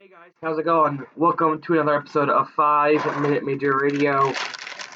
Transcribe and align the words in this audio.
Hey 0.00 0.08
guys, 0.08 0.30
how's 0.42 0.58
it 0.58 0.64
going? 0.64 1.04
Welcome 1.16 1.60
to 1.62 1.74
another 1.74 1.96
episode 1.96 2.28
of 2.30 2.48
Five 2.50 3.04
Minute 3.20 3.44
Major 3.44 3.76
Radio. 3.76 4.32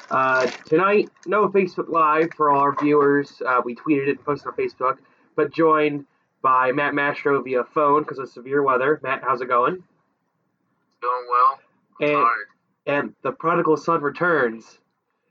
Uh, 0.09 0.45
tonight, 0.65 1.09
no 1.25 1.49
Facebook 1.49 1.89
Live 1.89 2.29
for 2.35 2.51
all 2.51 2.61
our 2.61 2.75
viewers. 2.81 3.41
Uh, 3.45 3.61
we 3.63 3.75
tweeted 3.75 4.07
it, 4.07 4.23
posted 4.23 4.47
on 4.47 4.53
Facebook, 4.53 4.97
but 5.35 5.51
joined 5.53 6.05
by 6.41 6.71
Matt 6.71 6.93
Mastro 6.93 7.41
via 7.41 7.63
phone 7.65 8.03
because 8.03 8.19
of 8.19 8.29
severe 8.29 8.63
weather. 8.63 8.99
Matt, 9.03 9.21
how's 9.23 9.41
it 9.41 9.47
going? 9.47 9.83
Doing 11.01 11.27
well. 11.29 11.59
I'm 12.01 12.07
And, 12.07 12.15
tired. 12.15 12.47
and 13.03 13.15
the 13.23 13.31
prodigal 13.33 13.77
son 13.77 14.01
returns 14.01 14.79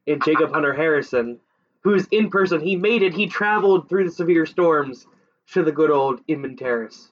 in 0.06 0.20
Jacob 0.20 0.52
Hunter 0.52 0.74
Harrison, 0.74 1.38
who's 1.80 2.06
in 2.10 2.28
person. 2.30 2.60
He 2.60 2.76
made 2.76 3.02
it. 3.02 3.14
He 3.14 3.26
traveled 3.26 3.88
through 3.88 4.04
the 4.04 4.10
severe 4.10 4.44
storms 4.44 5.06
to 5.52 5.62
the 5.62 5.72
good 5.72 5.90
old 5.90 6.20
Inman 6.28 6.56
Terrace. 6.56 7.10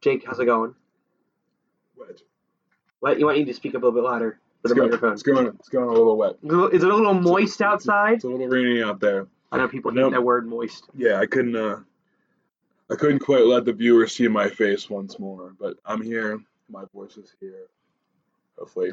Jake, 0.00 0.24
how's 0.26 0.38
it 0.40 0.46
going? 0.46 0.74
Wet. 1.98 2.22
What 3.00 3.18
you 3.18 3.26
want 3.26 3.38
you 3.38 3.44
to 3.46 3.54
speak 3.54 3.74
up 3.74 3.82
a 3.82 3.86
little 3.86 4.00
bit 4.02 4.08
louder 4.08 4.32
for 4.32 4.38
It's 4.64 4.70
the 4.70 4.74
going, 4.74 4.90
microphone. 4.90 5.12
it's 5.14 5.22
going. 5.22 5.46
It's 5.58 5.68
going 5.68 5.88
a 5.88 5.92
little 5.92 6.16
wet. 6.16 6.36
Is 6.72 6.82
it 6.82 6.90
a 6.90 6.94
little 6.94 7.14
moist 7.14 7.54
It's 7.54 7.60
outside? 7.60 8.14
It's 8.14 8.24
a 8.24 8.28
little 8.28 8.48
rainy 8.48 8.82
out 8.82 9.00
there. 9.00 9.26
I 9.52 9.56
know 9.58 9.68
people 9.68 9.92
Nope. 9.92 10.06
hate 10.12 10.16
that 10.18 10.22
word 10.24 10.46
moist. 10.46 10.88
Yeah, 10.94 11.18
I 11.20 11.26
couldn't. 11.26 11.56
Uh, 11.56 11.80
I 12.90 12.94
couldn't 12.96 13.20
quite 13.20 13.44
let 13.44 13.64
the 13.66 13.72
viewers 13.72 14.14
see 14.14 14.28
my 14.28 14.48
face 14.48 14.88
once 14.90 15.18
more, 15.18 15.54
but 15.60 15.76
I'm 15.84 16.02
here. 16.02 16.40
My 16.70 16.84
voice 16.94 17.16
is 17.16 17.34
here. 17.40 17.66
Hopefully, 18.58 18.90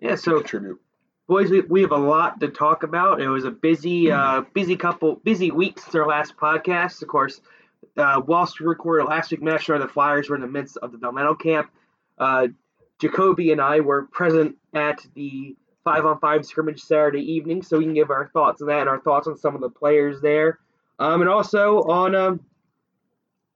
Yeah, 0.00 0.14
so 0.14 0.38
contribute. 0.40 0.80
boys, 1.28 1.50
we, 1.50 1.60
we 1.60 1.82
have 1.82 1.92
a 1.92 1.96
lot 1.98 2.40
to 2.40 2.48
talk 2.48 2.82
about. 2.82 3.20
It 3.20 3.28
was 3.28 3.44
a 3.44 3.50
busy, 3.50 4.10
uh, 4.10 4.42
busy 4.54 4.76
couple, 4.76 5.16
busy 5.16 5.50
week 5.50 5.78
since 5.78 5.94
our 5.94 6.06
last 6.06 6.36
podcast. 6.36 7.02
Of 7.02 7.08
course, 7.08 7.40
uh, 7.96 8.22
whilst 8.24 8.58
we 8.58 8.66
recorded 8.66 9.04
last 9.04 9.30
week, 9.32 9.42
Master 9.42 9.74
of 9.74 9.82
the 9.82 9.88
Flyers 9.88 10.30
were 10.30 10.36
in 10.36 10.40
the 10.42 10.48
midst 10.48 10.78
of 10.78 10.92
the 10.92 10.96
developmental 10.98 11.34
camp. 11.34 11.68
Uh, 12.18 12.48
Jacoby 12.98 13.52
and 13.52 13.60
I 13.60 13.80
were 13.80 14.06
present 14.06 14.56
at 14.74 15.04
the 15.14 15.56
five 15.84 16.04
on 16.04 16.18
five 16.18 16.44
scrimmage 16.44 16.80
Saturday 16.80 17.20
evening, 17.20 17.62
so 17.62 17.78
we 17.78 17.84
can 17.84 17.94
give 17.94 18.10
our 18.10 18.28
thoughts 18.28 18.60
on 18.62 18.68
that 18.68 18.80
and 18.80 18.88
our 18.88 19.00
thoughts 19.00 19.26
on 19.26 19.36
some 19.36 19.54
of 19.54 19.60
the 19.60 19.70
players 19.70 20.20
there. 20.20 20.58
Um, 20.98 21.20
and 21.20 21.30
also 21.30 21.82
on, 21.82 22.14
um, 22.14 22.40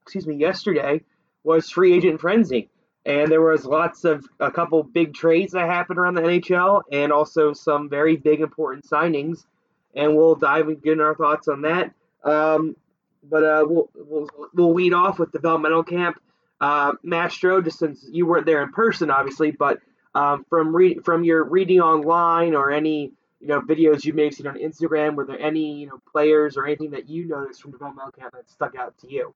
excuse 0.03 0.27
me, 0.27 0.35
yesterday 0.35 1.01
was 1.43 1.69
free 1.69 1.93
agent 1.93 2.21
frenzy, 2.21 2.69
and 3.05 3.31
there 3.31 3.41
was 3.41 3.65
lots 3.65 4.05
of 4.05 4.23
a 4.39 4.51
couple 4.51 4.83
big 4.83 5.13
trades 5.13 5.53
that 5.53 5.67
happened 5.67 5.97
around 5.97 6.13
the 6.13 6.21
NHL, 6.21 6.83
and 6.91 7.11
also 7.11 7.51
some 7.53 7.89
very 7.89 8.15
big 8.15 8.41
important 8.41 8.85
signings. 8.85 9.45
And 9.93 10.15
we'll 10.15 10.35
dive 10.35 10.67
and 10.67 10.81
get 10.81 11.01
our 11.01 11.15
thoughts 11.15 11.49
on 11.49 11.63
that. 11.63 11.91
Um, 12.23 12.77
but 13.23 13.43
uh, 13.43 13.65
we'll, 13.67 13.89
we'll 13.95 14.29
we'll 14.53 14.73
lead 14.73 14.93
off 14.93 15.19
with 15.19 15.31
developmental 15.31 15.83
camp. 15.83 16.21
Uh, 16.61 16.93
Mastro, 17.01 17.59
just 17.59 17.79
since 17.79 18.05
you 18.11 18.27
weren't 18.27 18.45
there 18.45 18.61
in 18.61 18.71
person, 18.71 19.09
obviously, 19.09 19.49
but 19.49 19.79
um, 20.13 20.45
from 20.47 20.75
read 20.75 21.03
from 21.03 21.23
your 21.23 21.43
reading 21.43 21.79
online 21.79 22.53
or 22.53 22.69
any 22.69 23.11
you 23.39 23.47
know 23.47 23.61
videos 23.61 24.05
you 24.05 24.13
may 24.13 24.25
have 24.25 24.35
seen 24.35 24.45
on 24.45 24.55
Instagram, 24.55 25.15
were 25.15 25.25
there 25.25 25.39
any 25.39 25.73
you 25.73 25.87
know 25.87 25.99
players 26.11 26.57
or 26.57 26.67
anything 26.67 26.91
that 26.91 27.09
you 27.09 27.27
noticed 27.27 27.63
from 27.63 27.71
developmental 27.71 28.11
camp 28.11 28.33
that 28.33 28.47
stuck 28.47 28.75
out 28.75 28.95
to 28.99 29.11
you? 29.11 29.33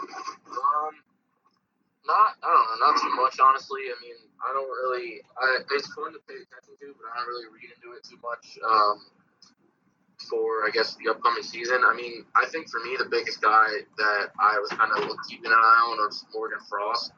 Um, 0.00 0.96
not, 2.06 2.34
I 2.42 2.48
don't 2.48 2.80
know, 2.80 2.86
not 2.88 2.96
too 2.96 3.14
much, 3.14 3.36
honestly. 3.38 3.82
I 3.86 3.96
mean, 4.02 4.16
I 4.42 4.50
don't 4.52 4.66
really, 4.66 5.20
I, 5.38 5.58
it's 5.76 5.92
fun 5.94 6.12
to 6.12 6.18
pay 6.26 6.34
attention 6.34 6.74
to, 6.80 6.94
but 6.98 7.06
I 7.12 7.20
don't 7.20 7.28
really 7.28 7.46
read 7.52 7.70
into 7.70 7.94
it 7.94 8.02
too 8.02 8.18
much 8.24 8.58
um, 8.64 9.04
for, 10.28 10.64
I 10.66 10.70
guess, 10.72 10.96
the 10.96 11.10
upcoming 11.10 11.42
season. 11.42 11.82
I 11.84 11.94
mean, 11.94 12.24
I 12.36 12.46
think 12.46 12.68
for 12.68 12.80
me, 12.80 12.96
the 12.98 13.08
biggest 13.10 13.40
guy 13.40 13.66
that 13.98 14.30
I 14.38 14.58
was 14.58 14.70
kind 14.70 14.90
of 14.92 15.08
keeping 15.28 15.46
an 15.46 15.52
eye 15.52 15.80
on 15.90 15.98
was 15.98 16.24
Morgan 16.34 16.58
Frost. 16.68 17.12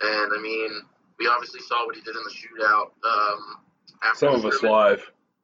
And, 0.00 0.32
I 0.36 0.40
mean, 0.40 0.70
we 1.18 1.26
obviously 1.26 1.60
saw 1.60 1.86
what 1.86 1.94
he 1.94 2.02
did 2.02 2.16
in 2.16 2.22
the 2.22 2.34
shootout. 2.34 2.90
Um, 3.04 3.62
after 4.02 4.26
Some 4.26 4.34
of 4.34 4.44
us 4.44 4.62
live. 4.62 5.02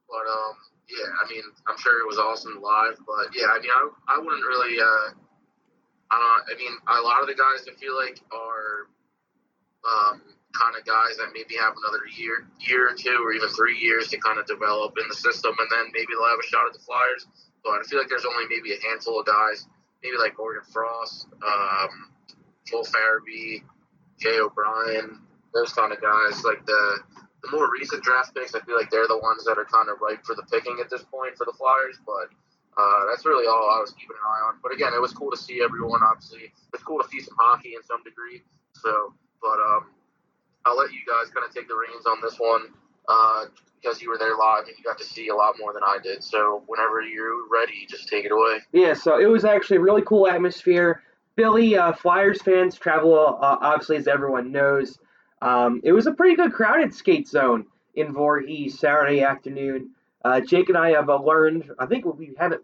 But 0.08 0.26
um, 0.26 0.54
yeah, 0.88 1.08
I 1.22 1.30
mean, 1.30 1.42
I'm 1.66 1.78
sure 1.78 2.00
it 2.00 2.08
was 2.08 2.18
awesome 2.18 2.60
live. 2.62 2.98
But 3.06 3.34
yeah, 3.34 3.46
I 3.52 3.60
mean, 3.60 3.70
I, 3.70 4.16
I 4.16 4.18
wouldn't 4.18 4.42
really. 4.42 4.80
Uh, 4.80 5.14
I 6.10 6.16
don't. 6.16 6.42
I 6.50 6.58
mean, 6.58 6.74
a 6.88 7.02
lot 7.02 7.22
of 7.22 7.28
the 7.28 7.34
guys 7.34 7.68
I 7.68 7.74
feel 7.78 7.94
like 7.96 8.20
are 8.32 8.88
um, 9.84 10.22
kind 10.56 10.74
of 10.76 10.84
guys 10.84 11.16
that 11.20 11.30
maybe 11.34 11.56
have 11.60 11.76
another 11.76 12.04
year, 12.16 12.48
year 12.64 12.88
or 12.90 12.94
two, 12.94 13.18
or 13.20 13.32
even 13.32 13.48
three 13.52 13.76
years 13.78 14.08
to 14.08 14.16
kind 14.18 14.38
of 14.38 14.46
develop 14.46 14.96
in 14.96 15.06
the 15.08 15.14
system, 15.14 15.52
and 15.58 15.68
then 15.70 15.92
maybe 15.92 16.08
they'll 16.12 16.28
have 16.28 16.40
a 16.40 16.48
shot 16.48 16.66
at 16.66 16.72
the 16.72 16.82
Flyers. 16.82 17.26
But 17.62 17.80
I 17.80 17.82
feel 17.84 17.98
like 17.98 18.08
there's 18.08 18.24
only 18.24 18.48
maybe 18.48 18.72
a 18.72 18.80
handful 18.88 19.20
of 19.20 19.26
guys, 19.26 19.66
maybe 20.02 20.16
like 20.16 20.38
Morgan 20.38 20.64
Frost, 20.72 21.28
um, 21.44 22.12
Joel 22.64 22.86
Farabee, 22.88 23.62
Jay 24.18 24.38
O'Brien, 24.40 25.20
those 25.54 25.72
kind 25.72 25.92
of 25.92 26.00
guys, 26.00 26.44
like 26.44 26.64
the 26.66 26.82
the 27.42 27.50
more 27.54 27.70
recent 27.70 28.02
draft 28.02 28.34
picks, 28.34 28.54
I 28.54 28.60
feel 28.60 28.76
like 28.76 28.90
they're 28.90 29.06
the 29.06 29.18
ones 29.18 29.44
that 29.44 29.58
are 29.58 29.64
kind 29.64 29.88
of 29.88 30.00
ripe 30.00 30.24
for 30.24 30.34
the 30.34 30.42
picking 30.50 30.78
at 30.80 30.90
this 30.90 31.04
point 31.04 31.36
for 31.36 31.46
the 31.46 31.54
Flyers. 31.54 31.94
But 32.04 32.34
uh, 32.74 33.06
that's 33.10 33.24
really 33.24 33.46
all 33.46 33.70
I 33.70 33.78
was 33.80 33.92
keeping 33.92 34.18
an 34.18 34.26
eye 34.26 34.42
on. 34.50 34.58
But 34.62 34.74
again, 34.74 34.90
it 34.94 35.00
was 35.00 35.12
cool 35.12 35.30
to 35.30 35.36
see 35.36 35.62
everyone. 35.62 36.02
Obviously, 36.02 36.50
it's 36.74 36.82
cool 36.82 37.00
to 37.02 37.08
see 37.08 37.20
some 37.20 37.36
hockey 37.38 37.74
in 37.74 37.82
some 37.86 38.02
degree. 38.02 38.42
So, 38.74 39.14
but 39.40 39.58
um, 39.62 39.90
I'll 40.66 40.76
let 40.76 40.92
you 40.92 41.00
guys 41.06 41.30
kind 41.32 41.46
of 41.46 41.54
take 41.54 41.68
the 41.68 41.74
reins 41.76 42.06
on 42.06 42.18
this 42.22 42.38
one 42.38 42.62
uh, 43.08 43.44
because 43.80 44.02
you 44.02 44.10
were 44.10 44.18
there 44.18 44.36
live 44.36 44.64
and 44.66 44.74
you 44.76 44.84
got 44.84 44.98
to 44.98 45.04
see 45.04 45.28
a 45.28 45.34
lot 45.34 45.54
more 45.58 45.72
than 45.72 45.82
I 45.86 45.98
did. 46.02 46.22
So, 46.22 46.62
whenever 46.66 47.00
you're 47.02 47.48
ready, 47.50 47.86
just 47.88 48.08
take 48.08 48.24
it 48.24 48.32
away. 48.32 48.60
Yeah, 48.72 48.94
so 48.94 49.18
it 49.18 49.26
was 49.26 49.44
actually 49.44 49.78
a 49.78 49.80
really 49.80 50.02
cool 50.02 50.28
atmosphere. 50.28 51.02
Billy, 51.36 51.76
uh, 51.76 51.92
Flyers 51.92 52.42
fans 52.42 52.76
travel, 52.76 53.38
uh, 53.40 53.56
obviously, 53.60 53.96
as 53.96 54.08
everyone 54.08 54.50
knows. 54.52 54.98
Um, 55.40 55.80
it 55.84 55.92
was 55.92 56.06
a 56.08 56.12
pretty 56.12 56.34
good 56.34 56.52
crowded 56.52 56.92
skate 56.92 57.28
zone 57.28 57.66
in 57.94 58.12
Voorhees 58.12 58.78
Saturday 58.78 59.22
afternoon. 59.22 59.90
Uh, 60.24 60.40
Jake 60.40 60.68
and 60.68 60.76
I 60.76 60.90
have 60.90 61.08
uh, 61.08 61.22
learned, 61.22 61.70
I 61.78 61.86
think 61.86 62.04
we 62.04 62.34
haven't, 62.36 62.60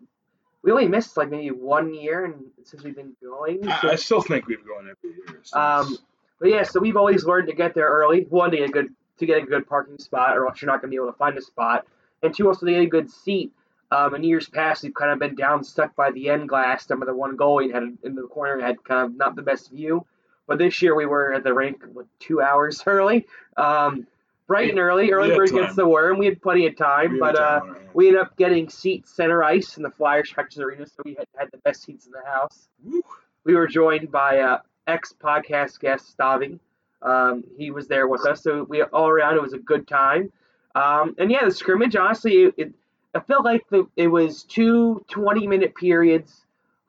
we 0.62 0.72
only 0.72 0.88
missed 0.88 1.16
like 1.16 1.30
maybe 1.30 1.52
one 1.52 1.94
year 1.94 2.24
and 2.24 2.34
since 2.64 2.82
we've 2.82 2.96
been 2.96 3.14
going. 3.22 3.66
I, 3.68 3.80
So- 3.80 3.90
I 3.90 3.94
still 3.94 4.20
think 4.22 4.48
we've 4.48 4.66
gone 4.66 4.90
every 4.90 5.16
year. 5.16 5.26
since- 5.44 5.54
um, 5.54 5.96
but 6.44 6.50
yeah, 6.50 6.62
so 6.62 6.78
we've 6.78 6.98
always 6.98 7.24
learned 7.24 7.48
to 7.48 7.54
get 7.54 7.72
there 7.74 7.88
early. 7.88 8.26
One, 8.28 8.50
to 8.50 8.58
get 8.58 8.68
a 8.68 8.72
good 8.72 8.94
to 9.16 9.24
get 9.24 9.42
a 9.42 9.46
good 9.46 9.66
parking 9.66 9.98
spot, 9.98 10.36
or 10.36 10.46
else 10.46 10.60
you're 10.60 10.70
not 10.70 10.82
going 10.82 10.90
to 10.90 10.94
be 10.94 10.96
able 10.96 11.10
to 11.10 11.16
find 11.16 11.38
a 11.38 11.40
spot. 11.40 11.86
And 12.22 12.34
two, 12.34 12.48
also 12.48 12.66
to 12.66 12.72
get 12.72 12.82
a 12.82 12.86
good 12.86 13.10
seat. 13.10 13.50
Um, 13.90 14.14
in 14.14 14.22
years 14.22 14.46
past, 14.46 14.82
we've 14.82 14.92
kind 14.92 15.10
of 15.10 15.18
been 15.18 15.36
down 15.36 15.64
stuck 15.64 15.96
by 15.96 16.10
the 16.10 16.28
end 16.28 16.50
glass. 16.50 16.84
Some 16.84 17.00
of 17.00 17.08
the 17.08 17.14
one 17.14 17.38
goalie 17.38 17.72
had 17.72 17.96
in 18.02 18.14
the 18.14 18.24
corner 18.24 18.60
had 18.60 18.84
kind 18.84 19.06
of 19.06 19.16
not 19.16 19.36
the 19.36 19.42
best 19.42 19.70
view. 19.70 20.04
But 20.46 20.58
this 20.58 20.82
year 20.82 20.94
we 20.94 21.06
were 21.06 21.32
at 21.32 21.44
the 21.44 21.54
rink 21.54 21.82
what, 21.94 22.04
two 22.18 22.42
hours 22.42 22.82
early, 22.86 23.24
um, 23.56 24.06
bright 24.46 24.68
and 24.68 24.78
early. 24.78 25.10
Early 25.12 25.34
bird 25.34 25.50
gets 25.50 25.74
the 25.74 25.88
worm. 25.88 26.18
We 26.18 26.26
had 26.26 26.42
plenty 26.42 26.66
of 26.66 26.76
time, 26.76 27.12
We 27.12 27.20
but 27.20 27.36
uh, 27.36 27.60
time 27.60 27.68
our 27.70 27.74
hands. 27.74 27.88
we 27.94 28.08
ended 28.08 28.20
up 28.20 28.36
getting 28.36 28.68
seats 28.68 29.16
center 29.16 29.42
ice 29.42 29.78
in 29.78 29.82
the 29.82 29.90
Flyers 29.90 30.30
practice 30.30 30.58
arena, 30.58 30.86
so 30.86 31.00
we 31.06 31.14
had, 31.14 31.26
had 31.38 31.50
the 31.52 31.58
best 31.58 31.84
seats 31.84 32.04
in 32.04 32.12
the 32.12 32.30
house 32.30 32.68
Woo. 32.84 33.00
we 33.44 33.54
were 33.54 33.66
joined 33.66 34.12
by 34.12 34.40
uh, 34.40 34.58
ex 34.86 35.12
podcast 35.12 35.80
guest 35.80 36.08
Staving. 36.08 36.60
Um, 37.02 37.44
he 37.56 37.70
was 37.70 37.86
there 37.86 38.08
with 38.08 38.26
us, 38.26 38.42
so 38.42 38.64
we 38.64 38.82
all 38.82 39.08
around 39.08 39.36
it 39.36 39.42
was 39.42 39.52
a 39.52 39.58
good 39.58 39.86
time. 39.86 40.32
Um, 40.74 41.14
and 41.18 41.30
yeah, 41.30 41.44
the 41.44 41.50
scrimmage, 41.50 41.94
honestly, 41.96 42.52
it, 42.56 42.72
it 43.14 43.26
felt 43.26 43.44
like 43.44 43.62
the, 43.70 43.86
it 43.96 44.08
was 44.08 44.42
two 44.44 45.04
20 45.08 45.46
minute 45.46 45.74
periods 45.74 46.44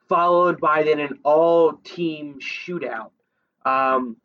followed 0.08 0.60
by 0.60 0.82
then 0.82 1.00
an 1.00 1.18
all 1.22 1.74
team 1.84 2.38
shootout. 2.40 3.10
Um, 3.64 4.16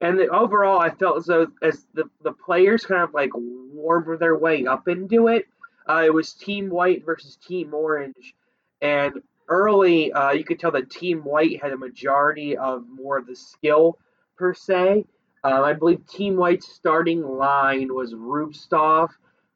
and 0.00 0.18
the, 0.18 0.28
overall, 0.28 0.78
I 0.78 0.90
felt 0.90 1.18
as 1.18 1.26
though 1.26 1.48
as 1.62 1.86
the, 1.94 2.04
the 2.22 2.32
players 2.32 2.84
kind 2.84 3.02
of 3.02 3.14
like 3.14 3.30
warmed 3.34 4.18
their 4.20 4.36
way 4.36 4.66
up 4.66 4.88
into 4.88 5.28
it. 5.28 5.46
Uh, 5.88 6.02
it 6.04 6.12
was 6.12 6.32
Team 6.32 6.70
White 6.70 7.04
versus 7.04 7.36
Team 7.36 7.74
Orange, 7.74 8.34
and 8.80 9.20
early, 9.48 10.12
uh, 10.12 10.32
you 10.32 10.44
could 10.44 10.58
tell 10.58 10.72
that 10.72 10.90
Team 10.90 11.20
White 11.20 11.62
had 11.62 11.72
a 11.72 11.76
majority 11.76 12.56
of 12.56 12.84
more 12.88 13.18
of 13.18 13.26
the 13.26 13.36
skill 13.36 13.98
per 14.36 14.54
se. 14.54 15.04
Um, 15.42 15.64
I 15.64 15.74
believe 15.74 16.06
Team 16.06 16.36
White's 16.36 16.72
starting 16.72 17.22
line 17.22 17.94
was 17.94 18.14
Rubtsov 18.14 19.10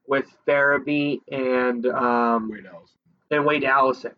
with 0.06 0.26
Farabee 0.46 1.20
and 1.31 1.87
um, 1.87 2.50
Allison. 2.52 2.99
and 3.31 3.46
Wade 3.46 3.64
Allison. 3.64 4.12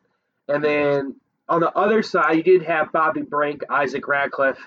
And 0.48 0.64
then 0.64 1.16
on 1.48 1.60
the 1.60 1.72
other 1.76 2.02
side, 2.02 2.36
you 2.36 2.42
did 2.42 2.62
have 2.62 2.92
Bobby 2.92 3.22
Brink, 3.22 3.62
Isaac 3.70 4.06
Ratcliffe, 4.08 4.60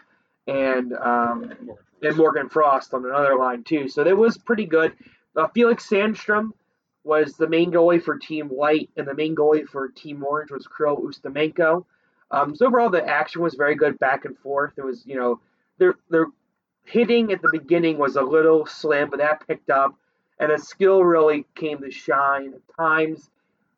and 0.47 0.93
um, 0.93 1.53
and 2.01 2.17
Morgan 2.17 2.49
Frost 2.49 2.93
on 2.93 3.05
another 3.05 3.37
line 3.37 3.63
too. 3.63 3.87
So 3.87 4.03
that 4.03 4.15
was 4.15 4.37
pretty 4.37 4.65
good. 4.65 4.93
Uh, 5.35 5.47
Felix 5.53 5.87
Sandstrom 5.89 6.51
was 7.03 7.35
the 7.35 7.47
main 7.47 7.71
goalie 7.71 8.01
for 8.01 8.17
Team 8.17 8.47
White, 8.47 8.89
and 8.95 9.07
the 9.07 9.13
main 9.13 9.35
goalie 9.35 9.67
for 9.67 9.89
Team 9.89 10.23
Orange 10.23 10.51
was 10.51 10.67
Kirill 10.67 10.97
Ustimenko. 10.97 11.85
Um, 12.31 12.55
so 12.55 12.65
overall, 12.65 12.89
the 12.89 13.05
action 13.05 13.41
was 13.41 13.55
very 13.55 13.75
good, 13.75 13.99
back 13.99 14.25
and 14.25 14.37
forth. 14.39 14.73
It 14.77 14.85
was, 14.85 15.05
you 15.05 15.15
know, 15.15 15.39
their 15.77 15.95
their 16.09 16.27
hitting 16.85 17.31
at 17.31 17.41
the 17.41 17.49
beginning 17.51 17.97
was 17.97 18.15
a 18.15 18.21
little 18.21 18.65
slim, 18.65 19.09
but 19.09 19.19
that 19.19 19.47
picked 19.47 19.69
up, 19.69 19.95
and 20.39 20.51
the 20.51 20.57
skill 20.57 21.03
really 21.03 21.45
came 21.55 21.79
to 21.79 21.91
shine 21.91 22.53
at 22.53 22.75
times. 22.75 23.29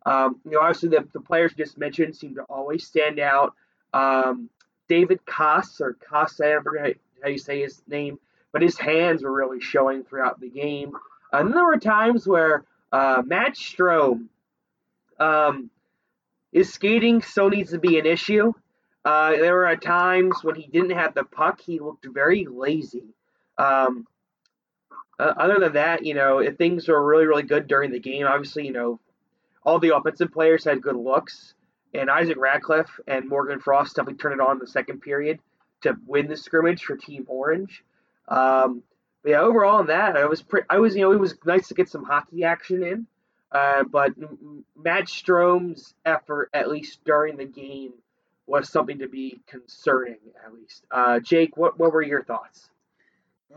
Um, 0.05 0.39
you 0.45 0.51
know, 0.51 0.61
obviously 0.61 0.89
the, 0.89 1.07
the 1.13 1.19
players 1.19 1.53
just 1.53 1.77
mentioned 1.77 2.15
seem 2.15 2.35
to 2.35 2.43
always 2.43 2.85
stand 2.85 3.19
out. 3.19 3.53
Um, 3.93 4.49
David 4.87 5.19
Koss 5.25 5.81
or 5.81 5.97
Koss, 6.09 6.39
I 6.39 6.61
forget 6.61 6.97
how 7.23 7.29
you 7.29 7.39
say 7.39 7.61
his 7.61 7.81
name, 7.87 8.19
but 8.51 8.61
his 8.61 8.77
hands 8.77 9.23
were 9.23 9.33
really 9.33 9.59
showing 9.59 10.03
throughout 10.03 10.39
the 10.39 10.49
game. 10.49 10.91
And 11.31 11.51
there 11.53 11.65
were 11.65 11.77
times 11.77 12.27
where 12.27 12.63
uh, 12.95 13.21
Matt 13.25 13.55
Strome, 13.55 14.27
um, 15.19 15.69
skating 16.63 17.21
still 17.21 17.49
needs 17.49 17.71
to 17.71 17.77
be 17.77 17.99
an 17.99 18.05
issue. 18.05 18.53
Uh, 19.03 19.31
there 19.31 19.53
were 19.53 19.75
times 19.75 20.41
when 20.43 20.55
he 20.55 20.67
didn't 20.67 20.91
have 20.91 21.13
the 21.13 21.25
puck, 21.25 21.59
he 21.59 21.79
looked 21.79 22.07
very 22.09 22.47
lazy. 22.49 23.03
Um, 23.57 24.07
uh, 25.19 25.33
other 25.37 25.59
than 25.59 25.73
that, 25.73 26.05
you 26.05 26.13
know, 26.13 26.39
if 26.39 26.55
things 26.55 26.87
were 26.87 27.05
really, 27.05 27.25
really 27.25 27.43
good 27.43 27.67
during 27.67 27.91
the 27.91 27.99
game, 27.99 28.25
obviously, 28.27 28.65
you 28.65 28.71
know, 28.71 29.01
all 29.65 29.79
the 29.79 29.93
offensive 29.93 30.31
players 30.31 30.63
had 30.63 30.81
good 30.81 30.95
looks, 30.95 31.53
and 31.93 32.09
Isaac 32.09 32.37
Ratcliffe 32.37 32.97
and 33.07 33.27
Morgan 33.27 33.59
Frost 33.59 33.97
definitely 33.97 34.19
turned 34.19 34.39
it 34.39 34.47
on 34.47 34.53
in 34.53 34.59
the 34.59 34.67
second 34.67 35.01
period 35.01 35.39
to 35.81 35.97
win 36.07 36.27
the 36.27 36.37
scrimmage 36.37 36.85
for 36.85 36.95
Team 36.95 37.25
Orange. 37.27 37.83
Um, 38.29 38.83
but 39.25 39.31
yeah, 39.31 39.41
overall 39.41 39.79
in 39.79 39.87
that, 39.87 40.15
I 40.15 40.25
was 40.25 40.43
pretty, 40.43 40.67
I 40.69 40.77
was, 40.77 40.95
you 40.95 41.01
know, 41.01 41.11
it 41.11 41.19
was 41.19 41.33
nice 41.45 41.69
to 41.69 41.73
get 41.73 41.89
some 41.89 42.03
hockey 42.03 42.43
action 42.43 42.83
in. 42.83 43.07
Uh, 43.51 43.83
but 43.83 44.11
Matt 44.77 45.09
Strome's 45.09 45.95
effort, 46.05 46.51
at 46.53 46.69
least 46.69 47.03
during 47.05 47.35
the 47.35 47.45
game, 47.45 47.93
was 48.45 48.69
something 48.69 48.99
to 48.99 49.07
be 49.07 49.39
concerning. 49.47 50.19
At 50.45 50.53
least, 50.53 50.85
uh, 50.91 51.19
Jake, 51.21 51.57
what 51.57 51.79
what 51.79 51.91
were 51.91 52.03
your 52.03 52.23
thoughts? 52.23 52.69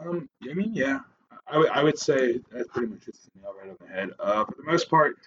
Um, 0.00 0.30
I 0.48 0.54
mean, 0.54 0.72
yeah, 0.72 1.00
I, 1.46 1.52
w- 1.52 1.70
I 1.70 1.82
would 1.82 1.98
say 1.98 2.40
that's 2.50 2.68
pretty 2.68 2.88
much 2.88 3.04
just 3.04 3.28
nail 3.38 3.52
right 3.60 3.68
on 3.68 3.76
the 3.78 3.92
head. 3.92 4.10
Uh, 4.18 4.46
for 4.46 4.54
the 4.56 4.64
most 4.64 4.88
part, 4.88 5.18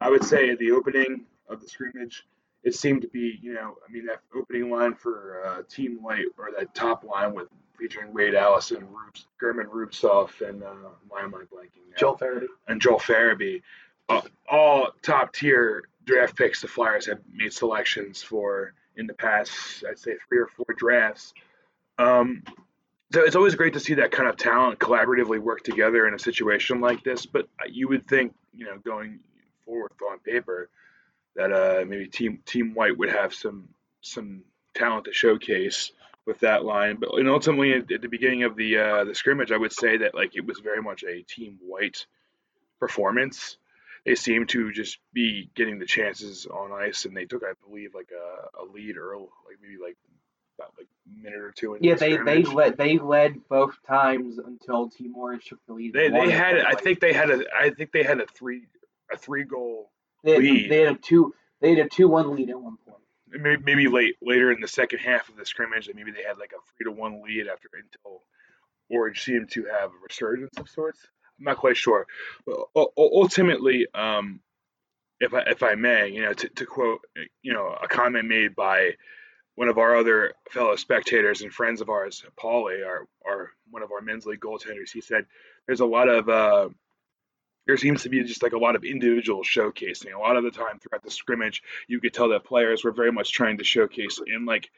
I 0.00 0.10
would 0.10 0.22
say 0.22 0.54
the 0.54 0.70
opening 0.70 1.22
of 1.48 1.60
the 1.60 1.66
scrimmage, 1.68 2.24
it 2.62 2.76
seemed 2.76 3.02
to 3.02 3.08
be, 3.08 3.40
you 3.42 3.52
know, 3.52 3.78
I 3.88 3.90
mean, 3.90 4.06
that 4.06 4.20
opening 4.32 4.70
line 4.70 4.94
for 4.94 5.42
uh, 5.44 5.62
Team 5.68 6.00
White 6.00 6.26
or 6.38 6.50
that 6.56 6.72
top 6.72 7.02
line 7.02 7.34
with 7.34 7.48
featuring 7.78 8.12
Wade 8.12 8.34
Allison, 8.34 8.86
Rubes, 8.92 9.26
German 9.40 9.66
Rubtsov, 9.66 10.40
and 10.46 10.62
uh, 10.62 10.90
why 11.08 11.22
am 11.22 11.34
I 11.34 11.42
blanking 11.42 11.88
now? 11.90 11.96
Joel 11.98 12.18
Farabee. 12.18 12.46
And 12.66 12.80
Joel 12.80 12.98
Farabee. 12.98 13.62
Uh, 14.08 14.22
all 14.48 14.88
top 15.02 15.32
tier 15.32 15.84
draft 16.04 16.36
picks 16.36 16.62
the 16.62 16.68
Flyers 16.68 17.06
have 17.06 17.20
made 17.32 17.52
selections 17.52 18.22
for 18.22 18.72
in 18.96 19.06
the 19.06 19.14
past, 19.14 19.84
I'd 19.88 19.98
say 19.98 20.16
three 20.28 20.38
or 20.38 20.48
four 20.48 20.74
drafts. 20.76 21.32
Um, 21.98 22.42
so 23.12 23.22
it's 23.22 23.36
always 23.36 23.54
great 23.54 23.74
to 23.74 23.80
see 23.80 23.94
that 23.94 24.10
kind 24.10 24.28
of 24.28 24.36
talent 24.36 24.78
collaboratively 24.78 25.38
work 25.38 25.62
together 25.62 26.06
in 26.06 26.14
a 26.14 26.18
situation 26.18 26.80
like 26.80 27.04
this. 27.04 27.26
But 27.26 27.48
you 27.68 27.88
would 27.88 28.06
think, 28.08 28.34
you 28.54 28.66
know, 28.66 28.78
going 28.78 29.20
forward 29.64 29.92
on 30.10 30.18
paper, 30.18 30.68
that 31.36 31.52
uh, 31.52 31.84
maybe 31.86 32.08
Team 32.08 32.40
Team 32.44 32.74
White 32.74 32.98
would 32.98 33.10
have 33.10 33.32
some 33.32 33.68
some 34.00 34.42
talent 34.74 35.04
to 35.04 35.12
showcase 35.12 35.92
with 36.28 36.40
that 36.40 36.64
line. 36.64 36.98
But 37.00 37.14
and 37.14 37.28
ultimately, 37.28 37.72
at, 37.72 37.90
at 37.90 38.02
the 38.02 38.08
beginning 38.08 38.44
of 38.44 38.54
the 38.54 38.78
uh, 38.78 39.04
the 39.04 39.14
scrimmage, 39.14 39.50
I 39.50 39.56
would 39.56 39.72
say 39.72 39.96
that 39.96 40.14
like 40.14 40.36
it 40.36 40.46
was 40.46 40.60
very 40.60 40.82
much 40.82 41.02
a 41.02 41.22
Team 41.22 41.58
White 41.66 42.06
performance. 42.78 43.56
They 44.06 44.14
seemed 44.14 44.50
to 44.50 44.70
just 44.70 44.98
be 45.12 45.50
getting 45.56 45.80
the 45.80 45.86
chances 45.86 46.46
on 46.46 46.70
ice, 46.70 47.04
and 47.04 47.16
they 47.16 47.24
took, 47.24 47.42
I 47.42 47.52
believe, 47.66 47.94
like 47.94 48.10
a, 48.12 48.62
a 48.62 48.64
lead 48.72 48.96
early, 48.96 49.22
like 49.46 49.56
maybe 49.60 49.76
like 49.82 49.96
about 50.56 50.72
like 50.78 50.86
a 50.86 51.22
minute 51.22 51.40
or 51.40 51.50
two. 51.50 51.76
Yeah, 51.80 51.94
the 51.94 52.00
they 52.00 52.16
they 52.16 52.42
led 52.44 52.76
they 52.76 52.98
led 52.98 53.48
both 53.48 53.74
times 53.86 54.38
until 54.38 54.88
Team 54.90 55.16
Orange 55.16 55.46
took 55.46 55.64
the 55.66 55.72
lead. 55.72 55.94
They 55.94 56.10
they 56.10 56.30
had 56.30 56.58
I 56.58 56.74
think 56.74 57.00
they 57.00 57.12
had 57.12 57.30
a 57.30 57.42
I 57.58 57.70
think 57.70 57.90
they 57.92 58.04
had 58.04 58.20
a 58.20 58.26
three 58.26 58.62
a 59.12 59.16
three 59.16 59.44
goal 59.44 59.90
they 60.22 60.32
had, 60.32 60.42
lead. 60.42 60.70
They 60.70 60.80
had 60.82 60.94
a 60.94 60.98
two 60.98 61.34
they 61.60 61.74
had 61.74 61.86
a 61.86 61.88
two 61.88 62.08
one 62.08 62.36
lead 62.36 62.50
at 62.50 62.60
one 62.60 62.76
point. 62.86 62.98
Maybe, 63.30 63.88
late 63.88 64.16
later 64.22 64.52
in 64.52 64.60
the 64.60 64.68
second 64.68 65.00
half 65.00 65.28
of 65.28 65.36
the 65.36 65.44
scrimmage, 65.44 65.86
that 65.86 65.96
maybe 65.96 66.10
they 66.10 66.22
had 66.22 66.38
like 66.38 66.52
a 66.52 66.60
three 66.76 66.84
to 66.84 66.92
one 66.92 67.22
lead 67.22 67.46
after 67.46 67.68
until 67.74 68.22
Orange 68.90 69.22
seemed 69.22 69.50
to 69.50 69.64
have 69.64 69.90
a 69.90 70.02
resurgence 70.02 70.56
of 70.58 70.68
sorts. 70.68 71.00
I'm 71.38 71.44
not 71.44 71.58
quite 71.58 71.76
sure, 71.76 72.06
but 72.46 72.58
ultimately, 72.96 73.86
um, 73.94 74.40
if 75.20 75.34
I 75.34 75.40
if 75.42 75.62
I 75.62 75.74
may, 75.74 76.08
you 76.08 76.22
know, 76.22 76.32
to, 76.32 76.48
to 76.48 76.66
quote, 76.66 77.00
you 77.42 77.52
know, 77.52 77.76
a 77.80 77.86
comment 77.88 78.26
made 78.26 78.54
by 78.54 78.92
one 79.56 79.68
of 79.68 79.78
our 79.78 79.96
other 79.96 80.34
fellow 80.50 80.76
spectators 80.76 81.42
and 81.42 81.52
friends 81.52 81.80
of 81.80 81.88
ours, 81.88 82.24
Paulie, 82.40 82.86
our, 82.86 83.08
our 83.26 83.50
one 83.70 83.82
of 83.82 83.90
our 83.90 84.00
men's 84.00 84.24
league 84.24 84.40
goaltenders, 84.40 84.90
he 84.92 85.00
said 85.00 85.26
there's 85.66 85.80
a 85.80 85.86
lot 85.86 86.08
of 86.08 86.28
uh, 86.28 86.68
there 87.68 87.76
seems 87.76 88.02
to 88.02 88.08
be 88.08 88.24
just 88.24 88.42
like 88.42 88.54
a 88.54 88.58
lot 88.58 88.76
of 88.76 88.82
individual 88.82 89.42
showcasing. 89.44 90.14
A 90.14 90.18
lot 90.18 90.38
of 90.38 90.42
the 90.42 90.50
time 90.50 90.78
throughout 90.80 91.04
the 91.04 91.10
scrimmage, 91.10 91.62
you 91.86 92.00
could 92.00 92.14
tell 92.14 92.30
that 92.30 92.44
players 92.44 92.82
were 92.82 92.92
very 92.92 93.12
much 93.12 93.30
trying 93.30 93.58
to 93.58 93.64
showcase 93.64 94.18
and 94.26 94.46
like 94.46 94.70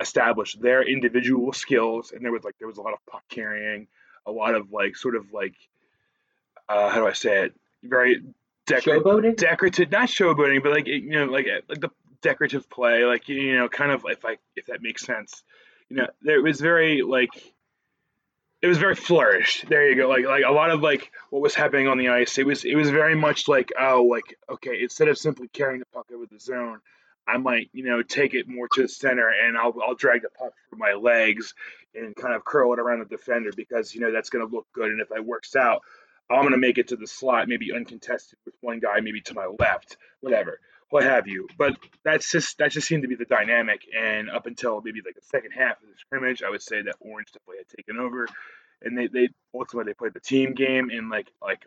establish 0.00 0.54
their 0.54 0.82
individual 0.82 1.52
skills. 1.52 2.12
And 2.12 2.24
there 2.24 2.32
was 2.32 2.42
like 2.42 2.56
there 2.58 2.66
was 2.66 2.78
a 2.78 2.80
lot 2.80 2.94
of 2.94 3.04
puck 3.04 3.24
carrying, 3.28 3.88
a 4.26 4.32
lot 4.32 4.54
of 4.54 4.72
like 4.72 4.96
sort 4.96 5.16
of 5.16 5.34
like 5.34 5.54
uh, 6.66 6.88
how 6.88 7.00
do 7.00 7.06
I 7.06 7.12
say 7.12 7.44
it? 7.44 7.54
Very 7.82 8.22
decor- 8.64 9.32
decorative, 9.32 9.90
not 9.90 10.08
showboating, 10.08 10.62
but 10.62 10.72
like 10.72 10.86
you 10.86 11.10
know, 11.10 11.26
like 11.26 11.46
like 11.68 11.80
the 11.82 11.90
decorative 12.22 12.70
play, 12.70 13.04
like 13.04 13.28
you 13.28 13.58
know, 13.58 13.68
kind 13.68 13.92
of 13.92 14.06
if 14.08 14.24
I 14.24 14.38
if 14.56 14.64
that 14.66 14.80
makes 14.80 15.04
sense. 15.04 15.42
You 15.90 15.96
know, 15.96 16.06
there 16.22 16.40
was 16.40 16.58
very 16.58 17.02
like 17.02 17.30
it 18.62 18.66
was 18.66 18.78
very 18.78 18.94
flourished. 18.94 19.68
There 19.68 19.88
you 19.88 19.96
go. 19.96 20.08
Like 20.08 20.24
like 20.24 20.44
a 20.46 20.52
lot 20.52 20.70
of 20.70 20.82
like 20.82 21.10
what 21.30 21.42
was 21.42 21.54
happening 21.54 21.88
on 21.88 21.98
the 21.98 22.08
ice. 22.08 22.38
It 22.38 22.46
was 22.46 22.64
it 22.64 22.74
was 22.74 22.90
very 22.90 23.14
much 23.14 23.48
like 23.48 23.72
oh 23.78 24.04
like 24.04 24.38
okay 24.50 24.82
instead 24.82 25.08
of 25.08 25.18
simply 25.18 25.48
carrying 25.48 25.80
the 25.80 25.86
puck 25.86 26.08
over 26.14 26.26
the 26.26 26.38
zone, 26.38 26.80
I 27.26 27.38
might 27.38 27.70
you 27.72 27.84
know 27.84 28.02
take 28.02 28.34
it 28.34 28.48
more 28.48 28.68
to 28.74 28.82
the 28.82 28.88
center 28.88 29.28
and 29.28 29.56
I'll 29.56 29.74
I'll 29.86 29.94
drag 29.94 30.22
the 30.22 30.28
puck 30.30 30.52
through 30.68 30.78
my 30.78 30.92
legs 30.92 31.54
and 31.94 32.14
kind 32.14 32.34
of 32.34 32.44
curl 32.44 32.72
it 32.72 32.78
around 32.78 33.00
the 33.00 33.06
defender 33.06 33.50
because 33.56 33.94
you 33.94 34.00
know 34.00 34.12
that's 34.12 34.30
going 34.30 34.46
to 34.46 34.54
look 34.54 34.66
good 34.74 34.90
and 34.90 35.00
if 35.00 35.08
that 35.08 35.24
works 35.24 35.56
out, 35.56 35.80
I'm 36.28 36.42
going 36.42 36.52
to 36.52 36.58
make 36.58 36.76
it 36.76 36.88
to 36.88 36.96
the 36.96 37.06
slot 37.06 37.48
maybe 37.48 37.72
uncontested 37.72 38.38
with 38.44 38.54
one 38.60 38.78
guy 38.78 39.00
maybe 39.00 39.22
to 39.22 39.34
my 39.34 39.46
left, 39.58 39.96
whatever 40.20 40.60
what 40.90 41.04
have 41.04 41.26
you. 41.26 41.48
But 41.56 41.76
that's 42.04 42.30
just 42.30 42.58
that 42.58 42.72
just 42.72 42.86
seemed 42.86 43.02
to 43.02 43.08
be 43.08 43.14
the 43.14 43.24
dynamic. 43.24 43.82
And 43.96 44.28
up 44.28 44.46
until 44.46 44.80
maybe 44.84 45.00
like 45.04 45.14
the 45.14 45.22
second 45.22 45.52
half 45.52 45.82
of 45.82 45.88
the 45.88 45.98
scrimmage, 45.98 46.42
I 46.42 46.50
would 46.50 46.62
say 46.62 46.82
that 46.82 46.96
Orange 47.00 47.32
definitely 47.32 47.58
had 47.58 47.76
taken 47.76 47.98
over, 47.98 48.26
and 48.82 48.98
they 48.98 49.06
they 49.06 49.28
ultimately 49.54 49.90
they 49.90 49.94
played 49.94 50.14
the 50.14 50.20
team 50.20 50.54
game. 50.54 50.90
And 50.90 51.08
like 51.08 51.30
like 51.40 51.64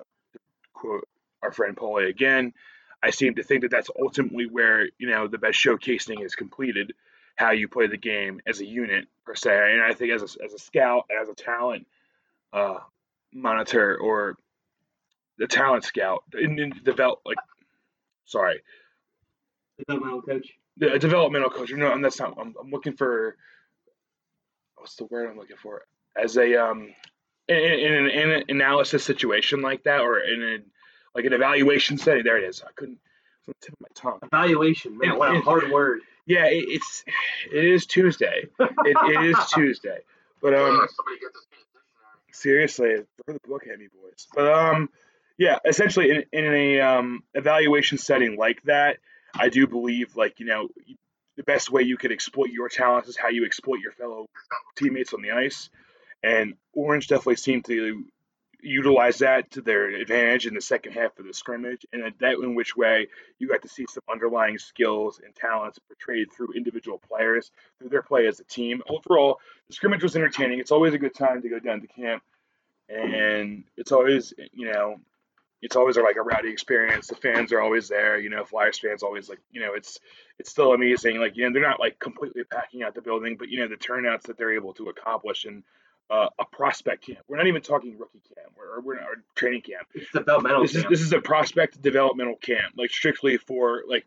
quote 0.73 1.07
our 1.41 1.51
friend 1.51 1.75
Paulie 1.75 2.09
again, 2.09 2.53
I 3.01 3.09
seem 3.09 3.35
to 3.35 3.43
think 3.43 3.61
that 3.61 3.71
that's 3.71 3.89
ultimately 3.99 4.45
where 4.45 4.89
you 4.97 5.09
know 5.09 5.27
the 5.27 5.37
best 5.37 5.57
showcasing 5.57 6.23
is 6.23 6.35
completed, 6.35 6.93
how 7.35 7.51
you 7.51 7.67
play 7.67 7.87
the 7.87 7.97
game 7.97 8.41
as 8.45 8.59
a 8.59 8.65
unit 8.65 9.07
per 9.25 9.35
se. 9.35 9.73
And 9.73 9.81
I 9.81 9.93
think 9.93 10.11
as 10.11 10.21
a, 10.21 10.43
as 10.43 10.53
a 10.53 10.59
scout, 10.59 11.05
as 11.21 11.29
a 11.29 11.33
talent 11.33 11.87
uh, 12.51 12.79
monitor 13.33 13.97
or 13.97 14.37
the 15.37 15.47
talent 15.47 15.83
scout 15.83 16.23
in, 16.39 16.59
in 16.59 16.73
develop 16.83 17.19
like 17.25 17.37
sorry 18.25 18.61
Developmental 19.79 20.21
coach. 20.21 20.47
Yeah, 20.77 20.93
a 20.93 20.99
developmental 20.99 21.49
coach. 21.49 21.71
No, 21.71 21.91
and 21.91 22.03
that's 22.03 22.19
not. 22.19 22.37
I'm, 22.39 22.55
I'm 22.59 22.71
looking 22.71 22.93
for. 22.93 23.35
What's 24.77 24.95
the 24.95 25.05
word 25.05 25.29
I'm 25.29 25.37
looking 25.37 25.57
for? 25.57 25.83
As 26.15 26.37
a 26.37 26.55
um, 26.63 26.93
in, 27.47 27.55
in, 27.55 27.93
an, 27.93 28.09
in 28.09 28.31
an 28.31 28.43
analysis 28.49 29.03
situation 29.03 29.61
like 29.61 29.83
that, 29.83 30.01
or 30.01 30.19
in 30.19 30.43
a 30.43 30.57
like 31.15 31.25
an 31.25 31.33
evaluation 31.33 31.97
setting. 31.97 32.23
There 32.23 32.37
it 32.37 32.47
is. 32.47 32.61
I 32.61 32.71
couldn't. 32.75 32.99
It's 33.39 33.47
on 33.49 33.53
the 33.59 33.65
tip 33.65 33.73
of 33.73 33.81
my 33.81 33.87
tongue. 33.95 34.19
Evaluation, 34.23 34.97
man. 34.97 35.17
What 35.17 35.35
a 35.35 35.41
hard 35.41 35.71
word. 35.71 36.01
Yeah, 36.25 36.45
it, 36.45 36.65
it's 36.67 37.03
it 37.51 37.65
is 37.65 37.85
Tuesday. 37.85 38.47
it, 38.59 38.97
it 39.09 39.25
is 39.25 39.37
Tuesday. 39.53 39.99
But 40.41 40.53
um, 40.53 40.87
seriously, 42.31 42.95
throw 43.25 43.33
the 43.33 43.47
book 43.47 43.63
at 43.71 43.79
me, 43.79 43.87
boys. 43.87 44.27
But 44.33 44.51
um, 44.51 44.89
yeah, 45.37 45.59
essentially 45.65 46.11
in, 46.11 46.23
in 46.31 46.53
a 46.53 46.81
um 46.81 47.23
evaluation 47.33 47.97
setting 47.97 48.37
like 48.37 48.61
that, 48.63 48.97
I 49.33 49.49
do 49.49 49.67
believe, 49.67 50.15
like, 50.15 50.39
you 50.39 50.45
know, 50.45 50.69
the 51.35 51.43
best 51.43 51.71
way 51.71 51.81
you 51.81 51.97
could 51.97 52.11
exploit 52.11 52.49
your 52.49 52.69
talents 52.69 53.09
is 53.09 53.17
how 53.17 53.29
you 53.29 53.45
exploit 53.45 53.79
your 53.79 53.91
fellow 53.91 54.27
teammates 54.75 55.13
on 55.13 55.21
the 55.21 55.31
ice. 55.31 55.69
And 56.21 56.55
Orange 56.73 57.07
definitely 57.07 57.37
seemed 57.37 57.65
to 57.65 58.05
utilize 58.63 59.17
that 59.17 59.51
to 59.51 59.61
their 59.61 59.89
advantage 59.89 60.47
in 60.47 60.53
the 60.53 60.61
second 60.61 60.93
half 60.93 61.19
of 61.19 61.25
the 61.25 61.33
scrimmage, 61.33 61.85
and 61.91 62.13
that 62.19 62.35
in 62.35 62.55
which 62.55 62.75
way 62.75 63.07
you 63.37 63.47
got 63.47 63.61
to 63.61 63.67
see 63.67 63.85
some 63.89 64.03
underlying 64.09 64.57
skills 64.57 65.19
and 65.23 65.35
talents 65.35 65.79
portrayed 65.79 66.31
through 66.31 66.53
individual 66.55 66.97
players 66.97 67.51
through 67.77 67.89
their 67.89 68.01
play 68.01 68.25
as 68.27 68.39
a 68.39 68.45
team. 68.45 68.81
Overall, 68.87 69.39
the 69.67 69.73
scrimmage 69.73 70.01
was 70.01 70.15
entertaining. 70.15 70.59
It's 70.59 70.71
always 70.71 70.93
a 70.93 70.97
good 70.97 71.13
time 71.13 71.41
to 71.41 71.49
go 71.49 71.59
down 71.59 71.81
to 71.81 71.87
camp, 71.87 72.23
and 72.87 73.65
it's 73.75 73.91
always 73.91 74.33
you 74.53 74.71
know 74.71 74.97
it's 75.63 75.77
always 75.77 75.95
like 75.95 76.17
a 76.17 76.21
rowdy 76.21 76.49
experience. 76.49 77.07
The 77.07 77.15
fans 77.15 77.53
are 77.53 77.61
always 77.61 77.87
there. 77.87 78.19
You 78.19 78.29
know, 78.29 78.43
Flyers 78.43 78.77
fans 78.77 79.01
always 79.01 79.29
like, 79.29 79.39
you 79.51 79.61
know, 79.61 79.73
it's 79.73 79.99
it's 80.37 80.49
still 80.49 80.73
amazing. 80.73 81.19
Like, 81.19 81.37
you 81.37 81.45
know, 81.45 81.53
they're 81.53 81.67
not 81.67 81.79
like 81.79 81.99
completely 81.99 82.43
packing 82.43 82.83
out 82.83 82.95
the 82.95 83.01
building, 83.01 83.37
but 83.37 83.47
you 83.47 83.59
know, 83.59 83.69
the 83.69 83.77
turnouts 83.77 84.27
that 84.27 84.37
they're 84.37 84.53
able 84.53 84.73
to 84.73 84.89
accomplish 84.89 85.45
in 85.45 85.63
uh, 86.09 86.27
a 86.37 86.45
prospect 86.45 87.05
camp. 87.05 87.19
We're 87.29 87.37
not 87.37 87.47
even 87.47 87.61
talking 87.61 87.97
rookie 87.97 88.21
camp 88.35 88.53
or 88.57 88.81
we're 88.81 88.99
not 88.99 89.07
training 89.35 89.61
camp. 89.61 89.87
It's 89.95 90.11
developmental. 90.11 90.63
This 90.63 90.73
camp. 90.73 90.91
is 90.91 90.99
this 90.99 91.01
is 91.01 91.13
a 91.13 91.21
prospect 91.21 91.81
developmental 91.81 92.35
camp, 92.35 92.73
like 92.77 92.91
strictly 92.91 93.37
for 93.37 93.83
like 93.87 94.05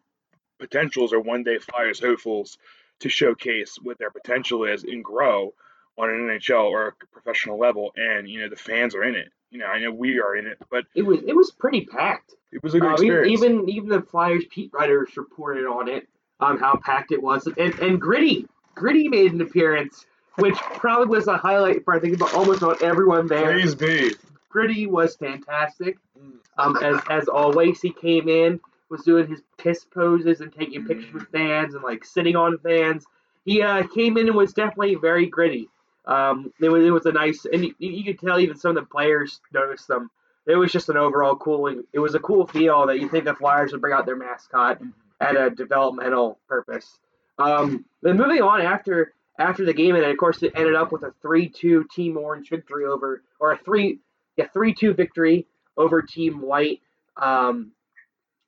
potentials 0.58 1.14
or 1.14 1.20
one 1.20 1.42
day 1.42 1.58
Flyers 1.58 2.00
hopefuls 2.00 2.58
to 3.00 3.08
showcase 3.08 3.78
what 3.82 3.98
their 3.98 4.10
potential 4.10 4.64
is 4.64 4.84
and 4.84 5.02
grow 5.02 5.54
on 5.98 6.10
an 6.10 6.28
NHL 6.28 6.64
or 6.64 6.88
a 6.88 6.92
professional 7.12 7.58
level, 7.58 7.92
and 7.96 8.28
you 8.28 8.40
know 8.40 8.48
the 8.48 8.56
fans 8.56 8.94
are 8.94 9.02
in 9.04 9.14
it. 9.14 9.28
You 9.50 9.58
know, 9.60 9.66
I 9.66 9.78
know 9.80 9.90
we 9.92 10.18
are 10.20 10.36
in 10.36 10.46
it, 10.46 10.58
but 10.70 10.84
It 10.94 11.02
was 11.02 11.20
it 11.26 11.34
was 11.34 11.50
pretty 11.50 11.86
packed. 11.86 12.34
it 12.52 12.62
was 12.62 12.74
a 12.74 12.80
good 12.80 12.90
Uh, 12.90 12.92
experience. 12.94 13.32
even 13.42 13.68
even 13.68 13.88
the 13.88 14.02
Flyers 14.02 14.44
Pete 14.50 14.70
writers 14.72 15.16
reported 15.16 15.64
on 15.66 15.88
it, 15.88 16.08
on 16.40 16.58
how 16.58 16.76
packed 16.84 17.12
it 17.12 17.22
was, 17.22 17.46
and 17.46 17.74
and 17.80 18.00
Gritty 18.00 18.46
Gritty 18.74 19.08
made 19.08 19.32
an 19.32 19.40
appearance, 19.40 20.04
which 20.38 20.56
probably 20.74 21.06
was 21.06 21.28
a 21.28 21.36
highlight 21.36 21.84
for 21.84 21.94
I 21.94 22.00
think 22.00 22.14
about 22.16 22.34
almost 22.34 22.62
on 22.62 22.76
everyone 22.82 23.26
there. 23.26 23.52
Please 23.52 23.74
be. 23.74 24.14
Gritty 24.50 24.86
was 24.86 25.16
fantastic. 25.16 25.96
Mm. 26.18 26.32
Um, 26.58 26.76
as 26.82 27.00
as 27.08 27.28
always, 27.28 27.80
he 27.80 27.90
came 27.90 28.28
in, 28.28 28.60
was 28.90 29.02
doing 29.02 29.26
his 29.28 29.40
piss 29.58 29.84
poses 29.84 30.40
and 30.40 30.52
taking 30.52 30.84
pictures 30.86 31.10
Mm. 31.10 31.14
with 31.14 31.28
fans 31.28 31.74
and 31.74 31.82
like 31.84 32.04
sitting 32.04 32.36
on 32.36 32.58
fans. 32.58 33.06
He 33.44 33.62
uh, 33.62 33.86
came 33.86 34.16
in 34.18 34.26
and 34.26 34.36
was 34.36 34.52
definitely 34.52 34.96
very 34.96 35.26
gritty. 35.26 35.68
Um, 36.06 36.52
it 36.60 36.68
was 36.68 36.84
it 36.84 36.90
was 36.90 37.06
a 37.06 37.12
nice, 37.12 37.44
and 37.50 37.64
you, 37.64 37.74
you 37.78 38.04
could 38.04 38.18
tell 38.18 38.38
even 38.38 38.56
some 38.56 38.76
of 38.76 38.76
the 38.76 38.88
players 38.88 39.40
noticed 39.52 39.88
them. 39.88 40.10
It 40.46 40.54
was 40.54 40.70
just 40.70 40.88
an 40.88 40.96
overall 40.96 41.34
cool. 41.34 41.66
It 41.92 41.98
was 41.98 42.14
a 42.14 42.20
cool 42.20 42.46
feel 42.46 42.86
that 42.86 43.00
you 43.00 43.08
think 43.08 43.24
the 43.24 43.34
Flyers 43.34 43.72
would 43.72 43.80
bring 43.80 43.92
out 43.92 44.06
their 44.06 44.16
mascot 44.16 44.80
at 45.20 45.36
a 45.36 45.50
developmental 45.50 46.38
purpose. 46.48 46.98
Um, 47.38 47.84
then 48.02 48.16
moving 48.16 48.42
on 48.42 48.60
after 48.60 49.12
after 49.38 49.64
the 49.64 49.74
game, 49.74 49.96
and 49.96 50.04
of 50.04 50.16
course 50.16 50.42
it 50.42 50.52
ended 50.54 50.76
up 50.76 50.92
with 50.92 51.02
a 51.02 51.12
three-two 51.20 51.86
Team 51.94 52.16
Orange 52.16 52.48
victory 52.48 52.84
over, 52.86 53.22
or 53.40 53.52
a 53.52 53.58
three 53.58 53.98
yeah 54.36 54.46
three-two 54.52 54.94
victory 54.94 55.46
over 55.76 56.02
Team 56.02 56.40
White. 56.40 56.80
Um, 57.16 57.72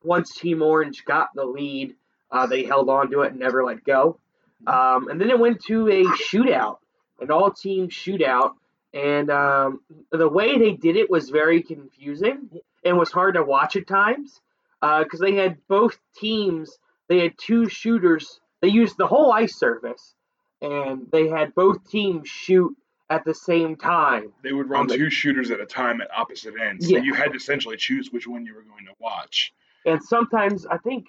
once 0.02 0.32
Team 0.34 0.62
Orange 0.62 1.04
got 1.04 1.30
the 1.34 1.44
lead, 1.44 1.96
uh, 2.30 2.46
they 2.46 2.64
held 2.64 2.88
on 2.88 3.10
to 3.10 3.22
it 3.22 3.32
and 3.32 3.40
never 3.40 3.64
let 3.64 3.82
go. 3.84 4.20
Um, 4.66 5.08
and 5.08 5.20
then 5.20 5.30
it 5.30 5.38
went 5.38 5.62
to 5.66 5.88
a 5.88 6.04
shootout, 6.04 6.78
an 7.20 7.30
all-team 7.30 7.88
shootout, 7.88 8.52
and 8.94 9.30
um, 9.30 9.80
the 10.10 10.28
way 10.28 10.58
they 10.58 10.72
did 10.72 10.96
it 10.96 11.10
was 11.10 11.30
very 11.30 11.62
confusing 11.62 12.48
and 12.84 12.98
was 12.98 13.10
hard 13.10 13.34
to 13.34 13.42
watch 13.42 13.76
at 13.76 13.86
times 13.86 14.40
because 14.80 15.20
they 15.20 15.34
had 15.34 15.58
both 15.68 15.98
teams. 16.16 16.78
They 17.08 17.20
had 17.20 17.34
two 17.38 17.68
shooters. 17.68 18.40
They 18.60 18.68
used 18.68 18.96
the 18.96 19.06
whole 19.06 19.32
ice 19.32 19.56
surface, 19.56 20.14
and 20.60 21.06
they 21.10 21.28
had 21.28 21.54
both 21.54 21.88
teams 21.88 22.28
shoot 22.28 22.76
at 23.10 23.24
the 23.24 23.34
same 23.34 23.76
time. 23.76 24.32
They 24.42 24.52
would 24.52 24.68
run 24.68 24.82
Um, 24.82 24.88
two 24.88 25.10
shooters 25.10 25.50
at 25.50 25.60
a 25.60 25.66
time 25.66 26.00
at 26.00 26.10
opposite 26.16 26.54
ends. 26.60 26.90
Yeah. 26.90 26.98
So 26.98 27.04
you 27.04 27.14
had 27.14 27.30
to 27.30 27.36
essentially 27.36 27.76
choose 27.76 28.12
which 28.12 28.26
one 28.26 28.44
you 28.44 28.54
were 28.54 28.62
going 28.62 28.84
to 28.84 28.92
watch. 28.98 29.54
And 29.86 30.02
sometimes 30.02 30.66
I 30.66 30.76
think 30.78 31.06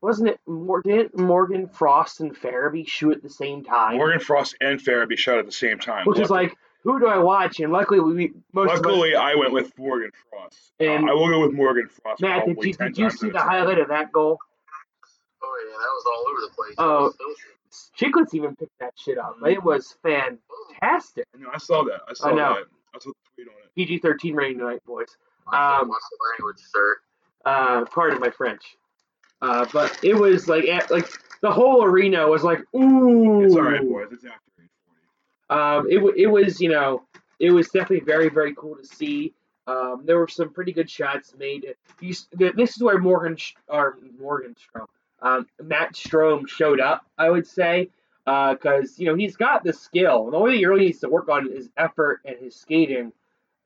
wasn't 0.00 0.28
it 0.28 0.40
Morgan 0.46 1.10
Morgan 1.14 1.68
Frost 1.68 2.20
and 2.20 2.34
Farabee 2.36 2.86
shoot 2.88 3.12
at 3.16 3.22
the 3.22 3.30
same 3.30 3.64
time, 3.64 3.96
Morgan 3.96 4.20
Frost 4.20 4.56
and 4.60 4.78
Farabee 4.80 5.18
shot 5.18 5.38
at 5.38 5.46
the 5.46 5.52
same 5.52 5.78
time. 5.78 6.06
which 6.06 6.18
is 6.18 6.30
Luckily- 6.30 6.48
like 6.48 6.58
who 6.84 7.00
do 7.00 7.06
I 7.08 7.18
watch? 7.18 7.58
And 7.60 7.72
luckily 7.72 7.98
we 8.00 8.32
most 8.52 8.70
of 8.70 8.78
us, 8.78 8.84
Luckily, 8.84 9.14
I 9.16 9.34
went 9.34 9.52
with 9.52 9.76
Morgan 9.76 10.10
Frost. 10.30 10.72
Uh, 10.80 10.84
And- 10.84 11.10
I 11.10 11.12
will 11.12 11.28
go 11.28 11.40
with 11.40 11.52
Morgan 11.52 11.88
Frost. 11.88 12.22
Matt, 12.22 12.46
did 12.46 12.56
you 12.64 12.72
10 12.72 12.86
did 12.88 12.98
you 12.98 13.10
see 13.10 13.30
the 13.30 13.40
highlight 13.40 13.78
of 13.78 13.88
that 13.88 14.12
goal? 14.12 14.38
Oh 15.42 15.64
yeah, 15.66 15.72
that 15.72 15.78
was 15.78 16.04
all 16.06 16.30
over 16.30 16.40
the 16.40 16.54
place. 16.54 16.74
Oh. 16.78 17.06
It. 17.30 17.36
Chiclets 17.98 18.32
even 18.34 18.56
picked 18.56 18.78
that 18.80 18.94
shit 18.96 19.18
up. 19.18 19.36
It 19.46 19.62
was 19.62 19.96
fantastic. 20.02 21.26
No, 21.36 21.48
I 21.52 21.58
saw 21.58 21.82
that. 21.84 22.00
I 22.08 22.12
saw 22.14 22.28
I 22.28 22.32
know. 22.32 22.54
that. 22.54 22.64
I 22.94 22.98
saw 22.98 23.10
the 23.10 23.14
tweet 23.34 23.48
on 23.48 23.54
it. 23.62 23.74
PG 23.74 23.98
thirteen 23.98 24.34
rating 24.34 24.58
tonight, 24.58 24.80
boys. 24.86 25.16
I 25.50 25.80
Um, 25.80 25.88
watch 25.88 26.00
the 26.10 26.18
language, 26.32 26.58
sir. 26.60 26.96
Uh, 27.44 27.84
pardon 27.86 28.20
my 28.20 28.30
French. 28.30 28.76
Uh, 29.40 29.66
but 29.72 29.98
it 30.02 30.14
was 30.14 30.48
like 30.48 30.66
at, 30.68 30.90
like 30.90 31.08
the 31.42 31.50
whole 31.50 31.84
arena 31.84 32.26
was 32.26 32.42
like 32.42 32.60
ooh. 32.74 33.44
It's 33.44 33.54
all 33.54 33.62
right, 33.62 33.80
boys. 33.80 34.08
It's 34.12 34.24
after 34.24 34.52
840. 35.50 35.50
Um, 35.50 35.86
it, 35.90 36.22
it 36.22 36.26
was, 36.26 36.60
you 36.60 36.68
know, 36.68 37.02
it 37.38 37.50
was 37.50 37.68
definitely 37.68 38.00
very, 38.00 38.28
very 38.28 38.54
cool 38.54 38.76
to 38.76 38.84
see. 38.84 39.34
Um, 39.66 40.02
there 40.04 40.18
were 40.18 40.28
some 40.28 40.50
pretty 40.50 40.72
good 40.72 40.90
shots 40.90 41.34
made. 41.38 41.74
You, 42.00 42.14
this 42.32 42.76
is 42.76 42.82
where 42.82 42.98
Morgan, 42.98 43.36
or 43.68 43.98
Morgan 44.18 44.56
Strome, 44.56 44.86
um, 45.20 45.46
Matt 45.62 45.92
Strome 45.94 46.48
showed 46.48 46.80
up, 46.80 47.06
I 47.18 47.28
would 47.28 47.46
say, 47.46 47.90
because, 48.24 48.98
you 48.98 49.06
know, 49.06 49.14
he's 49.14 49.36
got 49.36 49.64
the 49.64 49.72
skill. 49.72 50.30
The 50.30 50.36
only 50.36 50.52
thing 50.52 50.60
he 50.60 50.66
really 50.66 50.86
needs 50.86 51.00
to 51.00 51.08
work 51.08 51.28
on 51.28 51.50
is 51.52 51.68
effort 51.76 52.20
and 52.24 52.36
his 52.38 52.56
skating. 52.56 53.12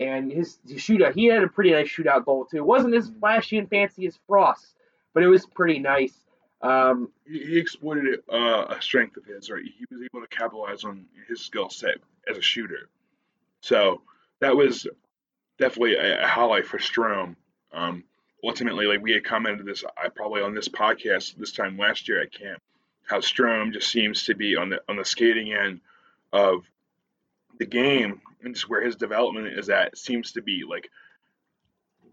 And 0.00 0.33
his, 0.33 0.59
his 0.67 0.83
shootout, 0.83 1.14
he 1.14 1.26
had 1.26 1.45
a 1.45 1.49
pretty 1.49 1.71
nice 1.71 1.88
shootout 1.88 2.25
goal, 2.25 2.47
too. 2.47 2.57
It 2.57 2.67
wasn't 2.67 2.95
as 2.95 3.11
flashy 3.21 3.59
and 3.59 3.71
fancy 3.71 4.07
as 4.07 4.19
Frost, 4.26 4.75
but 5.14 5.23
it 5.23 5.28
was 5.28 5.47
pretty 5.47 5.78
nice. 5.78 6.14
Um, 6.61 7.11
He, 7.26 7.59
exploited 7.59 8.21
uh, 8.33 8.66
a 8.69 8.81
strength 8.81 9.16
of 9.16 9.25
his, 9.25 9.50
right? 9.50 9.64
He 9.64 9.85
was 9.90 10.02
able 10.02 10.25
to 10.25 10.28
capitalize 10.28 10.85
on 10.85 11.07
his 11.28 11.40
skill 11.40 11.71
set 11.71 11.97
as 12.28 12.38
a 12.38 12.42
shooter. 12.42 12.88
So 13.61 14.02
that 14.40 14.57
was 14.57 14.87
definitely 15.59 15.95
a, 15.97 16.25
a 16.25 16.26
highlight 16.26 16.66
for 16.66 16.78
Strome. 16.78 17.35
Um, 17.73 18.04
ultimately, 18.45 18.87
like 18.87 19.02
we 19.02 19.12
had 19.12 19.25
commented 19.25 19.66
this, 19.66 19.85
I 20.02 20.09
probably 20.09 20.42
on 20.42 20.54
this 20.54 20.69
podcast 20.69 21.37
this 21.37 21.52
time 21.52 21.78
last 21.78 22.09
year 22.09 22.21
at 22.21 22.33
camp, 22.33 22.61
how 23.04 23.19
Strome 23.19 23.73
just 23.73 23.90
seems 23.90 24.25
to 24.25 24.35
be 24.35 24.57
on 24.57 24.71
the 24.71 24.81
on 24.88 24.97
the 24.97 25.04
skating 25.04 25.52
end 25.52 25.81
of 26.33 26.64
the 27.59 27.66
game 27.66 28.21
and 28.42 28.54
just 28.54 28.69
where 28.69 28.85
his 28.85 28.97
development 28.97 29.49
is 29.49 29.69
at 29.69 29.99
seems 29.99 30.33
to 30.33 30.42
be 30.42 30.64
like 30.69 30.88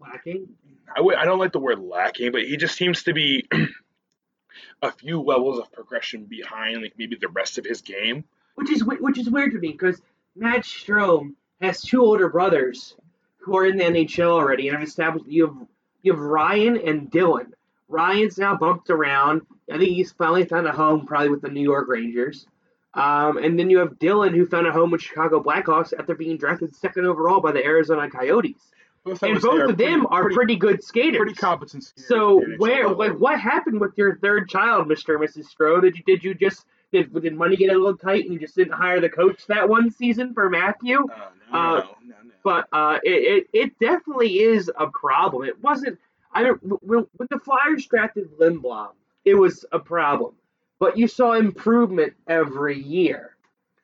lacking. 0.00 0.48
I 0.90 0.96
w- 0.98 1.16
I 1.16 1.24
don't 1.24 1.38
like 1.38 1.52
the 1.52 1.60
word 1.60 1.78
lacking, 1.78 2.32
but 2.32 2.42
he 2.42 2.56
just 2.56 2.76
seems 2.76 3.02
to 3.04 3.12
be 3.12 3.46
a 4.82 4.90
few 4.92 5.20
levels 5.20 5.58
of 5.58 5.70
progression 5.72 6.24
behind, 6.24 6.82
like 6.82 6.94
maybe 6.98 7.16
the 7.20 7.28
rest 7.28 7.58
of 7.58 7.64
his 7.64 7.80
game. 7.82 8.24
which 8.54 8.70
is 8.70 8.84
which 8.84 9.18
is 9.18 9.30
weird 9.30 9.52
to 9.52 9.58
me 9.58 9.72
because 9.72 10.00
Matt 10.36 10.62
Strome 10.62 11.34
has 11.60 11.80
two 11.80 12.02
older 12.02 12.28
brothers 12.28 12.94
who 13.38 13.56
are 13.56 13.66
in 13.66 13.76
the 13.76 13.84
NHL 13.84 14.30
already, 14.30 14.68
and 14.68 14.76
I've 14.76 14.82
established 14.82 15.26
you 15.26 15.46
have 15.46 15.56
you 16.02 16.12
have 16.12 16.20
Ryan 16.20 16.76
and 16.78 17.10
Dylan. 17.10 17.52
Ryan's 17.88 18.38
now 18.38 18.56
bumped 18.56 18.88
around. 18.90 19.42
I 19.70 19.78
think 19.78 19.90
he's 19.90 20.12
finally 20.12 20.44
found 20.44 20.66
a 20.66 20.72
home, 20.72 21.06
probably 21.06 21.28
with 21.30 21.42
the 21.42 21.48
New 21.50 21.62
York 21.62 21.88
Rangers. 21.88 22.46
Um, 22.94 23.36
and 23.36 23.58
then 23.58 23.68
you 23.70 23.78
have 23.78 23.98
Dylan, 23.98 24.30
who 24.34 24.46
found 24.46 24.66
a 24.66 24.72
home 24.72 24.90
with 24.90 25.00
Chicago 25.02 25.42
Blackhawks 25.42 25.92
after 25.96 26.14
being 26.14 26.36
drafted 26.38 26.74
second 26.74 27.06
overall 27.06 27.40
by 27.40 27.52
the 27.52 27.64
Arizona 27.64 28.08
Coyotes. 28.10 28.60
Both 29.04 29.22
And 29.22 29.40
both 29.40 29.70
of 29.70 29.76
them 29.78 30.06
are 30.10 30.22
pretty, 30.24 30.34
pretty 30.34 30.56
good 30.56 30.84
skaters. 30.84 31.16
pretty 31.18 31.34
competent. 31.34 31.84
skaters 31.84 32.06
So 32.06 32.40
at 32.42 32.46
the 32.46 32.54
NHL 32.56 32.58
where, 32.58 32.88
like, 32.90 33.12
what 33.18 33.40
happened 33.40 33.80
with 33.80 33.96
your 33.96 34.16
third 34.18 34.48
child, 34.48 34.88
Mister 34.88 35.16
and 35.16 35.26
Mrs. 35.26 35.46
Strome? 35.54 35.82
Did 35.82 35.96
you 35.96 36.02
did 36.04 36.22
you 36.24 36.34
just 36.34 36.66
did 36.92 37.12
did 37.22 37.34
money 37.34 37.56
get 37.56 37.70
a 37.70 37.78
little 37.78 37.96
tight 37.96 38.24
and 38.24 38.32
you 38.34 38.38
just 38.38 38.56
didn't 38.56 38.74
hire 38.74 39.00
the 39.00 39.08
coach 39.08 39.46
that 39.46 39.68
one 39.68 39.90
season 39.90 40.34
for 40.34 40.50
Matthew? 40.50 40.98
Uh, 40.98 41.16
no, 41.52 41.58
uh, 41.58 41.72
no, 41.76 41.80
no, 41.80 42.14
no. 42.24 42.30
But 42.44 42.68
uh, 42.72 42.98
it, 43.02 43.46
it 43.52 43.58
it 43.58 43.78
definitely 43.78 44.38
is 44.40 44.70
a 44.78 44.88
problem. 44.88 45.44
It 45.48 45.62
wasn't. 45.62 45.98
I 46.32 46.42
don't 46.42 46.60
when, 46.82 47.06
when 47.16 47.28
the 47.30 47.38
Flyers 47.38 47.86
drafted 47.86 48.28
Lindblom, 48.38 48.90
it 49.24 49.34
was 49.34 49.64
a 49.72 49.78
problem. 49.78 50.34
But 50.78 50.96
you 50.98 51.08
saw 51.08 51.32
improvement 51.32 52.12
every 52.26 52.78
year. 52.82 53.36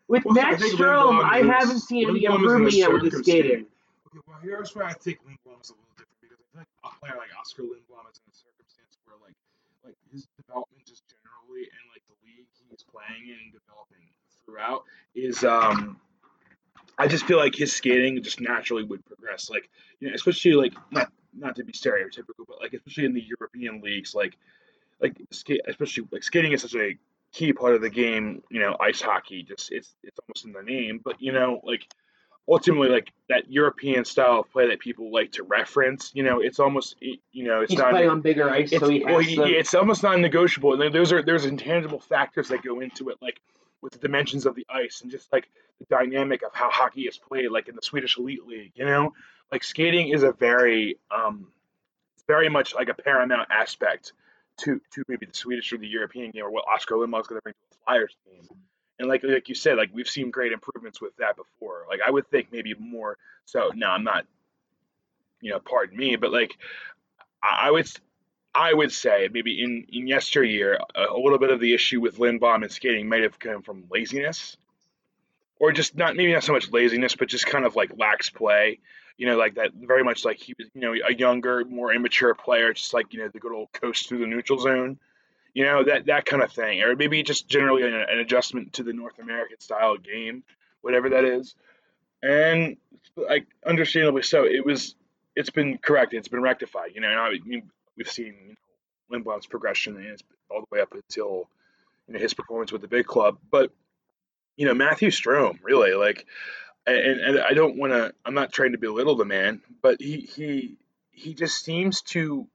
With 0.08 0.24
Well, 0.24 0.38
I 0.38 0.50
Matt 0.52 0.60
think 0.60 0.74
Strome, 0.78 1.20
Lindblom 1.20 1.24
I 1.24 1.38
haven't 1.38 1.80
seen 1.80 2.08
any 2.08 2.20
Lindblom 2.20 2.22
is 2.22 2.24
in 2.24 2.30
a 2.30 2.34
improvement 2.34 2.74
yet 2.74 2.92
with 2.92 3.02
his 3.02 3.12
circumstance- 3.12 3.38
skating. 3.46 3.66
Well, 4.24 4.40
here's 4.42 4.74
where 4.74 4.86
I 4.86 4.94
think 4.94 5.20
Lindblom 5.28 5.60
is 5.60 5.70
a 5.70 5.76
little 5.76 5.96
different 5.96 6.20
because 6.24 6.40
I 6.40 6.46
feel 6.52 6.60
like 6.64 6.72
a 6.84 6.90
player 6.96 7.16
like 7.18 7.32
Oskar 7.36 7.68
Lindblom 7.68 8.08
is 8.08 8.16
in 8.16 8.32
a 8.32 8.36
circumstance 8.36 8.96
where 9.04 9.16
like 9.20 9.36
like 9.84 9.96
his 10.12 10.26
development 10.40 10.82
just 10.88 11.04
generally 11.04 11.68
and 11.68 11.84
like 11.92 12.02
the 12.08 12.16
league 12.24 12.48
he's 12.70 12.82
playing 12.82 13.28
in 13.28 13.38
and 13.44 13.52
developing 13.52 14.04
throughout 14.44 14.84
is 15.14 15.44
um 15.44 16.00
I 16.98 17.06
just 17.08 17.26
feel 17.26 17.36
like 17.38 17.54
his 17.54 17.72
skating 17.72 18.22
just 18.22 18.40
naturally 18.40 18.82
would 18.82 19.04
progress. 19.04 19.50
Like 19.50 19.68
you 20.00 20.08
know, 20.08 20.14
especially 20.14 20.52
like 20.52 20.74
not 20.90 21.12
not 21.36 21.56
to 21.56 21.64
be 21.64 21.72
stereotypical, 21.72 22.46
but 22.48 22.60
like 22.60 22.72
especially 22.72 23.04
in 23.04 23.14
the 23.14 23.22
European 23.22 23.80
leagues, 23.82 24.14
like 24.14 24.36
like 25.00 25.20
skate 25.30 25.60
especially 25.68 26.08
like 26.10 26.22
skating 26.22 26.52
is 26.52 26.62
such 26.62 26.74
a 26.74 26.96
key 27.32 27.52
part 27.52 27.74
of 27.74 27.82
the 27.82 27.90
game, 27.90 28.42
you 28.50 28.60
know, 28.60 28.76
ice 28.80 29.00
hockey, 29.00 29.42
just 29.42 29.72
it's 29.72 29.94
it's 30.02 30.18
almost 30.20 30.46
in 30.46 30.52
the 30.52 30.62
name. 30.62 31.00
But 31.04 31.20
you 31.20 31.32
know, 31.32 31.60
like 31.64 31.86
ultimately 32.48 32.88
like 32.88 33.12
that 33.28 33.50
European 33.50 34.04
style 34.04 34.40
of 34.40 34.50
play 34.50 34.68
that 34.68 34.78
people 34.80 35.12
like 35.12 35.32
to 35.32 35.42
reference. 35.42 36.10
You 36.14 36.22
know, 36.22 36.40
it's 36.40 36.58
almost 36.60 36.96
you 37.00 37.18
know 37.44 37.60
it's 37.62 37.72
He's 37.72 37.80
not. 37.80 37.90
playing 37.90 38.10
on 38.10 38.20
bigger 38.20 38.48
ice, 38.50 38.72
It's, 38.72 38.80
so 38.80 38.88
he 38.88 39.04
well, 39.04 39.20
has 39.20 39.26
he- 39.26 39.40
it's 39.56 39.74
almost 39.74 40.02
non-negotiable, 40.02 40.80
and 40.80 40.94
those 40.94 41.12
are 41.12 41.22
there's 41.22 41.44
intangible 41.44 42.00
factors 42.00 42.48
that 42.48 42.62
go 42.62 42.80
into 42.80 43.08
it, 43.10 43.16
like 43.20 43.40
with 43.82 43.92
the 43.92 43.98
dimensions 43.98 44.46
of 44.46 44.54
the 44.54 44.66
ice 44.68 45.02
and 45.02 45.10
just 45.10 45.32
like 45.32 45.48
the 45.78 45.86
dynamic 45.90 46.42
of 46.42 46.50
how 46.54 46.70
hockey 46.70 47.02
is 47.02 47.18
played, 47.18 47.50
like 47.50 47.68
in 47.68 47.74
the 47.76 47.82
Swedish 47.82 48.16
Elite 48.18 48.46
League. 48.46 48.72
You 48.74 48.86
know, 48.86 49.12
like 49.52 49.62
skating 49.64 50.08
is 50.08 50.22
a 50.22 50.32
very 50.32 50.98
um, 51.10 51.48
very 52.26 52.48
much 52.48 52.74
like 52.74 52.88
a 52.88 52.94
paramount 52.94 53.48
aspect 53.50 54.12
to 54.58 54.80
to 54.94 55.02
maybe 55.08 55.26
the 55.26 55.34
Swedish 55.34 55.72
or 55.72 55.78
the 55.78 55.86
European 55.88 56.30
game, 56.30 56.44
or 56.44 56.50
what 56.50 56.64
Oskar 56.72 56.94
Lindblom's 56.94 57.26
going 57.26 57.38
to 57.38 57.42
bring 57.42 57.54
to 57.54 57.70
the 57.70 57.76
Flyers 57.84 58.16
game. 58.24 58.48
And 58.98 59.08
like 59.08 59.22
like 59.24 59.48
you 59.48 59.54
said, 59.54 59.76
like 59.76 59.90
we've 59.92 60.08
seen 60.08 60.30
great 60.30 60.52
improvements 60.52 61.00
with 61.00 61.16
that 61.18 61.36
before. 61.36 61.86
Like 61.88 62.00
I 62.06 62.10
would 62.10 62.28
think 62.30 62.48
maybe 62.52 62.74
more. 62.78 63.18
So 63.46 63.70
no, 63.74 63.88
I'm 63.90 64.04
not. 64.04 64.26
You 65.40 65.52
know, 65.52 65.60
pardon 65.60 65.96
me, 65.98 66.16
but 66.16 66.32
like 66.32 66.56
I 67.42 67.68
I 67.68 67.70
would 67.70 67.88
I 68.54 68.72
would 68.74 68.92
say 68.92 69.28
maybe 69.32 69.62
in 69.62 69.86
in 69.92 70.06
yesteryear 70.06 70.78
a, 70.94 71.02
a 71.14 71.18
little 71.20 71.38
bit 71.38 71.50
of 71.50 71.60
the 71.60 71.74
issue 71.74 72.00
with 72.00 72.18
Lindblom 72.18 72.62
and 72.62 72.72
skating 72.72 73.08
might 73.08 73.22
have 73.22 73.38
come 73.38 73.62
from 73.62 73.84
laziness. 73.90 74.56
or 75.58 75.72
just 75.72 75.96
not 75.96 76.16
maybe 76.16 76.32
not 76.32 76.44
so 76.44 76.52
much 76.52 76.70
laziness, 76.70 77.14
but 77.16 77.28
just 77.28 77.46
kind 77.46 77.64
of 77.64 77.76
like 77.76 77.90
lax 77.96 78.30
play. 78.30 78.78
You 79.16 79.26
know, 79.26 79.36
like 79.36 79.54
that 79.54 79.72
very 79.74 80.04
much 80.04 80.24
like 80.24 80.38
he 80.38 80.54
was, 80.58 80.68
you 80.74 80.80
know, 80.82 80.94
a 81.08 81.14
younger, 81.14 81.64
more 81.64 81.92
immature 81.92 82.34
player, 82.34 82.72
just 82.74 82.92
like 82.92 83.12
you 83.12 83.20
know 83.20 83.28
the 83.28 83.40
good 83.40 83.52
old 83.52 83.72
coast 83.72 84.08
through 84.08 84.18
the 84.18 84.26
neutral 84.26 84.58
zone. 84.58 84.98
You 85.56 85.64
know 85.64 85.84
that 85.84 86.04
that 86.04 86.26
kind 86.26 86.42
of 86.42 86.52
thing, 86.52 86.82
or 86.82 86.94
maybe 86.96 87.22
just 87.22 87.48
generally 87.48 87.82
an, 87.82 87.94
an 87.94 88.18
adjustment 88.18 88.74
to 88.74 88.82
the 88.82 88.92
North 88.92 89.18
American 89.18 89.58
style 89.58 89.96
game, 89.96 90.44
whatever 90.82 91.08
that 91.08 91.24
is. 91.24 91.54
And 92.22 92.76
like 93.16 93.46
understandably 93.64 94.20
so, 94.20 94.44
it 94.44 94.66
was 94.66 94.94
it's 95.34 95.48
been 95.48 95.78
corrected, 95.78 96.18
it's 96.18 96.28
been 96.28 96.42
rectified. 96.42 96.90
You 96.94 97.00
know, 97.00 97.08
I, 97.08 97.38
we've 97.96 98.10
seen 98.10 98.34
you 98.48 98.56
know, 99.10 99.18
Lindblom's 99.18 99.46
progression 99.46 99.96
and 99.96 100.22
all 100.50 100.60
the 100.60 100.66
way 100.70 100.82
up 100.82 100.92
until 100.92 101.48
you 102.06 102.12
know 102.12 102.20
his 102.20 102.34
performance 102.34 102.70
with 102.70 102.82
the 102.82 102.88
big 102.88 103.06
club, 103.06 103.38
but 103.50 103.72
you 104.58 104.66
know 104.66 104.74
Matthew 104.74 105.08
Strome 105.08 105.60
really 105.62 105.94
like, 105.94 106.26
and 106.86 107.18
and 107.18 107.40
I 107.40 107.54
don't 107.54 107.78
want 107.78 107.94
to. 107.94 108.12
I'm 108.26 108.34
not 108.34 108.52
trying 108.52 108.72
to 108.72 108.78
belittle 108.78 109.16
the 109.16 109.24
man, 109.24 109.62
but 109.80 110.02
he 110.02 110.20
he 110.20 110.76
he 111.12 111.32
just 111.32 111.64
seems 111.64 112.02
to 112.02 112.46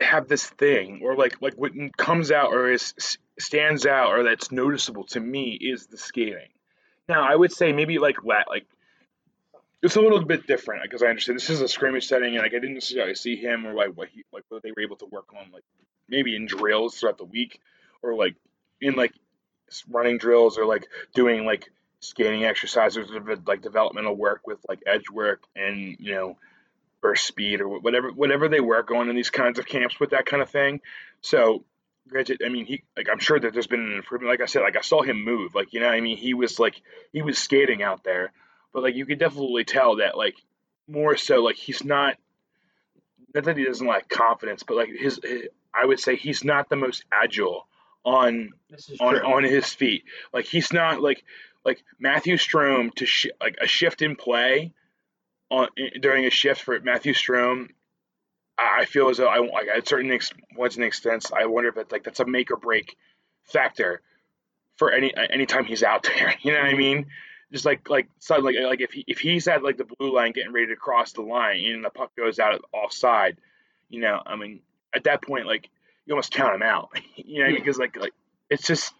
have 0.00 0.28
this 0.28 0.46
thing, 0.46 1.00
or 1.02 1.16
like 1.16 1.40
like 1.40 1.54
what 1.54 1.72
comes 1.96 2.30
out 2.30 2.52
or 2.52 2.70
is 2.70 2.94
stands 3.38 3.86
out 3.86 4.12
or 4.12 4.22
that's 4.22 4.52
noticeable 4.52 5.04
to 5.04 5.20
me 5.20 5.52
is 5.52 5.86
the 5.86 5.96
skating. 5.96 6.48
Now 7.08 7.22
I 7.22 7.34
would 7.34 7.52
say 7.52 7.72
maybe 7.72 7.98
like 7.98 8.22
like 8.24 8.66
it's 9.82 9.96
a 9.96 10.00
little 10.00 10.24
bit 10.24 10.46
different 10.46 10.82
because 10.82 11.02
I 11.02 11.06
understand 11.06 11.36
this 11.36 11.50
is 11.50 11.60
a 11.60 11.68
scrimmage 11.68 12.06
setting 12.06 12.34
and 12.34 12.42
like 12.42 12.52
I 12.52 12.58
didn't 12.58 12.74
necessarily 12.74 13.14
see 13.14 13.36
him 13.36 13.66
or 13.66 13.74
like 13.74 13.96
what 13.96 14.08
he 14.08 14.24
like 14.32 14.44
what 14.48 14.62
they 14.62 14.70
were 14.70 14.82
able 14.82 14.96
to 14.96 15.06
work 15.06 15.32
on 15.34 15.50
like 15.52 15.64
maybe 16.08 16.36
in 16.36 16.46
drills 16.46 16.98
throughout 16.98 17.18
the 17.18 17.24
week 17.24 17.60
or 18.02 18.14
like 18.14 18.34
in 18.80 18.94
like 18.94 19.12
running 19.88 20.18
drills 20.18 20.58
or 20.58 20.66
like 20.66 20.86
doing 21.14 21.44
like 21.44 21.70
skating 22.00 22.44
exercises 22.44 23.08
like 23.46 23.62
developmental 23.62 24.14
work 24.14 24.46
with 24.46 24.58
like 24.68 24.82
edge 24.86 25.10
work 25.10 25.42
and 25.54 25.96
you 25.98 26.14
know 26.14 26.36
burst 27.00 27.26
speed 27.26 27.60
or 27.60 27.68
whatever 27.68 28.10
whatever 28.10 28.48
they 28.48 28.60
work 28.60 28.90
on 28.90 29.08
in 29.08 29.16
these 29.16 29.30
kinds 29.30 29.58
of 29.58 29.66
camps 29.66 29.98
with 29.98 30.10
that 30.10 30.26
kind 30.26 30.42
of 30.42 30.50
thing. 30.50 30.80
So 31.20 31.64
granted, 32.08 32.42
I 32.44 32.48
mean 32.48 32.66
he 32.66 32.82
like 32.96 33.08
I'm 33.10 33.18
sure 33.18 33.38
that 33.38 33.52
there's 33.52 33.66
been 33.66 33.80
an 33.80 33.94
improvement. 33.94 34.30
Like 34.30 34.40
I 34.40 34.46
said, 34.46 34.62
like 34.62 34.76
I 34.76 34.82
saw 34.82 35.02
him 35.02 35.24
move. 35.24 35.54
Like 35.54 35.72
you 35.72 35.80
know, 35.80 35.88
I 35.88 36.00
mean 36.00 36.16
he 36.16 36.34
was 36.34 36.58
like 36.58 36.80
he 37.12 37.22
was 37.22 37.38
skating 37.38 37.82
out 37.82 38.04
there, 38.04 38.32
but 38.72 38.82
like 38.82 38.94
you 38.94 39.06
could 39.06 39.18
definitely 39.18 39.64
tell 39.64 39.96
that 39.96 40.16
like 40.16 40.36
more 40.88 41.16
so 41.16 41.42
like 41.42 41.56
he's 41.56 41.84
not 41.84 42.16
not 43.34 43.44
that 43.44 43.56
he 43.56 43.64
doesn't 43.64 43.86
lack 43.86 44.08
confidence, 44.08 44.62
but 44.62 44.76
like 44.76 44.88
his, 44.88 45.20
his 45.22 45.48
I 45.72 45.86
would 45.86 46.00
say 46.00 46.16
he's 46.16 46.44
not 46.44 46.68
the 46.68 46.76
most 46.76 47.04
agile 47.12 47.66
on 48.04 48.50
on 49.00 49.14
true. 49.14 49.24
on 49.24 49.44
his 49.44 49.72
feet. 49.72 50.04
Like 50.32 50.46
he's 50.46 50.72
not 50.72 51.00
like 51.00 51.24
like 51.64 51.82
Matthew 51.98 52.36
Strome 52.36 52.94
to 52.94 53.06
sh- 53.06 53.28
like 53.40 53.56
a 53.60 53.66
shift 53.66 54.02
in 54.02 54.16
play 54.16 54.72
on 55.50 55.68
during 56.00 56.26
a 56.26 56.30
shift 56.30 56.62
for 56.62 56.78
Matthew 56.80 57.12
Strome. 57.12 57.68
I 58.58 58.84
feel 58.84 59.08
as 59.08 59.16
though 59.16 59.28
I 59.28 59.38
like 59.38 59.68
at 59.74 59.88
certain 59.88 60.10
ex- 60.10 60.32
points 60.54 60.76
and 60.76 60.84
extents, 60.84 61.32
I 61.32 61.46
wonder 61.46 61.70
if 61.70 61.76
it's 61.78 61.92
like 61.92 62.04
that's 62.04 62.20
a 62.20 62.26
make 62.26 62.50
or 62.50 62.56
break 62.56 62.96
factor 63.44 64.02
for 64.76 64.92
any 64.92 65.12
anytime 65.14 65.64
he's 65.64 65.82
out 65.82 66.02
there. 66.04 66.34
You 66.42 66.52
know 66.52 66.58
what 66.58 66.66
I 66.66 66.70
mm-hmm. 66.70 66.78
mean? 66.78 67.06
Just 67.52 67.64
like 67.64 67.88
like 67.88 68.08
suddenly 68.18 68.54
like 68.54 68.64
like 68.64 68.80
if 68.80 68.92
he 68.92 69.04
if 69.06 69.18
he's 69.18 69.48
at 69.48 69.62
like 69.62 69.76
the 69.76 69.84
blue 69.84 70.14
line 70.14 70.32
getting 70.32 70.52
ready 70.52 70.68
to 70.68 70.76
cross 70.76 71.12
the 71.12 71.22
line 71.22 71.64
and 71.64 71.84
the 71.84 71.90
puck 71.90 72.14
goes 72.16 72.38
out 72.38 72.60
offside, 72.72 73.38
you 73.88 74.00
know, 74.00 74.20
I 74.24 74.36
mean, 74.36 74.60
at 74.94 75.04
that 75.04 75.22
point, 75.22 75.46
like 75.46 75.68
you 76.06 76.14
almost 76.14 76.32
count 76.32 76.54
him 76.54 76.62
out. 76.62 76.90
you 77.16 77.42
know, 77.42 77.48
yeah. 77.48 77.56
because 77.56 77.78
like 77.78 77.96
like 77.96 78.12
it's 78.48 78.66
just 78.66 78.92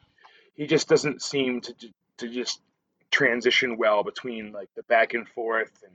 he 0.54 0.66
just 0.66 0.88
doesn't 0.88 1.23
seem 1.23 1.61
to 1.61 1.75
to 2.19 2.28
just 2.28 2.61
transition 3.11 3.76
well 3.76 4.04
between 4.04 4.52
like 4.52 4.69
the 4.76 4.83
back 4.85 5.14
and 5.14 5.28
forth 5.28 5.73
and 5.83 5.92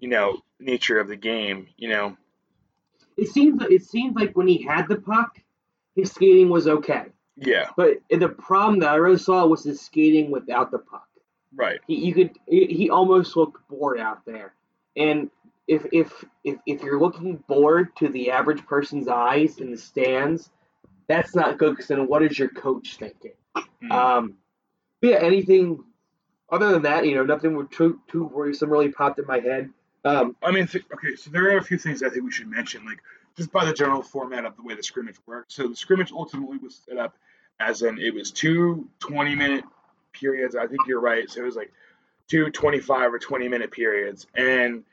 you 0.00 0.08
know 0.08 0.42
nature 0.58 0.98
of 0.98 1.08
the 1.08 1.16
game. 1.16 1.68
You 1.76 1.90
know, 1.90 2.16
it 3.16 3.28
seems 3.28 3.62
it 3.62 3.84
seemed 3.84 4.16
like 4.16 4.36
when 4.36 4.48
he 4.48 4.62
had 4.62 4.88
the 4.88 4.96
puck, 4.96 5.38
his 5.94 6.10
skating 6.10 6.48
was 6.48 6.66
okay. 6.66 7.04
Yeah. 7.36 7.70
But 7.76 7.98
the 8.10 8.28
problem 8.28 8.80
that 8.80 8.90
I 8.90 8.96
really 8.96 9.18
saw 9.18 9.46
was 9.46 9.64
his 9.64 9.80
skating 9.80 10.30
without 10.30 10.70
the 10.70 10.78
puck. 10.78 11.08
Right. 11.54 11.80
He, 11.86 12.06
you 12.06 12.14
could 12.14 12.38
he 12.46 12.90
almost 12.90 13.36
looked 13.36 13.66
bored 13.68 13.98
out 13.98 14.24
there, 14.24 14.54
and 14.96 15.30
if 15.66 15.84
if 15.92 16.24
if 16.44 16.58
if 16.66 16.82
you're 16.82 17.00
looking 17.00 17.42
bored 17.48 17.94
to 17.96 18.08
the 18.08 18.30
average 18.30 18.64
person's 18.66 19.08
eyes 19.08 19.58
in 19.58 19.70
the 19.70 19.78
stands, 19.78 20.50
that's 21.08 21.34
not 21.34 21.58
good. 21.58 21.70
Because 21.70 21.88
then, 21.88 22.06
what 22.06 22.22
is 22.22 22.38
your 22.38 22.48
coach 22.48 22.96
thinking? 22.96 23.32
Mm. 23.82 23.90
Um, 23.90 24.34
yeah, 25.02 25.16
anything 25.16 25.82
other 26.50 26.70
than 26.70 26.82
that, 26.82 27.06
you 27.06 27.14
know, 27.14 27.24
nothing 27.24 27.56
would 27.56 27.70
too 27.70 28.00
too 28.08 28.24
worrisome 28.24 28.70
really 28.70 28.90
popped 28.90 29.18
in 29.18 29.26
my 29.26 29.40
head. 29.40 29.70
Um, 30.04 30.36
I 30.42 30.50
mean, 30.50 30.64
okay, 30.64 31.16
so 31.16 31.30
there 31.30 31.54
are 31.54 31.58
a 31.58 31.64
few 31.64 31.78
things 31.78 32.02
I 32.02 32.08
think 32.08 32.24
we 32.24 32.32
should 32.32 32.48
mention, 32.48 32.84
like 32.86 33.02
just 33.36 33.52
by 33.52 33.64
the 33.64 33.72
general 33.72 34.02
format 34.02 34.44
of 34.44 34.56
the 34.56 34.62
way 34.62 34.74
the 34.74 34.82
scrimmage 34.82 35.16
worked. 35.26 35.52
So 35.52 35.68
the 35.68 35.76
scrimmage 35.76 36.12
ultimately 36.12 36.58
was 36.58 36.80
set 36.86 36.96
up 36.96 37.14
as 37.58 37.82
in 37.82 37.98
it 37.98 38.14
was 38.14 38.30
two 38.30 38.88
20 39.00 39.34
minute 39.34 39.64
periods. 40.12 40.56
I 40.56 40.66
think 40.66 40.80
you're 40.86 41.00
right. 41.00 41.30
So 41.30 41.42
it 41.42 41.44
was 41.44 41.56
like 41.56 41.72
two 42.28 42.50
25 42.50 43.14
or 43.14 43.18
20 43.18 43.48
minute 43.48 43.70
periods, 43.70 44.26
and 44.34 44.84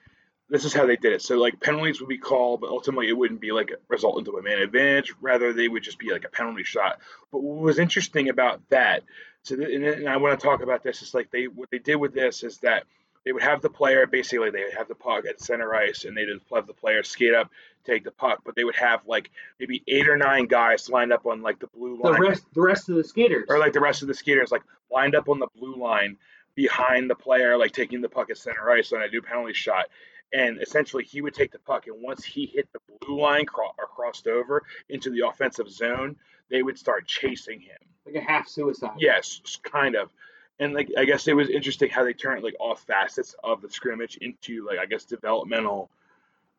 this 0.50 0.66
is 0.66 0.74
how 0.74 0.86
they 0.86 0.96
did 0.96 1.14
it. 1.14 1.22
So 1.22 1.38
like 1.38 1.60
penalties 1.60 2.00
would 2.00 2.10
be 2.10 2.18
called, 2.18 2.62
but 2.62 2.70
ultimately 2.70 3.08
it 3.10 3.18
wouldn't 3.18 3.42
be 3.42 3.52
like 3.52 3.72
a 3.72 3.76
result 3.88 4.20
into 4.20 4.38
a 4.38 4.42
man 4.42 4.60
advantage. 4.60 5.14
Rather, 5.22 5.54
they 5.54 5.68
would 5.68 5.84
just 5.84 6.00
be 6.00 6.12
like 6.12 6.26
a 6.26 6.30
penalty 6.30 6.64
shot. 6.64 7.00
But 7.32 7.42
what 7.42 7.62
was 7.62 7.80
interesting 7.80 8.30
about 8.30 8.62
that, 8.70 9.04
so 9.44 9.56
th- 9.56 9.70
and, 9.70 9.84
and 9.84 10.10
I 10.10 10.18
want 10.18 10.40
to 10.40 10.46
talk 10.46 10.62
about 10.62 10.84
this, 10.84 11.02
is 11.02 11.14
like 11.14 11.32
they 11.32 11.46
what 11.46 11.70
they 11.72 11.80
did 11.80 11.96
with 11.96 12.14
this 12.14 12.44
is 12.44 12.58
that 12.60 12.84
they 13.28 13.34
would 13.34 13.44
have 13.44 13.62
the 13.62 13.70
player 13.70 14.08
basically 14.08 14.50
they 14.52 14.64
would 14.64 14.74
have 14.74 14.88
the 14.88 14.96
puck 14.96 15.26
at 15.26 15.42
center 15.42 15.76
ice 15.76 16.06
and 16.06 16.16
they'd 16.16 16.30
have 16.54 16.66
the 16.66 16.74
player 16.74 17.04
skate 17.04 17.34
up, 17.34 17.52
take 17.84 18.06
the 18.06 18.12
puck, 18.12 18.40
but 18.46 18.56
they 18.56 18.64
would 18.64 18.78
have 18.78 19.02
like 19.06 19.30
maybe 19.60 19.84
eight 19.86 20.08
or 20.08 20.16
nine 20.16 20.46
guys 20.46 20.90
lined 20.90 21.12
up 21.12 21.26
on 21.26 21.42
like 21.42 21.60
the 21.60 21.68
blue 21.68 22.02
line. 22.02 22.14
The 22.14 22.30
rest, 22.30 22.46
the 22.54 22.62
rest 22.62 22.88
of 22.88 22.96
the 22.96 23.04
skaters, 23.04 23.48
or 23.50 23.60
like 23.60 23.74
the 23.74 23.82
rest 23.82 24.02
of 24.02 24.08
the 24.08 24.14
skaters, 24.14 24.50
like 24.50 24.62
lined 24.90 25.14
up 25.14 25.28
on 25.28 25.40
the 25.40 25.48
blue 25.58 25.76
line 25.76 26.16
behind 26.56 27.10
the 27.10 27.16
player, 27.16 27.58
like 27.58 27.74
taking 27.74 28.00
the 28.00 28.08
puck 28.08 28.30
at 28.30 28.38
center 28.38 28.72
ice 28.72 28.94
on 28.94 29.04
a 29.04 29.10
new 29.10 29.22
penalty 29.22 29.52
shot. 29.52 29.88
And 30.32 30.62
essentially 30.62 31.04
he 31.04 31.20
would 31.20 31.34
take 31.34 31.52
the 31.52 31.60
puck 31.60 31.88
and 31.88 32.02
once 32.02 32.24
he 32.24 32.46
hit 32.46 32.70
the 32.72 32.80
blue 33.02 33.20
line 33.20 33.46
cro- 33.46 33.76
or 33.78 33.88
crossed 33.88 34.28
over 34.28 34.64
into 34.88 35.10
the 35.10 35.28
offensive 35.28 35.70
zone 35.70 36.16
they 36.50 36.64
would 36.64 36.80
start 36.80 37.06
chasing 37.08 37.60
him. 37.60 37.78
Like 38.06 38.16
a 38.16 38.22
half 38.22 38.48
suicide. 38.48 38.92
Yes 39.00 39.42
kind 39.64 39.96
of 39.96 40.12
and 40.60 40.74
like 40.74 40.90
i 40.98 41.06
guess 41.06 41.28
it 41.28 41.36
was 41.36 41.50
interesting 41.50 41.90
how 41.90 42.04
they 42.04 42.14
turned 42.14 42.44
like 42.44 42.56
all 42.60 42.76
facets 42.76 43.36
of 43.44 43.62
the 43.62 43.70
scrimmage 43.70 44.18
into 44.18 44.66
like 44.66 44.80
i 44.80 44.86
guess 44.86 45.06
developmental 45.06 45.90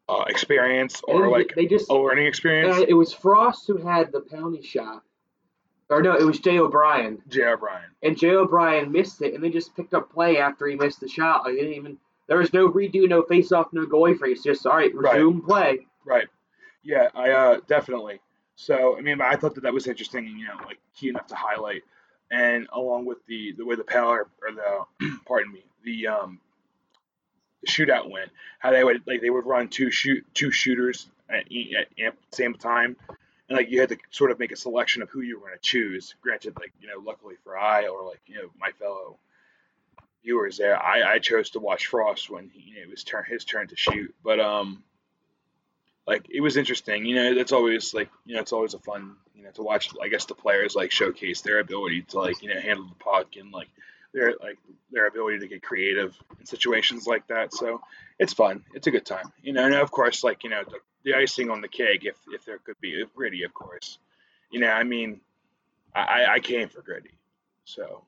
uh, 0.08 0.24
experience 0.28 1.02
or 1.06 1.24
and 1.24 1.32
like 1.32 1.52
they 1.54 1.66
just 1.66 1.90
a 1.90 1.94
learning 1.94 2.26
experience 2.26 2.78
uh, 2.78 2.84
it 2.88 2.94
was 2.94 3.12
frost 3.12 3.66
who 3.66 3.76
had 3.76 4.11
the 4.11 4.20
penalty 4.20 4.62
shot 4.62 5.02
or 5.90 6.02
no, 6.02 6.14
it 6.14 6.24
was 6.24 6.38
Jay 6.38 6.58
O'Brien. 6.58 7.22
Jay 7.28 7.44
O'Brien. 7.44 7.84
And 8.02 8.16
Jay 8.16 8.30
O'Brien 8.32 8.92
missed 8.92 9.22
it, 9.22 9.34
and 9.34 9.42
they 9.42 9.50
just 9.50 9.74
picked 9.74 9.94
up 9.94 10.12
play 10.12 10.38
after 10.38 10.66
he 10.66 10.76
missed 10.76 11.00
the 11.00 11.08
shot. 11.08 11.44
Like 11.44 11.54
they 11.54 11.61
didn't 11.61 11.76
even 11.76 11.98
there 12.26 12.37
was 12.37 12.52
no 12.52 12.68
redo, 12.68 13.08
no 13.08 13.22
face 13.22 13.52
off, 13.52 13.72
no 13.72 13.87
goalie 13.87 14.16
freeze. 14.16 14.42
Just 14.42 14.66
all 14.66 14.76
right, 14.76 14.94
resume 14.94 15.37
right. 15.37 15.46
play. 15.46 15.87
Right. 16.04 16.28
Yeah, 16.82 17.08
I 17.14 17.30
uh, 17.30 17.61
definitely. 17.66 18.20
So 18.56 18.98
I 18.98 19.00
mean, 19.00 19.20
I 19.20 19.37
thought 19.37 19.54
that 19.54 19.62
that 19.62 19.72
was 19.72 19.87
interesting, 19.87 20.26
and 20.26 20.38
you 20.38 20.46
know, 20.46 20.56
like 20.66 20.78
key 20.94 21.08
enough 21.08 21.26
to 21.28 21.34
highlight. 21.34 21.82
And 22.31 22.69
along 22.73 23.07
with 23.07 23.25
the 23.27 23.53
the 23.53 23.64
way 23.64 23.77
the 23.77 23.85
power 23.85 24.29
or 24.43 24.53
the 24.53 25.19
pardon 25.27 25.53
me 25.53 25.64
the 25.85 26.09
um 26.09 26.41
the 27.62 27.69
shootout 27.69 28.11
went, 28.11 28.31
how 28.59 28.71
they 28.71 28.85
would 28.85 29.03
like 29.07 29.21
they 29.21 29.31
would 29.31 29.47
run 29.47 29.69
two 29.69 29.91
shoot 29.91 30.25
two 30.35 30.51
shooters 30.51 31.09
at, 31.29 31.45
at, 31.99 32.14
same 32.31 32.55
time, 32.55 32.97
and 33.49 33.57
like 33.57 33.71
you 33.71 33.81
had 33.81 33.88
to 33.88 33.97
sort 34.11 34.31
of 34.31 34.38
make 34.38 34.53
a 34.53 34.57
selection 34.57 35.03
of 35.03 35.11
who 35.11 35.21
you 35.21 35.38
were 35.38 35.49
going 35.49 35.59
to 35.59 35.62
choose. 35.62 36.14
Granted, 36.23 36.57
like 36.61 36.73
you 36.81 36.88
know, 36.88 37.03
luckily 37.05 37.35
for 37.43 37.57
I 37.57 37.87
or 37.87 38.07
like 38.07 38.21
you 38.27 38.37
know 38.37 38.51
my 38.59 38.71
fellow 38.73 39.19
viewers 40.23 40.59
there. 40.59 40.81
I, 40.81 41.14
I 41.14 41.19
chose 41.19 41.51
to 41.51 41.61
watch 41.61 41.87
Frost 41.87 42.29
when 42.31 42.51
he, 42.53 42.73
it 42.73 42.91
was 42.91 43.05
turn 43.05 43.25
his 43.27 43.45
turn 43.45 43.69
to 43.69 43.77
shoot, 43.77 44.14
but 44.23 44.41
um, 44.41 44.83
like 46.09 46.27
it 46.31 46.40
was 46.40 46.57
interesting. 46.57 47.05
You 47.05 47.16
know, 47.16 47.33
it's 47.38 47.53
always 47.53 47.92
like 47.92 48.09
you 48.25 48.35
know 48.35 48.40
it's 48.40 48.55
always 48.55 48.73
a 48.73 48.79
fun 48.79 49.16
you 49.35 49.44
know 49.44 49.51
to 49.51 49.62
watch. 49.62 49.90
I 50.03 50.09
guess 50.09 50.25
the 50.25 50.35
players 50.35 50.75
like 50.75 50.90
showcase 50.90 51.42
their 51.42 51.61
ability 51.61 52.03
to 52.09 52.18
like 52.18 52.42
you 52.42 52.49
know 52.53 52.59
handle 52.59 52.87
the 52.87 52.94
puck 52.94 53.37
and 53.37 53.53
like 53.53 53.68
their 54.14 54.33
like 54.40 54.57
their 54.90 55.07
ability 55.07 55.40
to 55.40 55.49
get 55.49 55.62
creative 55.62 56.16
in 56.40 56.47
situations 56.47 57.07
like 57.07 57.27
that. 57.27 57.53
So 57.53 57.83
it's 58.18 58.33
fun. 58.33 58.64
It's 58.73 58.87
a 58.87 58.90
good 58.90 59.05
time. 59.05 59.31
You 59.42 59.53
know, 59.53 59.66
and 59.66 59.75
of 59.75 59.90
course, 59.90 60.25
like 60.25 60.44
you 60.44 60.51
know 60.51 60.64
the, 60.64 60.79
the 61.05 61.14
icing 61.14 61.51
on 61.51 61.61
the 61.61 61.68
cake, 61.68 62.07
if 62.07 62.16
if 62.33 62.47
there 62.47 62.59
could 62.59 62.81
be, 62.81 63.05
gritty, 63.14 63.44
of 63.44 63.53
course. 63.53 63.99
You 64.51 64.61
know, 64.61 64.71
I 64.71 64.85
mean, 64.85 65.21
I 65.94 66.25
I 66.31 66.40
came 66.40 66.71
for 66.71 66.81
gritty, 66.81 67.12
so 67.66 68.03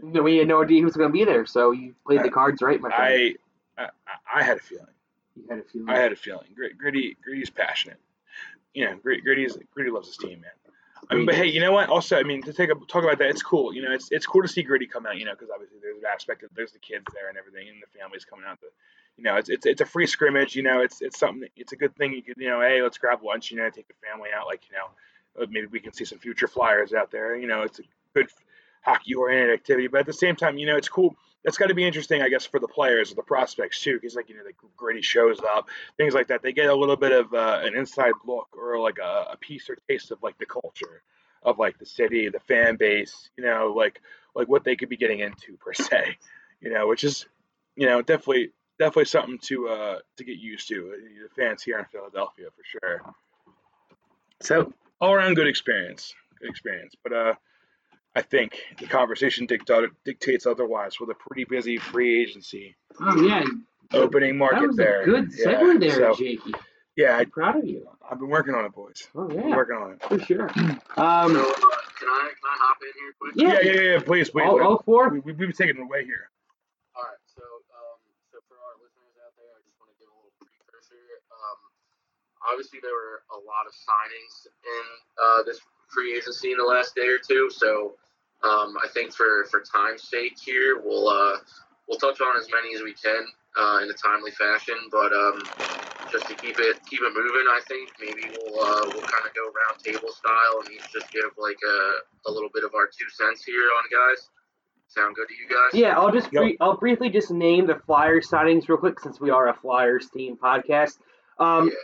we 0.00 0.38
had 0.38 0.48
no 0.48 0.62
idea 0.62 0.78
he 0.78 0.84
was 0.86 0.96
going 0.96 1.10
to 1.10 1.12
be 1.12 1.26
there, 1.26 1.44
so 1.44 1.72
you 1.72 1.94
played 2.06 2.20
I, 2.20 2.22
the 2.22 2.30
cards 2.30 2.62
right, 2.62 2.80
my 2.80 2.88
friend. 2.88 3.36
I, 3.76 3.82
I, 3.82 3.88
I 4.36 4.42
had 4.42 4.56
a 4.56 4.60
feeling. 4.60 4.86
You 5.36 5.44
had 5.48 5.58
a 5.58 5.62
feeling. 5.62 5.88
I 5.88 5.98
had 5.98 6.12
a 6.12 6.16
feeling. 6.16 6.46
Gritty, 6.78 7.16
Gritty's 7.22 7.50
passionate. 7.50 7.98
You 8.74 8.86
know, 8.86 8.96
Gritty, 8.96 9.22
Gritty's, 9.22 9.56
Gritty 9.74 9.90
loves 9.90 10.08
his 10.08 10.16
team, 10.16 10.40
man. 10.40 10.50
I 11.10 11.14
mean, 11.14 11.26
but 11.26 11.34
hey, 11.34 11.46
you 11.46 11.60
know 11.60 11.72
what? 11.72 11.88
Also, 11.88 12.16
I 12.16 12.22
mean, 12.22 12.42
to 12.42 12.52
take 12.52 12.70
a 12.70 12.74
talk 12.74 13.02
about 13.02 13.18
that, 13.18 13.28
it's 13.28 13.42
cool. 13.42 13.74
You 13.74 13.82
know, 13.82 13.92
it's 13.92 14.10
it's 14.12 14.24
cool 14.24 14.42
to 14.42 14.48
see 14.48 14.62
Gritty 14.62 14.86
come 14.86 15.04
out. 15.04 15.16
You 15.16 15.24
know, 15.24 15.32
because 15.32 15.50
obviously 15.52 15.78
there's 15.82 15.98
an 15.98 16.04
aspect 16.12 16.42
of 16.42 16.50
there's 16.54 16.72
the 16.72 16.78
kids 16.78 17.04
there 17.12 17.28
and 17.28 17.36
everything, 17.36 17.68
and 17.68 17.82
the 17.82 17.98
families 17.98 18.24
coming 18.24 18.44
out. 18.46 18.60
The, 18.60 18.68
you 19.16 19.24
know, 19.24 19.36
it's 19.36 19.48
it's 19.48 19.66
it's 19.66 19.80
a 19.80 19.86
free 19.86 20.06
scrimmage. 20.06 20.54
You 20.54 20.62
know, 20.62 20.80
it's 20.80 21.02
it's 21.02 21.18
something. 21.18 21.48
It's 21.56 21.72
a 21.72 21.76
good 21.76 21.94
thing. 21.96 22.12
You 22.12 22.22
could 22.22 22.36
you 22.38 22.48
know, 22.48 22.60
hey, 22.60 22.82
let's 22.82 22.98
grab 22.98 23.22
lunch. 23.22 23.50
You 23.50 23.58
know, 23.58 23.68
take 23.68 23.88
the 23.88 23.94
family 24.08 24.30
out. 24.36 24.46
Like 24.46 24.62
you 24.70 24.76
know, 24.76 25.42
uh, 25.42 25.46
maybe 25.50 25.66
we 25.66 25.80
can 25.80 25.92
see 25.92 26.04
some 26.04 26.18
future 26.18 26.46
Flyers 26.46 26.92
out 26.92 27.10
there. 27.10 27.36
You 27.36 27.48
know, 27.48 27.62
it's 27.62 27.80
a 27.80 27.82
good 28.14 28.28
hockey 28.82 29.14
oriented 29.14 29.54
activity. 29.54 29.88
But 29.88 30.00
at 30.00 30.06
the 30.06 30.12
same 30.12 30.36
time, 30.36 30.56
you 30.56 30.66
know, 30.66 30.76
it's 30.76 30.88
cool. 30.88 31.16
That's 31.44 31.58
got 31.58 31.66
to 31.66 31.74
be 31.74 31.84
interesting, 31.84 32.22
I 32.22 32.28
guess, 32.28 32.46
for 32.46 32.60
the 32.60 32.68
players 32.68 33.12
the 33.12 33.22
prospects 33.22 33.82
too, 33.82 33.94
because 33.94 34.14
like 34.14 34.28
you 34.28 34.36
know, 34.36 34.44
the 34.44 34.52
Gritty 34.76 35.02
shows 35.02 35.40
up, 35.40 35.68
things 35.96 36.14
like 36.14 36.28
that. 36.28 36.42
They 36.42 36.52
get 36.52 36.68
a 36.68 36.74
little 36.74 36.96
bit 36.96 37.12
of 37.12 37.34
uh, 37.34 37.60
an 37.62 37.74
inside 37.74 38.12
look 38.24 38.48
or 38.56 38.78
like 38.80 38.98
a, 38.98 39.32
a 39.32 39.36
piece 39.36 39.68
or 39.68 39.76
taste 39.88 40.10
of 40.12 40.22
like 40.22 40.38
the 40.38 40.46
culture 40.46 41.02
of 41.42 41.58
like 41.58 41.78
the 41.78 41.86
city, 41.86 42.28
the 42.28 42.40
fan 42.40 42.76
base, 42.76 43.30
you 43.36 43.44
know, 43.44 43.74
like 43.76 44.00
like 44.34 44.48
what 44.48 44.64
they 44.64 44.76
could 44.76 44.88
be 44.88 44.96
getting 44.96 45.20
into 45.20 45.56
per 45.60 45.72
se, 45.72 46.16
you 46.60 46.70
know, 46.70 46.86
which 46.86 47.04
is, 47.04 47.26
you 47.76 47.86
know, 47.86 48.02
definitely 48.02 48.52
definitely 48.78 49.04
something 49.04 49.38
to 49.38 49.68
uh 49.68 49.98
to 50.16 50.24
get 50.24 50.38
used 50.38 50.68
to. 50.68 50.94
The 51.22 51.42
fans 51.42 51.62
here 51.62 51.78
in 51.78 51.84
Philadelphia 51.86 52.46
for 52.56 52.64
sure. 52.64 53.14
So 54.40 54.72
all 55.00 55.12
around 55.12 55.34
good 55.34 55.48
experience, 55.48 56.14
good 56.40 56.50
experience. 56.50 56.94
But 57.02 57.12
uh, 57.12 57.34
I 58.14 58.22
think 58.22 58.58
the 58.78 58.86
conversation 58.86 59.46
dictates 59.46 60.46
otherwise 60.46 61.00
with 61.00 61.10
a 61.10 61.14
pretty 61.14 61.44
busy 61.44 61.78
free 61.78 62.22
agency. 62.22 62.76
Oh 63.00 63.16
yeah, 63.24 63.44
opening 63.92 64.36
market 64.36 64.60
that 64.60 64.66
was 64.68 64.76
there. 64.76 65.02
A 65.02 65.06
good 65.06 65.30
segue 65.32 65.72
yeah, 65.72 65.78
there, 65.78 66.12
so, 66.12 66.14
Jakey. 66.18 66.52
Yeah, 66.96 67.16
I, 67.16 67.20
I'm 67.20 67.30
proud 67.30 67.56
of 67.56 67.64
you. 67.64 67.88
I've 68.10 68.18
been 68.18 68.28
working 68.28 68.54
on 68.54 68.66
it, 68.66 68.72
boys. 68.74 69.08
Oh 69.16 69.26
Been 69.28 69.48
yeah, 69.48 69.56
working 69.56 69.76
on 69.76 69.92
it. 69.92 70.02
for 70.02 70.18
sure. 70.20 70.48
So, 70.92 71.00
Um, 71.00 71.32
uh, 71.32 71.40
can 71.96 72.08
I 72.10 72.28
can 72.36 72.46
I 72.52 72.56
hop 72.60 72.76
in 72.84 72.92
here 73.00 73.12
quick? 73.16 73.32
Yeah. 73.32 73.56
Yeah, 73.64 73.72
yeah, 73.72 73.90
yeah. 73.96 74.00
Please, 74.04 74.28
please. 74.28 74.44
all, 74.44 74.60
all 74.60 74.82
four. 74.84 75.08
we, 75.08 75.20
we, 75.24 75.32
we've 75.32 75.48
been 75.48 75.56
taking 75.56 75.80
it 75.80 75.82
away 75.82 76.04
here. 76.04 76.28
All 76.92 77.00
right. 77.00 77.16
So, 77.32 77.40
um, 77.72 77.96
so 78.28 78.36
for 78.44 78.60
our 78.60 78.76
listeners 78.84 79.16
out 79.24 79.32
there, 79.40 79.48
I 79.56 79.60
just 79.64 79.72
want 79.80 79.88
to 79.88 79.96
give 79.96 80.12
a 80.12 80.16
little 80.20 80.36
precursor. 80.36 81.00
Um, 81.32 81.58
obviously 82.44 82.84
there 82.84 82.92
were 82.92 83.24
a 83.32 83.40
lot 83.40 83.64
of 83.64 83.72
signings 83.72 84.34
in 84.52 84.84
uh, 85.16 85.40
this 85.48 85.62
free 85.92 86.16
agency 86.16 86.52
in 86.52 86.58
the 86.58 86.64
last 86.64 86.94
day 86.94 87.06
or 87.08 87.18
two. 87.18 87.50
So, 87.50 87.94
um, 88.42 88.76
I 88.82 88.88
think 88.92 89.12
for 89.12 89.44
for 89.50 89.60
time's 89.62 90.08
sake 90.08 90.38
here, 90.38 90.80
we'll 90.82 91.08
uh, 91.08 91.36
we'll 91.88 91.98
touch 91.98 92.20
on 92.20 92.36
as 92.38 92.48
many 92.50 92.74
as 92.74 92.82
we 92.82 92.94
can 92.94 93.24
uh, 93.56 93.80
in 93.82 93.90
a 93.90 93.94
timely 93.94 94.30
fashion. 94.32 94.76
But 94.90 95.12
um, 95.12 95.42
just 96.10 96.26
to 96.28 96.34
keep 96.34 96.58
it 96.58 96.78
keep 96.88 97.00
it 97.02 97.12
moving, 97.14 97.46
I 97.48 97.60
think 97.68 97.90
maybe 98.00 98.22
we'll 98.36 98.60
uh, 98.60 98.80
we'll 98.86 99.02
kind 99.06 99.26
of 99.26 99.34
go 99.34 99.44
round 99.46 99.82
table 99.84 100.10
style 100.12 100.60
and 100.64 100.72
each 100.72 100.92
just 100.92 101.10
give 101.12 101.30
like 101.38 101.58
a, 101.66 102.28
a 102.28 102.32
little 102.32 102.50
bit 102.52 102.64
of 102.64 102.74
our 102.74 102.86
two 102.86 103.08
cents 103.10 103.44
here 103.44 103.68
on 103.76 103.84
guys. 103.90 104.28
Sound 104.88 105.14
good 105.16 105.26
to 105.28 105.34
you 105.34 105.48
guys? 105.48 105.72
Yeah, 105.80 105.98
I'll 105.98 106.12
just 106.12 106.30
Yep. 106.34 106.42
brie- 106.42 106.56
I'll 106.60 106.76
briefly 106.76 107.08
just 107.08 107.30
name 107.30 107.66
the 107.66 107.76
Flyers 107.86 108.28
signings 108.28 108.68
real 108.68 108.76
quick 108.76 109.00
since 109.00 109.18
we 109.18 109.30
are 109.30 109.48
a 109.48 109.54
Flyers 109.54 110.10
team 110.10 110.36
podcast. 110.36 110.98
Um, 111.38 111.68
Yeah. 111.68 111.74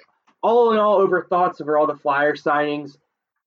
all 0.42 0.72
in 0.72 0.78
all, 0.78 0.96
over 0.96 1.22
thoughts 1.24 1.58
over 1.62 1.78
all 1.78 1.86
the 1.86 1.96
Flyers 1.96 2.42
signings, 2.42 2.98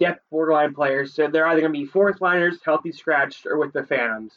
depth 0.02 0.24
borderline 0.32 0.74
players. 0.74 1.14
So 1.14 1.28
they're 1.28 1.46
either 1.48 1.62
going 1.62 1.72
to 1.72 1.80
be 1.80 1.86
fourth 1.86 2.20
liners, 2.22 2.58
healthy 2.66 2.92
scratched, 2.92 3.46
or 3.46 3.58
with 3.58 3.72
the 3.72 3.84
Phantoms. 3.84 4.34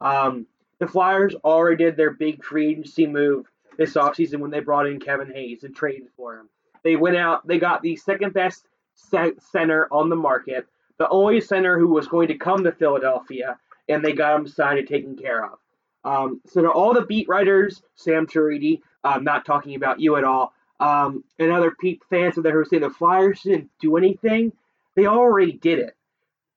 Um, 0.00 0.46
the 0.80 0.88
Flyers 0.88 1.36
already 1.44 1.84
did 1.84 1.96
their 1.96 2.10
big 2.10 2.42
free 2.44 2.72
agency 2.72 3.06
move 3.06 3.46
this 3.78 3.94
offseason 3.94 4.40
when 4.40 4.50
they 4.50 4.60
brought 4.60 4.86
in 4.86 4.98
Kevin 4.98 5.32
Hayes 5.32 5.62
and 5.62 5.74
traded 5.74 6.08
for 6.16 6.36
him. 6.36 6.48
They 6.82 6.96
went 6.96 7.16
out, 7.16 7.46
they 7.46 7.58
got 7.58 7.80
the 7.80 7.96
second 7.96 8.34
best 8.34 8.66
center 8.94 9.88
on 9.90 10.08
the 10.08 10.16
market, 10.16 10.66
the 10.98 11.08
only 11.08 11.40
center 11.40 11.78
who 11.78 11.88
was 11.88 12.08
going 12.08 12.28
to 12.28 12.34
come 12.34 12.64
to 12.64 12.72
Philadelphia, 12.72 13.56
and 13.88 14.04
they 14.04 14.12
got 14.12 14.38
him 14.38 14.48
signed 14.48 14.80
and 14.80 14.88
taken 14.88 15.16
care 15.16 15.44
of. 15.44 15.58
Um, 16.04 16.40
so 16.46 16.60
to 16.62 16.70
all 16.70 16.92
the 16.92 17.06
beat 17.06 17.28
writers, 17.28 17.82
Sam 17.94 18.26
Turidi, 18.26 18.80
I'm 19.04 19.24
not 19.24 19.46
talking 19.46 19.76
about 19.76 20.00
you 20.00 20.16
at 20.16 20.24
all, 20.24 20.52
um, 20.80 21.22
and 21.38 21.52
other 21.52 21.74
fans 22.10 22.36
out 22.36 22.42
there 22.42 22.52
who 22.52 22.64
saying 22.64 22.82
the 22.82 22.90
Flyers 22.90 23.42
didn't 23.42 23.70
do 23.80 23.96
anything, 23.96 24.52
they 24.96 25.06
already 25.06 25.52
did 25.52 25.78
it. 25.78 25.96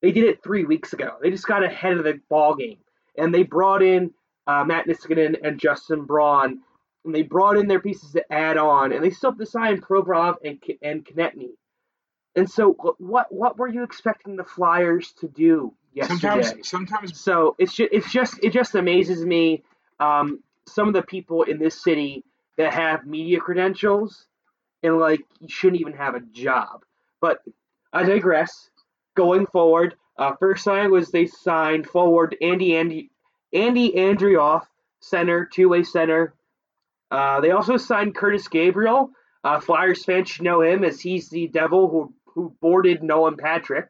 They 0.01 0.11
did 0.11 0.25
it 0.25 0.43
three 0.43 0.63
weeks 0.63 0.93
ago. 0.93 1.17
They 1.21 1.31
just 1.31 1.47
got 1.47 1.63
ahead 1.63 1.97
of 1.97 2.03
the 2.03 2.19
ball 2.29 2.55
game, 2.55 2.77
and 3.17 3.33
they 3.33 3.43
brought 3.43 3.81
in 3.81 4.11
uh, 4.45 4.63
Matt 4.63 4.87
Niskanen 4.87 5.35
and 5.43 5.59
Justin 5.59 6.05
Braun, 6.05 6.61
and 7.03 7.15
they 7.15 7.23
brought 7.23 7.57
in 7.57 7.67
their 7.67 7.79
pieces 7.79 8.11
to 8.13 8.31
add 8.31 8.57
on, 8.57 8.91
and 8.93 9.03
they 9.03 9.09
still 9.09 9.31
have 9.31 9.39
to 9.39 9.45
sign 9.45 9.81
Provorov 9.81 10.35
and 10.43 10.61
and 10.81 11.05
Konecny. 11.05 11.51
And 12.35 12.49
so, 12.49 12.73
what 12.99 13.33
what 13.33 13.57
were 13.57 13.67
you 13.67 13.83
expecting 13.83 14.35
the 14.35 14.43
Flyers 14.43 15.11
to 15.19 15.27
do 15.27 15.73
yesterday? 15.93 16.43
Sometimes, 16.43 16.69
sometimes 16.69 17.19
So 17.19 17.55
it's 17.57 17.73
just 17.73 17.89
it's 17.91 18.11
just 18.11 18.39
it 18.43 18.53
just 18.53 18.75
amazes 18.75 19.25
me 19.25 19.63
um, 19.99 20.43
some 20.67 20.87
of 20.87 20.93
the 20.93 21.01
people 21.01 21.43
in 21.43 21.57
this 21.57 21.81
city 21.83 22.23
that 22.57 22.73
have 22.73 23.07
media 23.07 23.39
credentials 23.39 24.27
and 24.83 24.99
like 24.99 25.21
you 25.39 25.49
shouldn't 25.49 25.81
even 25.81 25.93
have 25.93 26.15
a 26.15 26.19
job. 26.19 26.83
But 27.21 27.41
I 27.97 28.03
digress. 28.03 28.69
Going 29.15 29.47
forward, 29.47 29.95
uh, 30.19 30.33
first 30.39 30.63
sign 30.63 30.91
was 30.91 31.09
they 31.09 31.25
signed 31.25 31.87
forward 31.87 32.37
Andy 32.39 32.75
Andy 32.75 33.09
Andy 33.51 33.91
Andreoff, 33.93 34.67
center, 34.99 35.49
two 35.51 35.69
way 35.69 35.81
center. 35.81 36.35
Uh, 37.09 37.41
they 37.41 37.49
also 37.49 37.77
signed 37.77 38.13
Kurtis 38.13 38.47
Gabriel. 38.51 39.09
Uh, 39.43 39.59
Flyers 39.59 40.05
fans 40.05 40.29
should 40.29 40.43
know 40.43 40.61
him 40.61 40.83
as 40.83 41.01
he's 41.01 41.29
the 41.29 41.47
devil 41.47 41.89
who 41.89 42.13
who 42.35 42.55
boarded 42.61 43.01
Nolan 43.01 43.35
Patrick 43.35 43.89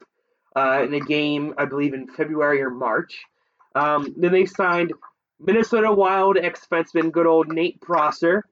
uh, 0.56 0.84
in 0.84 0.94
a 0.94 1.00
game, 1.00 1.52
I 1.58 1.66
believe, 1.66 1.92
in 1.92 2.08
February 2.08 2.62
or 2.62 2.70
March. 2.70 3.26
Um, 3.74 4.14
then 4.16 4.32
they 4.32 4.46
signed 4.46 4.94
Minnesota 5.38 5.92
Wild 5.92 6.38
ex 6.38 6.66
defenseman, 6.66 7.12
good 7.12 7.26
old 7.26 7.52
Nate 7.52 7.82
Prosser, 7.82 8.46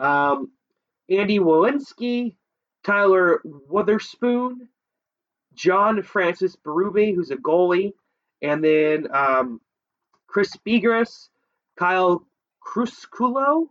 um, 0.00 0.50
Andy 1.10 1.40
Welinski, 1.40 2.36
Tyler 2.84 3.42
Wotherspoon, 3.44 4.68
Jean-Francois 5.54 6.48
Berube, 6.64 7.14
who's 7.14 7.30
a 7.30 7.36
goalie, 7.36 7.92
and 8.42 8.62
then 8.62 9.08
um, 9.14 9.60
Chris 10.26 10.56
Bigras, 10.66 11.28
Kyle 11.76 12.26
Criscuolo, 12.64 13.68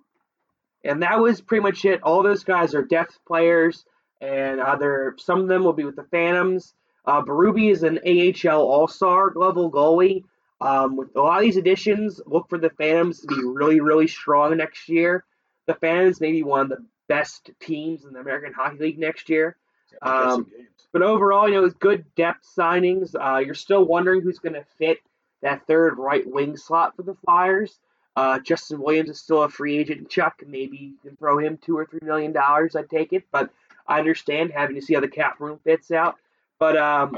and 0.83 1.01
that 1.03 1.19
was 1.19 1.41
pretty 1.41 1.63
much 1.63 1.85
it. 1.85 2.03
All 2.03 2.23
those 2.23 2.43
guys 2.43 2.75
are 2.75 2.83
depth 2.83 3.19
players, 3.25 3.85
and 4.21 4.59
other 4.59 5.15
some 5.17 5.39
of 5.41 5.47
them 5.47 5.63
will 5.63 5.73
be 5.73 5.85
with 5.85 5.95
the 5.95 6.03
Phantoms. 6.03 6.73
Uh, 7.05 7.21
Berube 7.21 7.71
is 7.71 7.83
an 7.83 7.99
AHL 8.05 8.61
All 8.61 8.87
Star 8.87 9.31
level 9.35 9.71
goalie. 9.71 10.23
Um, 10.61 10.95
with 10.95 11.13
a 11.15 11.21
lot 11.21 11.39
of 11.39 11.43
these 11.43 11.57
additions, 11.57 12.21
look 12.25 12.47
for 12.49 12.57
the 12.57 12.69
Phantoms 12.69 13.19
to 13.19 13.27
be 13.27 13.43
really, 13.43 13.81
really 13.81 14.07
strong 14.07 14.55
next 14.55 14.87
year. 14.87 15.25
The 15.67 15.73
Phantoms 15.73 16.21
may 16.21 16.31
be 16.31 16.43
one 16.43 16.61
of 16.61 16.69
the 16.69 16.85
best 17.09 17.49
teams 17.59 18.05
in 18.05 18.13
the 18.13 18.19
American 18.19 18.53
Hockey 18.53 18.77
League 18.77 18.99
next 18.99 19.29
year. 19.29 19.57
Um, 20.01 20.47
but 20.91 21.01
overall, 21.01 21.47
you 21.47 21.55
know, 21.55 21.65
it's 21.65 21.75
good 21.75 22.05
depth 22.15 22.45
signings. 22.57 23.15
Uh, 23.15 23.39
you're 23.39 23.55
still 23.55 23.83
wondering 23.83 24.21
who's 24.21 24.39
going 24.39 24.53
to 24.53 24.65
fit 24.77 24.99
that 25.41 25.65
third 25.67 25.97
right 25.97 26.23
wing 26.25 26.55
slot 26.57 26.95
for 26.95 27.03
the 27.03 27.15
Flyers. 27.25 27.79
Uh, 28.15 28.39
Justin 28.39 28.79
Williams 28.79 29.09
is 29.09 29.19
still 29.19 29.43
a 29.43 29.49
free 29.49 29.77
agent. 29.77 30.09
Chuck, 30.09 30.43
maybe 30.45 30.77
you 30.77 30.93
can 31.01 31.17
throw 31.17 31.39
him 31.39 31.57
two 31.57 31.77
or 31.77 31.85
three 31.85 31.99
million 32.03 32.31
dollars. 32.31 32.75
I'd 32.75 32.89
take 32.89 33.11
it, 33.11 33.23
but 33.31 33.49
I 33.87 33.99
understand 33.99 34.51
having 34.51 34.75
to 34.75 34.81
see 34.81 34.93
how 34.93 34.99
the 35.01 35.07
cap 35.07 35.39
room 35.39 35.59
fits 35.63 35.91
out. 35.91 36.15
But 36.59 36.77
um, 36.77 37.17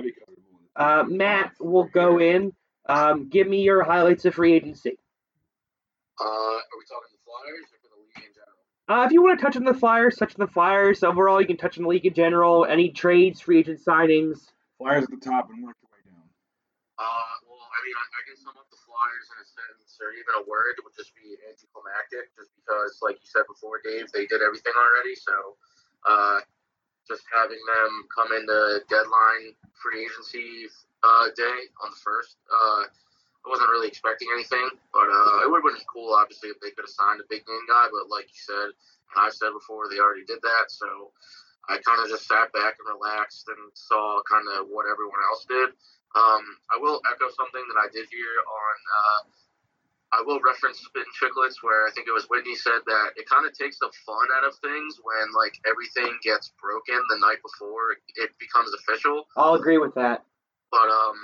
uh, 0.75 1.03
Matt 1.07 1.53
will 1.59 1.83
go 1.83 2.19
in. 2.19 2.53
Um, 2.88 3.29
give 3.29 3.47
me 3.47 3.61
your 3.61 3.83
highlights 3.83 4.25
of 4.25 4.35
free 4.35 4.53
agency. 4.53 4.97
Uh, 6.19 6.23
are 6.23 6.61
we 6.77 6.85
talking 6.88 7.11
the 7.11 7.19
Flyers 7.25 7.65
or 7.73 7.77
for 7.81 7.89
the 7.91 7.99
league 7.99 8.25
in 8.25 8.33
general? 8.33 8.63
Uh, 8.85 9.01
if 9.01 9.11
you 9.11 9.23
want 9.23 9.33
to 9.33 9.41
touch 9.41 9.57
on 9.57 9.65
the 9.65 9.73
Flyers, 9.73 10.15
touch 10.15 10.37
on 10.37 10.45
the 10.45 10.51
Flyers. 10.51 11.01
Overall, 11.01 11.41
you 11.41 11.47
can 11.49 11.57
touch 11.57 11.77
on 11.77 11.83
the 11.83 11.89
league 11.89 12.05
in 12.05 12.13
general. 12.13 12.65
Any 12.69 12.93
trades, 12.93 13.41
free 13.41 13.65
agent 13.65 13.81
signings. 13.81 14.53
Flyers 14.77 15.05
at 15.05 15.09
the 15.09 15.17
top 15.17 15.49
and 15.49 15.65
work 15.65 15.73
your 15.81 15.89
way 15.89 16.05
down. 16.05 16.21
Uh, 17.01 17.33
well, 17.49 17.65
I 17.65 17.79
mean, 17.81 17.97
I, 17.97 18.05
I 18.05 18.21
can 18.29 18.37
sum 18.37 18.53
up 18.53 18.69
the 18.69 18.77
Flyers 18.85 19.25
in 19.33 19.37
a 19.41 19.47
sentence 19.49 19.97
or 19.97 20.13
even 20.13 20.37
a 20.37 20.43
word 20.45 20.77
would 20.85 20.93
just 20.93 21.17
be 21.17 21.33
anticlimactic, 21.49 22.29
just 22.37 22.53
because, 22.53 23.01
like 23.01 23.17
you 23.17 23.25
said 23.25 23.49
before, 23.49 23.81
Dave, 23.81 24.05
they 24.13 24.29
did 24.29 24.45
everything 24.45 24.77
already. 24.77 25.17
So, 25.17 25.57
uh, 26.05 26.45
just 27.09 27.25
having 27.33 27.57
them 27.57 27.91
come 28.13 28.37
into 28.37 28.85
deadline 28.85 29.57
free 29.81 30.05
agency 30.05 30.69
uh, 31.01 31.33
day 31.33 31.73
on 31.81 31.89
the 31.89 32.01
first, 32.05 32.37
uh, 32.53 32.85
I 33.45 33.49
wasn't 33.53 33.69
really 33.69 33.88
expecting 33.88 34.27
anything, 34.34 34.73
but 34.89 35.05
uh, 35.05 35.45
it 35.45 35.47
would 35.53 35.62
have 35.62 35.69
been 35.69 35.86
cool, 35.86 36.17
obviously, 36.17 36.49
if 36.49 36.58
they 36.65 36.73
could 36.73 36.89
have 36.89 36.97
signed 36.97 37.21
a 37.21 37.29
big 37.29 37.45
name 37.45 37.65
guy. 37.69 37.86
But 37.93 38.10
like 38.10 38.25
you 38.25 38.41
said, 38.41 38.73
and 38.73 39.17
I've 39.21 39.38
said 39.38 39.53
before, 39.53 39.86
they 39.86 40.01
already 40.01 40.25
did 40.25 40.41
that. 40.41 40.73
So 40.73 41.13
I 41.69 41.77
kind 41.86 42.01
of 42.01 42.10
just 42.10 42.25
sat 42.25 42.49
back 42.58 42.81
and 42.81 42.89
relaxed 42.89 43.45
and 43.45 43.69
saw 43.77 44.25
kind 44.25 44.49
of 44.58 44.65
what 44.73 44.89
everyone 44.89 45.21
else 45.29 45.45
did. 45.45 45.69
Um, 46.17 46.43
I 46.73 46.81
will 46.81 46.97
echo 47.05 47.29
something 47.38 47.62
that 47.69 47.77
I 47.77 47.88
did 47.93 48.10
hear 48.10 48.34
on. 48.49 48.75
Uh, 48.89 49.21
I 50.15 50.23
will 50.23 50.39
reference 50.39 50.79
Spittin' 50.79 51.12
Chiclets, 51.19 51.60
where 51.60 51.86
I 51.86 51.91
think 51.91 52.08
it 52.08 52.15
was 52.15 52.25
Whitney 52.31 52.55
said 52.55 52.81
that 52.88 53.19
it 53.19 53.27
kind 53.27 53.43
of 53.43 53.51
takes 53.51 53.77
the 53.77 53.91
fun 54.05 54.27
out 54.39 54.47
of 54.47 54.55
things 54.63 54.95
when 55.03 55.34
like 55.36 55.60
everything 55.67 56.17
gets 56.23 56.55
broken 56.62 56.97
the 57.10 57.19
night 57.19 57.43
before 57.43 57.99
it 58.15 58.31
becomes 58.39 58.71
official. 58.73 59.27
I'll 59.36 59.55
agree 59.60 59.77
with 59.77 59.93
that. 59.95 60.23
But 60.71 60.88
um, 60.88 61.17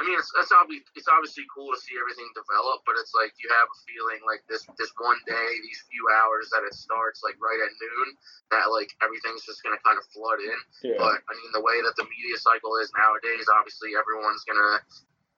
I 0.00 0.08
mean, 0.08 0.16
it's, 0.16 0.32
it's 0.40 0.50
obviously 0.50 0.88
it's 0.96 1.10
obviously 1.10 1.44
cool 1.52 1.68
to 1.68 1.78
see 1.78 1.94
everything 2.00 2.26
develop, 2.32 2.82
but 2.88 2.96
it's 2.96 3.12
like 3.12 3.36
you 3.36 3.46
have 3.52 3.68
a 3.68 3.78
feeling 3.84 4.20
like 4.24 4.40
this 4.48 4.64
this 4.80 4.90
one 4.96 5.20
day, 5.28 5.48
these 5.62 5.84
few 5.92 6.02
hours 6.16 6.48
that 6.50 6.64
it 6.64 6.72
starts, 6.72 7.20
like 7.20 7.36
right 7.38 7.60
at 7.60 7.72
noon, 7.76 8.06
that 8.50 8.72
like 8.72 8.88
everything's 9.04 9.44
just 9.44 9.60
gonna 9.60 9.78
kind 9.84 10.00
of 10.00 10.04
flood 10.10 10.40
in. 10.40 10.58
Yeah. 10.82 10.98
But 10.98 11.20
I 11.28 11.32
mean, 11.36 11.50
the 11.52 11.62
way 11.62 11.84
that 11.84 11.94
the 12.00 12.08
media 12.08 12.40
cycle 12.40 12.80
is 12.80 12.88
nowadays, 12.96 13.46
obviously 13.52 13.92
everyone's 13.92 14.42
gonna 14.48 14.80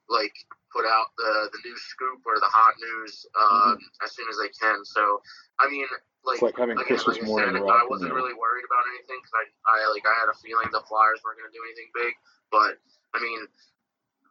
like 0.07 0.35
put 0.71 0.87
out 0.87 1.11
the 1.19 1.51
the 1.51 1.61
new 1.67 1.77
scoop 1.77 2.23
or 2.23 2.39
the 2.39 2.51
hot 2.51 2.79
news 2.79 3.27
um, 3.35 3.79
as 4.07 4.15
soon 4.15 4.31
as 4.31 4.39
they 4.39 4.55
can. 4.55 4.87
So 4.87 5.21
I 5.59 5.67
mean, 5.67 5.87
like, 6.25 6.41
It's 6.41 6.47
like 6.47 6.57
having 6.57 6.81
again, 6.81 6.89
Christmas 6.89 7.21
like 7.21 7.27
I 7.27 7.29
morning 7.29 7.55
said, 7.61 7.69
I 7.69 7.85
wasn't 7.85 8.17
really 8.17 8.33
worried 8.33 8.65
about 8.65 8.85
anything 8.97 9.21
because 9.21 9.37
I, 9.37 9.45
I 9.69 9.77
like 9.93 10.07
I 10.09 10.15
had 10.25 10.33
a 10.33 10.37
feeling 10.41 10.73
the 10.73 10.81
Flyers 10.89 11.21
weren't 11.21 11.37
going 11.37 11.53
to 11.53 11.57
do 11.57 11.65
anything 11.69 11.91
big. 11.93 12.13
But 12.49 12.81
I 13.13 13.21
mean, 13.21 13.45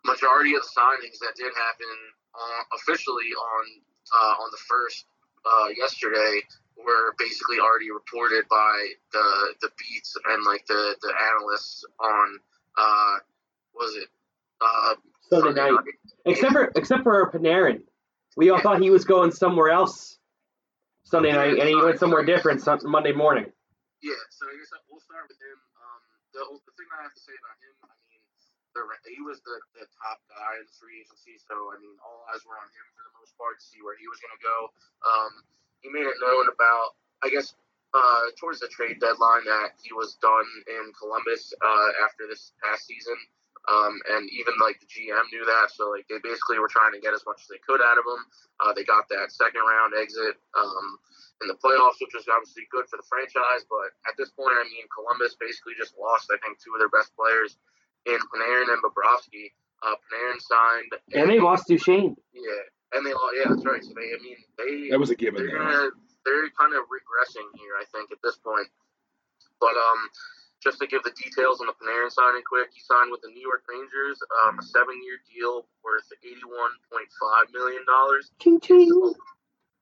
majority 0.06 0.56
of 0.56 0.62
the 0.62 0.72
signings 0.76 1.20
that 1.20 1.34
did 1.36 1.52
happen 1.56 1.96
on, 2.36 2.66
officially 2.76 3.32
on 3.36 3.64
uh, 4.14 4.44
on 4.44 4.50
the 4.52 4.62
first 4.68 5.06
uh, 5.46 5.68
yesterday 5.76 6.42
were 6.78 7.14
basically 7.18 7.60
already 7.60 7.92
reported 7.92 8.46
by 8.50 8.90
the 9.12 9.54
the 9.62 9.70
beats 9.78 10.16
and 10.26 10.44
like 10.46 10.66
the 10.68 10.96
the 11.02 11.14
analysts 11.34 11.86
on 12.00 12.40
uh, 12.78 13.16
was 13.76 13.96
it 13.96 14.10
uh, 14.62 14.96
Sunday 15.30 15.54
night. 15.54 15.80
Except 16.26 16.54
for 16.54 16.72
except 16.76 17.04
for 17.04 17.32
Panarin, 17.32 17.84
we 18.38 18.50
all 18.50 18.60
thought 18.60 18.82
he 18.82 18.90
was 18.90 19.06
going 19.06 19.32
somewhere 19.32 19.70
else 19.70 20.18
Sunday 21.04 21.32
night, 21.32 21.60
and 21.60 21.68
he 21.70 21.76
went 21.76 22.00
somewhere 22.00 22.24
different 22.26 22.62
Sun- 22.62 22.80
Monday 22.84 23.12
morning. 23.14 23.46
Yeah, 24.02 24.12
so 24.32 24.48
I 24.48 24.58
guess 24.60 24.68
we'll 24.90 25.00
start 25.00 25.24
with 25.30 25.40
him. 25.40 25.58
Um, 25.80 26.00
the, 26.34 26.42
the 26.66 26.74
thing 26.76 26.88
I 26.92 27.04
have 27.04 27.14
to 27.14 27.22
say 27.24 27.32
about 27.40 27.56
him, 27.64 27.72
I 27.84 27.88
mean, 27.88 27.93
the, 28.74 28.82
he 29.06 29.22
was 29.22 29.40
the, 29.46 29.58
the 29.78 29.86
top 30.02 30.20
guy 30.28 30.58
in 30.60 30.66
free 30.76 31.06
agency, 31.06 31.38
so 31.38 31.54
I 31.72 31.78
mean, 31.78 31.94
all 32.02 32.26
eyes 32.34 32.42
were 32.44 32.58
on 32.58 32.70
him 32.74 32.88
for 32.98 33.06
the 33.06 33.14
most 33.22 33.38
part 33.38 33.62
to 33.62 33.64
see 33.64 33.80
where 33.86 33.96
he 33.96 34.10
was 34.10 34.18
going 34.20 34.34
to 34.34 34.44
go. 34.44 34.58
Um, 35.06 35.34
he 35.86 35.94
made 35.94 36.10
it 36.10 36.18
known 36.20 36.50
about, 36.50 36.98
I 37.22 37.30
guess, 37.30 37.54
uh, 37.94 38.34
towards 38.42 38.60
the 38.60 38.72
trade 38.74 38.98
deadline 38.98 39.46
that 39.46 39.78
he 39.78 39.94
was 39.94 40.18
done 40.18 40.48
in 40.66 40.90
Columbus 40.98 41.54
uh, 41.62 41.90
after 42.02 42.26
this 42.26 42.52
past 42.64 42.90
season. 42.90 43.16
Um, 43.64 43.96
and 44.12 44.28
even 44.28 44.60
like 44.60 44.84
the 44.84 44.90
GM 44.92 45.24
knew 45.32 45.48
that, 45.48 45.72
so 45.72 45.88
like 45.88 46.04
they 46.12 46.20
basically 46.20 46.60
were 46.60 46.68
trying 46.68 46.92
to 46.92 47.00
get 47.00 47.16
as 47.16 47.24
much 47.24 47.40
as 47.40 47.48
they 47.48 47.64
could 47.64 47.80
out 47.80 47.96
of 47.96 48.04
him. 48.04 48.22
Uh, 48.60 48.72
they 48.76 48.84
got 48.84 49.08
that 49.08 49.32
second 49.32 49.64
round 49.64 49.96
exit 49.96 50.36
um, 50.52 51.00
in 51.40 51.48
the 51.48 51.56
playoffs, 51.56 51.96
which 52.04 52.12
was 52.12 52.28
obviously 52.28 52.68
good 52.76 52.92
for 52.92 53.00
the 53.00 53.08
franchise. 53.08 53.64
But 53.72 53.96
at 54.04 54.20
this 54.20 54.36
point, 54.36 54.52
I 54.60 54.68
mean, 54.68 54.84
Columbus 54.92 55.40
basically 55.40 55.80
just 55.80 55.96
lost, 55.96 56.28
I 56.28 56.36
think, 56.44 56.60
two 56.60 56.76
of 56.76 56.84
their 56.84 56.92
best 56.92 57.16
players 57.16 57.56
in 58.06 58.18
Panarin 58.34 58.70
and 58.74 58.82
Bobrovsky. 58.84 59.52
Uh, 59.84 59.96
Panarin 60.08 60.40
signed, 60.40 60.92
And 61.14 61.30
they 61.30 61.40
lost 61.40 61.68
Duchene. 61.68 62.16
yeah, 62.34 62.64
and 62.94 63.06
they 63.06 63.12
lost. 63.12 63.34
Yeah, 63.36 63.50
that's 63.52 63.66
right. 63.66 63.84
So 63.84 63.92
they, 63.96 64.16
I 64.16 64.20
mean, 64.24 64.38
they 64.58 64.90
That 64.90 65.00
was 65.00 65.10
a 65.12 65.16
given. 65.16 65.46
they're 65.46 65.58
gonna 65.58 65.90
they're 66.26 66.48
kind 66.58 66.72
of 66.74 66.88
regressing 66.88 67.44
here, 67.60 67.76
I 67.76 67.84
think, 67.92 68.12
at 68.12 68.20
this 68.24 68.38
point. 68.38 68.68
But 69.60 69.76
um, 69.76 70.00
just 70.64 70.80
to 70.80 70.88
give 70.88 71.04
the 71.04 71.12
details 71.12 71.60
on 71.60 71.68
the 71.68 71.76
Panarin 71.76 72.10
signing 72.12 72.44
quick, 72.48 72.70
he 72.74 72.80
signed 72.80 73.12
with 73.12 73.20
the 73.22 73.28
New 73.28 73.44
York 73.44 73.64
Rangers, 73.68 74.20
um, 74.48 74.60
a 74.60 74.64
seven-year 74.64 75.20
deal 75.28 75.68
worth 75.84 76.08
eighty-one 76.24 76.72
point 76.88 77.10
five 77.20 77.52
million 77.52 77.84
dollars, 77.86 78.32
Ching 78.40 78.62
ching. 78.62 78.88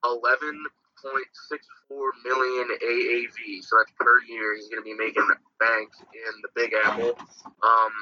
eleven 0.04 0.64
point 1.02 1.28
six 1.50 1.66
four 1.90 2.14
million 2.22 2.70
AAV. 2.78 3.60
So 3.66 3.82
that's 3.82 3.92
per 3.98 4.22
year. 4.30 4.54
He's 4.54 4.70
gonna 4.70 4.86
be 4.86 4.94
making 4.94 5.26
bank 5.58 5.90
in 6.14 6.32
the 6.46 6.50
Big 6.54 6.72
Apple. 6.72 7.18
Um, 7.60 7.92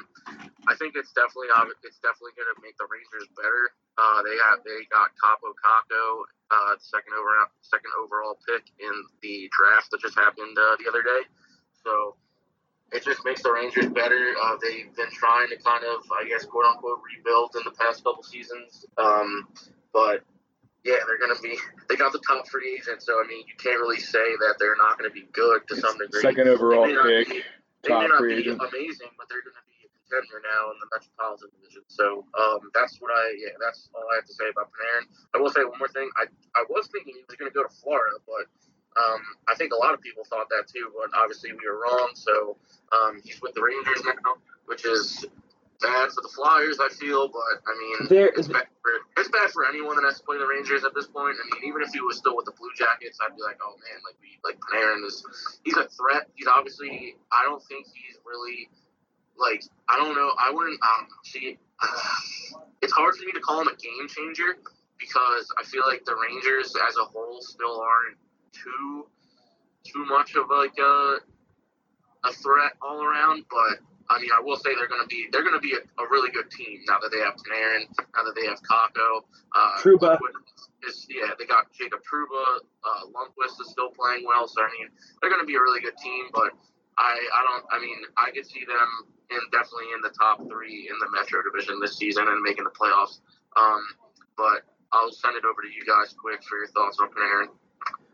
I 0.69 0.77
think 0.77 0.93
it's 0.93 1.11
definitely 1.11 1.49
it's 1.83 1.99
definitely 1.99 2.37
gonna 2.37 2.57
make 2.61 2.77
the 2.77 2.85
Rangers 2.85 3.27
better. 3.33 3.73
Uh, 3.97 4.21
they 4.23 4.37
have 4.37 4.61
they 4.63 4.85
got 4.93 5.11
Kaapo 5.17 5.51
Kakko, 5.57 6.29
uh, 6.53 6.73
second 6.79 7.17
overall 7.17 7.49
second 7.65 7.91
overall 7.97 8.37
pick 8.45 8.69
in 8.79 8.95
the 9.25 9.49
draft 9.49 9.91
that 9.91 9.99
just 9.99 10.15
happened 10.15 10.55
uh, 10.55 10.77
the 10.77 10.87
other 10.87 11.01
day. 11.01 11.25
So 11.83 12.15
it 12.91 13.03
just 13.03 13.23
makes 13.25 13.41
the 13.41 13.51
Rangers 13.51 13.87
better. 13.87 14.35
Uh, 14.43 14.55
they've 14.61 14.93
been 14.95 15.11
trying 15.11 15.49
to 15.49 15.57
kind 15.57 15.83
of, 15.85 16.03
I 16.11 16.27
guess, 16.27 16.45
quote 16.45 16.65
unquote, 16.65 16.99
rebuild 17.01 17.55
in 17.55 17.63
the 17.63 17.71
past 17.71 18.03
couple 18.03 18.23
seasons. 18.23 18.85
Um, 18.97 19.47
but 19.93 20.23
yeah, 20.83 20.97
they're 21.05 21.19
going 21.21 21.35
to 21.35 21.41
be. 21.41 21.57
They 21.89 21.95
got 21.95 22.11
the 22.11 22.21
top 22.25 22.47
free 22.47 22.79
agent, 22.79 23.01
so 23.03 23.21
I 23.21 23.27
mean, 23.27 23.45
you 23.47 23.53
can't 23.57 23.79
really 23.79 23.99
say 23.99 24.23
that 24.41 24.55
they're 24.59 24.77
not 24.77 24.97
going 24.97 25.09
to 25.09 25.13
be 25.13 25.27
good 25.31 25.67
to 25.69 25.75
some 25.77 25.97
degree. 25.97 26.21
Second 26.21 26.47
overall 26.49 26.83
They 26.85 26.93
may 26.93 26.95
not 26.95 27.05
pick, 27.05 27.27
be- 27.29 27.43
they 27.83 27.89
may 27.93 28.07
top 28.07 28.09
not 28.09 28.17
free 28.19 28.35
be 28.35 28.41
agent. 28.49 28.61
amazing, 28.61 29.11
but 29.17 29.29
they're 29.29 29.45
going 29.45 29.57
to 29.57 29.65
be 29.69 29.77
a 29.85 29.89
contender 30.09 30.41
now 30.41 30.73
in 30.73 30.77
the 30.81 30.87
Metropolitan 30.89 31.49
Division. 31.59 31.83
So 31.87 32.25
um, 32.33 32.73
that's 32.73 32.97
what 32.97 33.11
I. 33.13 33.37
Yeah, 33.37 33.53
that's 33.61 33.89
all 33.93 34.05
I 34.09 34.21
have 34.21 34.25
to 34.25 34.33
say 34.33 34.49
about 34.49 34.73
Panarin. 34.73 35.05
I 35.33 35.37
will 35.37 35.53
say 35.53 35.61
one 35.65 35.77
more 35.77 35.91
thing. 35.93 36.09
I 36.17 36.25
I 36.57 36.65
was 36.69 36.89
thinking 36.89 37.13
he 37.13 37.23
was 37.29 37.37
going 37.37 37.51
to 37.51 37.55
go 37.55 37.61
to 37.61 37.73
Florida, 37.81 38.17
but 38.25 38.49
um, 38.97 39.21
I 39.47 39.55
think 39.55 39.73
a 39.73 39.79
lot 39.79 39.93
of 39.93 40.01
people 40.01 40.25
thought 40.25 40.49
that 40.49 40.65
too. 40.65 40.89
But 40.97 41.13
obviously 41.13 41.53
we 41.53 41.61
were 41.61 41.77
wrong. 41.77 42.11
So 42.17 42.57
um, 42.89 43.21
he's 43.23 43.37
with 43.41 43.53
the 43.53 43.61
Rangers 43.61 44.01
now, 44.01 44.41
which 44.65 44.81
is 44.85 45.25
bad 45.81 46.11
for 46.13 46.21
the 46.21 46.29
Flyers. 46.29 46.79
I 46.79 46.89
feel, 46.89 47.27
but 47.27 47.59
I 47.65 47.73
mean, 47.77 48.07
There, 48.07 48.31
it's 48.37 48.47
bad 48.47 48.67
for 48.81 48.91
it's 49.17 49.29
bad 49.29 49.49
for 49.51 49.67
anyone 49.67 49.97
that 49.97 50.05
has 50.05 50.19
to 50.19 50.23
play 50.23 50.37
the 50.37 50.47
Rangers 50.47 50.85
at 50.85 50.93
this 50.93 51.07
point. 51.07 51.35
I 51.35 51.43
mean, 51.55 51.67
even 51.67 51.81
if 51.81 51.91
he 51.91 52.01
was 52.01 52.17
still 52.17 52.35
with 52.35 52.45
the 52.45 52.53
Blue 52.53 52.71
Jackets, 52.77 53.17
I'd 53.19 53.35
be 53.35 53.41
like, 53.41 53.57
oh 53.61 53.75
man, 53.75 53.99
like 54.05 54.15
we 54.21 54.39
like 54.45 54.57
Panarin 54.61 55.05
is 55.05 55.25
he's 55.65 55.75
a 55.77 55.89
threat. 55.89 56.29
He's 56.35 56.47
obviously 56.47 57.15
I 57.31 57.43
don't 57.43 57.61
think 57.63 57.87
he's 57.91 58.17
really 58.25 58.69
like 59.37 59.63
I 59.89 59.97
don't 59.97 60.15
know. 60.15 60.31
I 60.37 60.51
wouldn't 60.53 60.79
um 60.81 61.07
see. 61.23 61.57
it's 62.81 62.93
hard 62.93 63.15
for 63.15 63.25
me 63.25 63.31
to 63.33 63.41
call 63.41 63.61
him 63.61 63.67
a 63.67 63.75
game 63.75 64.07
changer 64.07 64.57
because 64.97 65.51
I 65.57 65.63
feel 65.63 65.83
like 65.87 66.05
the 66.05 66.15
Rangers 66.15 66.75
as 66.87 66.95
a 66.95 67.05
whole 67.05 67.41
still 67.41 67.81
aren't 67.81 68.17
too 68.53 69.07
too 69.83 70.05
much 70.05 70.35
of 70.35 70.45
like 70.49 70.77
a 70.77 71.17
a 72.23 72.31
threat 72.33 72.73
all 72.81 73.03
around, 73.03 73.45
but 73.49 73.79
I 74.11 74.19
mean, 74.19 74.29
I 74.35 74.43
will 74.43 74.57
say 74.57 74.75
they're 74.75 74.91
going 74.91 75.01
to 75.01 75.07
be 75.07 75.27
they're 75.31 75.43
going 75.43 75.55
to 75.55 75.63
be 75.63 75.71
a, 75.71 75.81
a 76.03 76.05
really 76.11 76.31
good 76.31 76.51
team 76.51 76.83
now 76.87 76.99
that 76.99 77.11
they 77.15 77.23
have 77.23 77.39
Panarin, 77.39 77.87
now 78.11 78.27
that 78.27 78.35
they 78.35 78.45
have 78.45 78.59
Kakko. 78.59 79.23
Uh. 79.55 79.79
Lundqvist 80.19 80.87
Is, 80.87 81.07
yeah, 81.09 81.31
they 81.39 81.45
got 81.45 81.71
Jacob 81.71 82.01
Trouba. 82.03 82.67
Uh, 82.83 83.07
Lundqvist 83.15 83.55
is 83.63 83.71
still 83.71 83.89
playing 83.89 84.25
well, 84.27 84.47
so 84.47 84.61
I 84.61 84.69
mean, 84.75 84.91
they're 85.21 85.31
going 85.31 85.41
to 85.41 85.47
be 85.47 85.55
a 85.55 85.63
really 85.63 85.79
good 85.79 85.95
team. 85.97 86.27
But 86.33 86.51
I, 86.97 87.15
I 87.15 87.39
don't. 87.47 87.65
I 87.71 87.79
mean, 87.79 88.03
I 88.17 88.31
could 88.31 88.45
see 88.45 88.65
them 88.67 88.89
in 89.31 89.39
definitely 89.51 89.95
in 89.95 90.01
the 90.03 90.11
top 90.11 90.43
three 90.43 90.91
in 90.91 90.95
the 90.99 91.07
Metro 91.15 91.39
Division 91.47 91.79
this 91.79 91.95
season 91.95 92.27
and 92.27 92.41
making 92.43 92.65
the 92.65 92.75
playoffs. 92.75 93.23
Um, 93.55 93.81
but 94.35 94.67
I'll 94.91 95.11
send 95.11 95.37
it 95.37 95.45
over 95.45 95.61
to 95.61 95.71
you 95.71 95.87
guys 95.87 96.13
quick 96.19 96.43
for 96.43 96.59
your 96.59 96.67
thoughts 96.67 96.99
on 96.99 97.07
Panarin. 97.15 97.47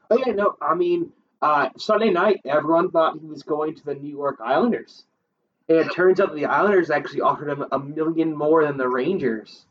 Oh 0.09 0.21
yeah, 0.25 0.33
no, 0.33 0.55
I 0.61 0.75
mean, 0.75 1.11
uh, 1.41 1.69
Sunday 1.77 2.11
night, 2.11 2.41
everyone 2.45 2.91
thought 2.91 3.17
he 3.19 3.25
was 3.25 3.43
going 3.43 3.75
to 3.75 3.83
the 3.83 3.95
New 3.95 4.09
York 4.09 4.37
Islanders, 4.43 5.05
and 5.69 5.77
it 5.79 5.91
turns 5.93 6.19
out 6.19 6.33
the 6.35 6.45
Islanders 6.45 6.89
actually 6.89 7.21
offered 7.21 7.49
him 7.49 7.65
a 7.71 7.79
million 7.79 8.35
more 8.35 8.65
than 8.65 8.77
the 8.77 8.87
Rangers. 8.87 9.65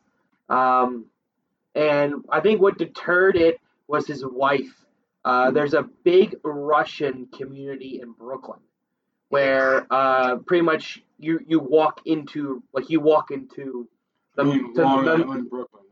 Um, 0.49 1.05
and 1.75 2.25
I 2.29 2.39
think 2.41 2.61
what 2.61 2.77
deterred 2.77 3.35
it 3.35 3.59
was 3.87 4.07
his 4.07 4.25
wife. 4.25 4.73
Uh, 5.25 5.51
there's 5.51 5.73
a 5.73 5.83
big 6.03 6.35
Russian 6.43 7.27
community 7.35 7.99
in 8.01 8.13
Brooklyn, 8.13 8.59
where 9.29 9.85
uh, 9.91 10.37
pretty 10.37 10.61
much 10.63 11.03
you 11.19 11.39
you 11.45 11.59
walk 11.59 12.01
into 12.05 12.63
like 12.73 12.89
you 12.89 12.99
walk 13.01 13.31
into 13.31 13.87
the, 14.35 14.43
I 14.43 14.45
mean, 14.45 14.73
the- 14.73 14.83
Long 14.83 15.05
the- 15.05 15.11
Island, 15.11 15.49
Brooklyn. 15.49 15.83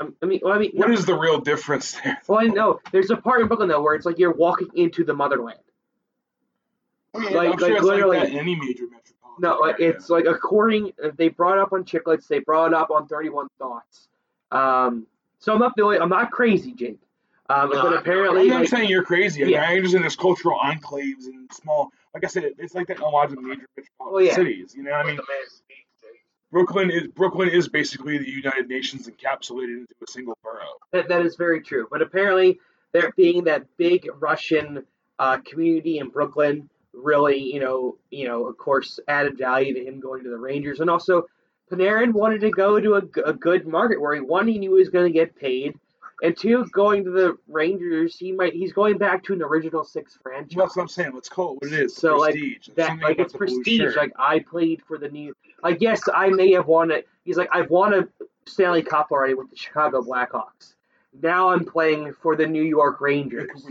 I 0.00 0.26
mean, 0.26 0.40
well, 0.42 0.52
I 0.52 0.58
mean, 0.58 0.72
What 0.74 0.88
no, 0.88 0.94
is 0.94 1.04
the 1.06 1.14
real 1.16 1.40
difference 1.40 1.92
there? 2.02 2.18
well, 2.26 2.40
I 2.40 2.46
know 2.46 2.80
there's 2.90 3.10
a 3.10 3.16
part 3.16 3.40
in 3.40 3.46
Brooklyn 3.46 3.68
though 3.68 3.82
where 3.82 3.94
it's 3.94 4.06
like 4.06 4.18
you're 4.18 4.32
walking 4.32 4.68
into 4.74 5.04
the 5.04 5.14
motherland. 5.14 5.60
I 7.14 7.18
mean, 7.18 7.34
Like- 7.34 7.52
I'm 7.52 7.58
sure 7.58 7.68
like 7.68 7.76
it's 7.76 7.84
literally- 7.86 8.18
like 8.18 8.28
that 8.28 8.32
in 8.32 8.38
any 8.40 8.54
major 8.56 8.84
metropolitan. 8.90 9.21
No, 9.38 9.64
it's 9.78 10.10
like 10.10 10.26
according 10.26 10.92
they 11.16 11.28
brought 11.28 11.58
up 11.58 11.72
on 11.72 11.84
Chiclets, 11.84 12.26
they 12.28 12.40
brought 12.40 12.74
up 12.74 12.90
on 12.90 13.06
Thirty 13.06 13.28
One 13.28 13.48
Thoughts. 13.58 14.08
Um, 14.50 15.06
so 15.38 15.52
I'm 15.52 15.58
not 15.58 15.74
the 15.76 15.82
only, 15.82 15.98
I'm 15.98 16.08
not 16.08 16.30
crazy, 16.30 16.72
Jake. 16.72 16.98
Um, 17.48 17.70
No, 17.70 17.82
but 17.82 17.96
apparently, 17.96 18.42
I'm 18.42 18.48
not 18.48 18.60
like, 18.60 18.68
saying 18.68 18.88
you're 18.88 19.02
crazy. 19.02 19.42
I 19.42 19.46
Yeah. 19.48 19.60
mean, 19.68 19.78
I'm 19.78 19.82
just 19.82 19.94
in 19.94 20.02
this 20.02 20.14
cultural 20.16 20.58
enclaves 20.62 21.24
and 21.24 21.50
small. 21.52 21.90
Like 22.14 22.24
I 22.24 22.28
said, 22.28 22.44
it's 22.58 22.74
like 22.74 22.86
that 22.88 22.98
in 22.98 23.02
a 23.02 23.08
lot 23.08 23.32
of 23.32 23.40
major 23.40 23.66
metropolitan 23.76 24.26
yeah. 24.28 24.34
cities. 24.34 24.74
You 24.76 24.84
know, 24.84 24.92
I 24.92 25.02
mean, 25.02 25.16
the 25.16 25.22
man 25.22 25.48
speak, 25.48 25.86
Jake. 26.00 26.22
Brooklyn 26.50 26.90
is 26.90 27.08
Brooklyn 27.08 27.48
is 27.48 27.68
basically 27.68 28.18
the 28.18 28.30
United 28.30 28.68
Nations 28.68 29.08
encapsulated 29.08 29.78
into 29.78 29.94
a 30.06 30.10
single 30.10 30.38
borough. 30.44 30.60
that, 30.92 31.08
that 31.08 31.26
is 31.26 31.36
very 31.36 31.60
true. 31.60 31.88
But 31.90 32.02
apparently, 32.02 32.60
there 32.92 33.10
being 33.16 33.44
that 33.44 33.64
big 33.78 34.08
Russian 34.20 34.84
uh, 35.18 35.38
community 35.38 35.98
in 35.98 36.08
Brooklyn, 36.10 36.68
really, 36.92 37.38
you 37.38 37.60
know, 37.60 37.96
you 38.10 38.26
know, 38.28 38.46
of 38.46 38.56
course, 38.58 39.00
added 39.08 39.38
value 39.38 39.74
to 39.74 39.84
him 39.84 40.00
going 40.00 40.22
to 40.24 40.30
the 40.30 40.38
Rangers, 40.38 40.80
and 40.80 40.90
also 40.90 41.26
Panarin 41.70 42.12
wanted 42.12 42.40
to 42.42 42.50
go 42.50 42.78
to 42.78 42.94
a 42.96 43.32
good 43.32 43.66
market 43.66 44.00
where 44.00 44.14
he 44.14 44.20
one 44.20 44.46
he 44.46 44.58
knew 44.58 44.74
he 44.74 44.80
was 44.80 44.90
going 44.90 45.06
to 45.06 45.12
get 45.12 45.34
paid, 45.34 45.74
And 46.22 46.36
two, 46.36 46.64
going 46.66 47.04
to 47.04 47.10
the 47.10 47.36
Rangers, 47.48 48.16
he 48.16 48.30
might 48.30 48.52
he's 48.52 48.72
going 48.72 48.96
back 48.96 49.24
to 49.24 49.32
an 49.32 49.42
original 49.42 49.82
six 49.82 50.16
franchise. 50.22 50.56
Well, 50.56 50.66
that's 50.66 50.76
what 50.76 50.82
I'm 50.82 50.88
saying. 50.88 51.10
Let's 51.14 51.28
call 51.28 51.54
it 51.54 51.62
what 51.62 51.72
it 51.72 51.80
is. 51.80 51.96
So, 51.96 52.16
like, 52.16 52.34
prestige. 52.34 52.68
There's 52.76 52.88
that 52.88 53.02
like 53.02 53.18
it's 53.18 53.32
prestige. 53.32 53.96
Like 53.96 54.12
I 54.16 54.38
played 54.38 54.82
for 54.86 54.98
the 54.98 55.08
new. 55.08 55.34
Like 55.64 55.78
yes, 55.80 56.02
I 56.14 56.28
may 56.28 56.52
have 56.52 56.68
won 56.68 56.92
it. 56.92 57.08
He's 57.24 57.36
like 57.36 57.48
I've 57.52 57.70
won 57.70 57.92
a 57.92 58.08
Stanley 58.46 58.82
Cup 58.82 59.08
already 59.10 59.34
with 59.34 59.50
the 59.50 59.56
Chicago 59.56 60.00
Blackhawks. 60.00 60.74
Now 61.20 61.50
I'm 61.50 61.64
playing 61.64 62.14
for 62.14 62.36
the 62.36 62.46
New 62.46 62.62
York 62.62 63.00
Rangers. 63.00 63.66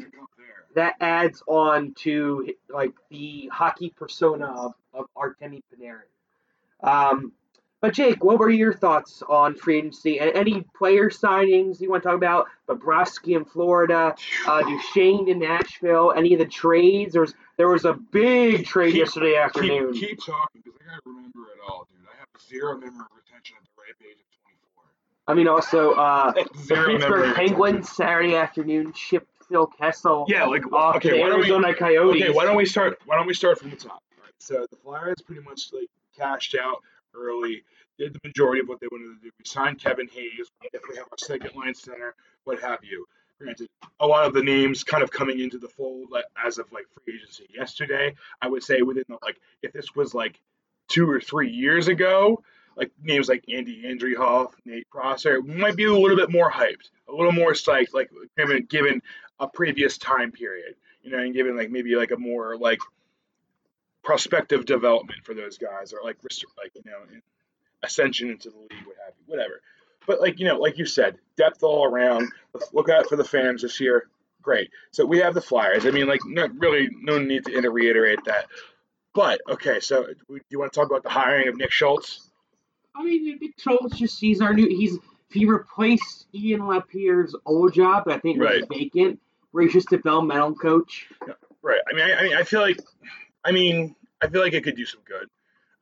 Could 0.75 0.85
win 0.85 0.95
a 0.97 1.11
cup 1.11 1.19
there. 1.19 1.19
That 1.19 1.21
adds 1.23 1.43
on 1.47 1.93
to 1.99 2.47
like 2.69 2.93
the 3.09 3.49
hockey 3.53 3.93
persona 3.95 4.45
of, 4.45 4.73
of 4.93 5.05
Artemi 5.17 5.61
Panarin. 5.71 6.01
Um, 6.83 7.33
but 7.81 7.93
Jake, 7.93 8.23
what 8.23 8.37
were 8.37 8.49
your 8.49 8.73
thoughts 8.73 9.23
on 9.27 9.55
free 9.55 9.77
agency 9.79 10.19
and 10.19 10.31
any 10.35 10.63
player 10.75 11.09
signings 11.09 11.81
you 11.81 11.89
want 11.89 12.03
to 12.03 12.09
talk 12.09 12.15
about? 12.15 12.47
Bobrovsky 12.69 13.35
in 13.35 13.43
Florida, 13.45 14.15
uh, 14.47 14.61
Duchene 14.61 15.27
in 15.27 15.39
Nashville, 15.39 16.13
any 16.15 16.33
of 16.33 16.39
the 16.39 16.45
trades? 16.45 17.13
There 17.13 17.21
was 17.21 17.33
there 17.57 17.69
was 17.69 17.85
a 17.85 17.93
big 17.93 18.65
trade 18.65 18.91
Keep- 18.91 18.99
yesterday 18.99 19.35
afternoon. 19.35 19.93
Keep, 19.93 20.09
keep 20.09 20.25
talking 20.25 20.61
because 20.63 20.79
I 20.81 20.85
gotta 20.85 21.01
remember 21.05 21.39
it 21.55 21.59
all, 21.67 21.87
dude. 21.89 22.07
I 22.07 22.17
have 22.19 22.27
zero 22.41 22.77
memory 22.77 23.05
retention 23.15 23.57
at 23.57 23.63
the 23.63 23.69
ripe 23.77 23.97
age 24.01 24.17
of 24.19 24.27
24. 24.43 24.83
I 25.27 25.33
mean, 25.33 25.47
also 25.47 25.93
uh, 25.93 26.31
the 26.67 26.85
Pittsburgh. 26.85 27.35
Penguins 27.35 27.89
Saturday 27.89 28.35
afternoon 28.35 28.93
shipped 28.93 29.27
Phil 29.51 29.67
Kessel 29.67 30.25
Yeah, 30.27 30.45
like 30.45 30.71
off 30.71 30.95
okay, 30.95 31.11
to 31.11 31.19
why 31.19 31.29
don't 31.29 31.41
we 31.41 31.73
Coyotes. 31.73 32.21
Okay, 32.21 32.31
why 32.31 32.45
don't 32.45 32.55
we 32.55 32.65
start? 32.65 32.99
Why 33.05 33.17
don't 33.17 33.27
we 33.27 33.33
start 33.33 33.59
from 33.59 33.69
the 33.69 33.75
top? 33.75 34.01
All 34.17 34.23
right, 34.23 34.33
so 34.39 34.65
the 34.69 34.77
Flyers 34.77 35.17
pretty 35.25 35.41
much 35.41 35.71
like 35.73 35.89
cashed 36.17 36.55
out 36.59 36.77
early, 37.13 37.63
did 37.99 38.13
the 38.13 38.19
majority 38.23 38.61
of 38.61 38.69
what 38.69 38.79
they 38.79 38.87
wanted 38.91 39.19
to 39.19 39.21
do. 39.21 39.31
We 39.37 39.45
signed 39.45 39.79
Kevin 39.79 40.07
Hayes. 40.07 40.49
We 40.61 40.69
definitely 40.71 40.97
have 40.97 41.07
our 41.11 41.17
second 41.17 41.51
line 41.55 41.75
center, 41.75 42.15
what 42.45 42.61
have 42.61 42.79
you. 42.83 43.05
Granted, 43.37 43.67
a 43.99 44.07
lot 44.07 44.25
of 44.25 44.33
the 44.33 44.43
names 44.43 44.83
kind 44.83 45.03
of 45.03 45.11
coming 45.11 45.39
into 45.39 45.57
the 45.57 45.67
fold 45.67 46.11
like, 46.11 46.25
as 46.43 46.57
of 46.57 46.71
like 46.71 46.85
free 46.93 47.15
agency 47.15 47.47
yesterday. 47.53 48.15
I 48.41 48.47
would 48.47 48.63
say 48.63 48.81
within 48.83 49.03
the, 49.09 49.17
like 49.21 49.41
if 49.63 49.73
this 49.73 49.95
was 49.95 50.13
like 50.13 50.39
two 50.87 51.09
or 51.09 51.19
three 51.19 51.49
years 51.49 51.87
ago, 51.87 52.43
like 52.77 52.91
names 53.01 53.27
like 53.27 53.43
Andy 53.51 53.83
Andreoff, 53.83 54.53
Nate 54.65 54.89
Prosser, 54.89 55.41
might 55.41 55.75
be 55.75 55.85
a 55.85 55.93
little 55.93 56.15
bit 56.15 56.31
more 56.31 56.51
hyped, 56.51 56.89
a 57.09 57.11
little 57.11 57.31
more 57.31 57.53
psyched, 57.53 57.93
like 57.93 58.09
given 58.37 58.65
given 58.65 59.01
a 59.41 59.47
previous 59.49 59.97
time 59.97 60.31
period 60.31 60.75
you 61.03 61.11
know, 61.11 61.19
and 61.19 61.33
giving 61.33 61.55
like 61.55 61.71
maybe 61.71 61.95
like 61.95 62.11
a 62.11 62.17
more 62.17 62.57
like 62.57 62.79
prospective 64.03 64.65
development 64.65 65.23
for 65.23 65.33
those 65.33 65.57
guys, 65.57 65.93
or 65.93 65.99
like 66.03 66.17
like 66.23 66.71
you 66.75 66.81
know, 66.85 66.99
ascension 67.83 68.29
into 68.29 68.49
the 68.49 68.57
league, 68.57 68.85
what 68.85 68.95
have 69.05 69.13
you, 69.17 69.25
whatever. 69.25 69.61
But 70.07 70.21
like 70.21 70.39
you 70.39 70.47
know, 70.47 70.57
like 70.57 70.77
you 70.77 70.85
said, 70.85 71.17
depth 71.37 71.63
all 71.63 71.85
around. 71.85 72.29
Let's 72.53 72.73
look 72.73 72.89
out 72.89 73.07
for 73.07 73.15
the 73.15 73.23
fans 73.23 73.61
this 73.61 73.79
year. 73.79 74.07
Great. 74.41 74.71
So 74.91 75.05
we 75.05 75.19
have 75.19 75.35
the 75.35 75.41
Flyers. 75.41 75.85
I 75.85 75.91
mean, 75.91 76.07
like, 76.07 76.21
no, 76.25 76.47
really, 76.47 76.89
no 76.99 77.19
need 77.19 77.45
to 77.45 77.69
reiterate 77.69 78.23
that. 78.25 78.47
But 79.13 79.41
okay, 79.47 79.79
so 79.79 80.05
do 80.05 80.39
you 80.49 80.59
want 80.59 80.73
to 80.73 80.79
talk 80.79 80.89
about 80.89 81.03
the 81.03 81.09
hiring 81.09 81.47
of 81.47 81.55
Nick 81.57 81.71
Schultz? 81.71 82.27
I 82.95 83.03
mean, 83.03 83.37
Nick 83.39 83.53
Schultz 83.59 83.97
just 83.97 84.19
he's 84.19 84.41
our 84.41 84.53
new. 84.53 84.67
He's 84.67 84.97
he 85.29 85.45
replaced 85.45 86.27
Ian 86.33 86.61
Laperriere's 86.61 87.35
old 87.45 87.73
job. 87.73 88.07
I 88.07 88.17
think 88.17 88.39
was 88.39 88.61
Right. 88.61 88.69
vacant. 88.69 89.19
Just 89.69 89.89
developmental 89.89 90.55
coach. 90.55 91.07
Right. 91.61 91.81
I 91.89 91.93
mean, 91.95 92.05
I, 92.05 92.13
I 92.15 92.23
mean, 92.23 92.33
I 92.35 92.43
feel 92.43 92.61
like, 92.61 92.79
I 93.43 93.51
mean, 93.51 93.95
I 94.21 94.27
feel 94.27 94.41
like 94.41 94.53
it 94.53 94.63
could 94.63 94.75
do 94.75 94.85
some 94.85 95.01
good. 95.05 95.27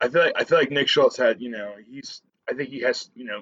I 0.02 0.08
feel 0.10 0.22
like 0.24 0.34
I 0.36 0.44
feel 0.46 0.58
like 0.58 0.72
Nick 0.72 0.88
Schultz 0.88 1.18
had, 1.18 1.42
you 1.42 1.50
know, 1.50 1.74
he's. 1.90 2.22
I 2.50 2.54
think 2.54 2.70
he 2.70 2.80
has, 2.82 3.10
you 3.16 3.26
know, 3.26 3.42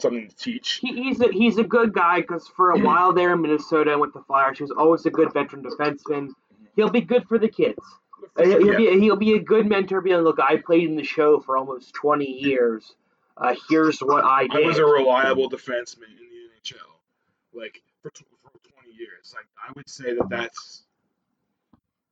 something 0.00 0.28
to 0.28 0.36
teach. 0.36 0.80
He, 0.82 0.94
he's 1.04 1.20
a 1.20 1.28
he's 1.30 1.58
a 1.58 1.64
good 1.64 1.92
guy 1.92 2.20
because 2.22 2.48
for 2.56 2.70
a 2.70 2.78
while 2.78 3.12
there 3.12 3.32
in 3.32 3.42
Minnesota 3.42 3.98
with 3.98 4.12
the 4.14 4.22
Flyers, 4.22 4.58
he 4.58 4.64
was 4.64 4.70
always 4.72 5.04
a 5.06 5.10
good 5.10 5.32
veteran 5.32 5.62
defenseman. 5.62 6.28
He'll 6.76 6.90
be 6.90 7.02
good 7.02 7.26
for 7.28 7.38
the 7.38 7.48
kids. 7.48 7.78
Uh, 8.38 8.44
He'll 8.44 8.66
Yeah. 8.66 8.76
be 8.76 9.00
he'll 9.00 9.16
be 9.16 9.34
a 9.34 9.38
good 9.38 9.66
mentor. 9.66 10.00
Being 10.00 10.18
look, 10.20 10.38
I 10.40 10.56
played 10.56 10.88
in 10.88 10.96
the 10.96 11.04
show 11.04 11.40
for 11.40 11.56
almost 11.56 11.94
twenty 11.94 12.30
years. 12.30 12.94
Uh, 13.36 13.54
here's 13.68 14.00
what 14.00 14.24
I 14.24 14.48
I 14.50 14.60
was 14.60 14.78
a 14.78 14.84
reliable 14.84 15.48
defenseman 15.50 16.08
in 16.08 16.16
the 16.30 16.70
NHL, 16.72 16.76
like 17.54 17.80
for, 18.02 18.10
tw- 18.10 18.18
for 18.18 18.24
20 18.24 18.39
years. 19.00 19.34
Like 19.34 19.46
I 19.58 19.72
would 19.74 19.88
say 19.88 20.14
that 20.14 20.28
that's 20.28 20.84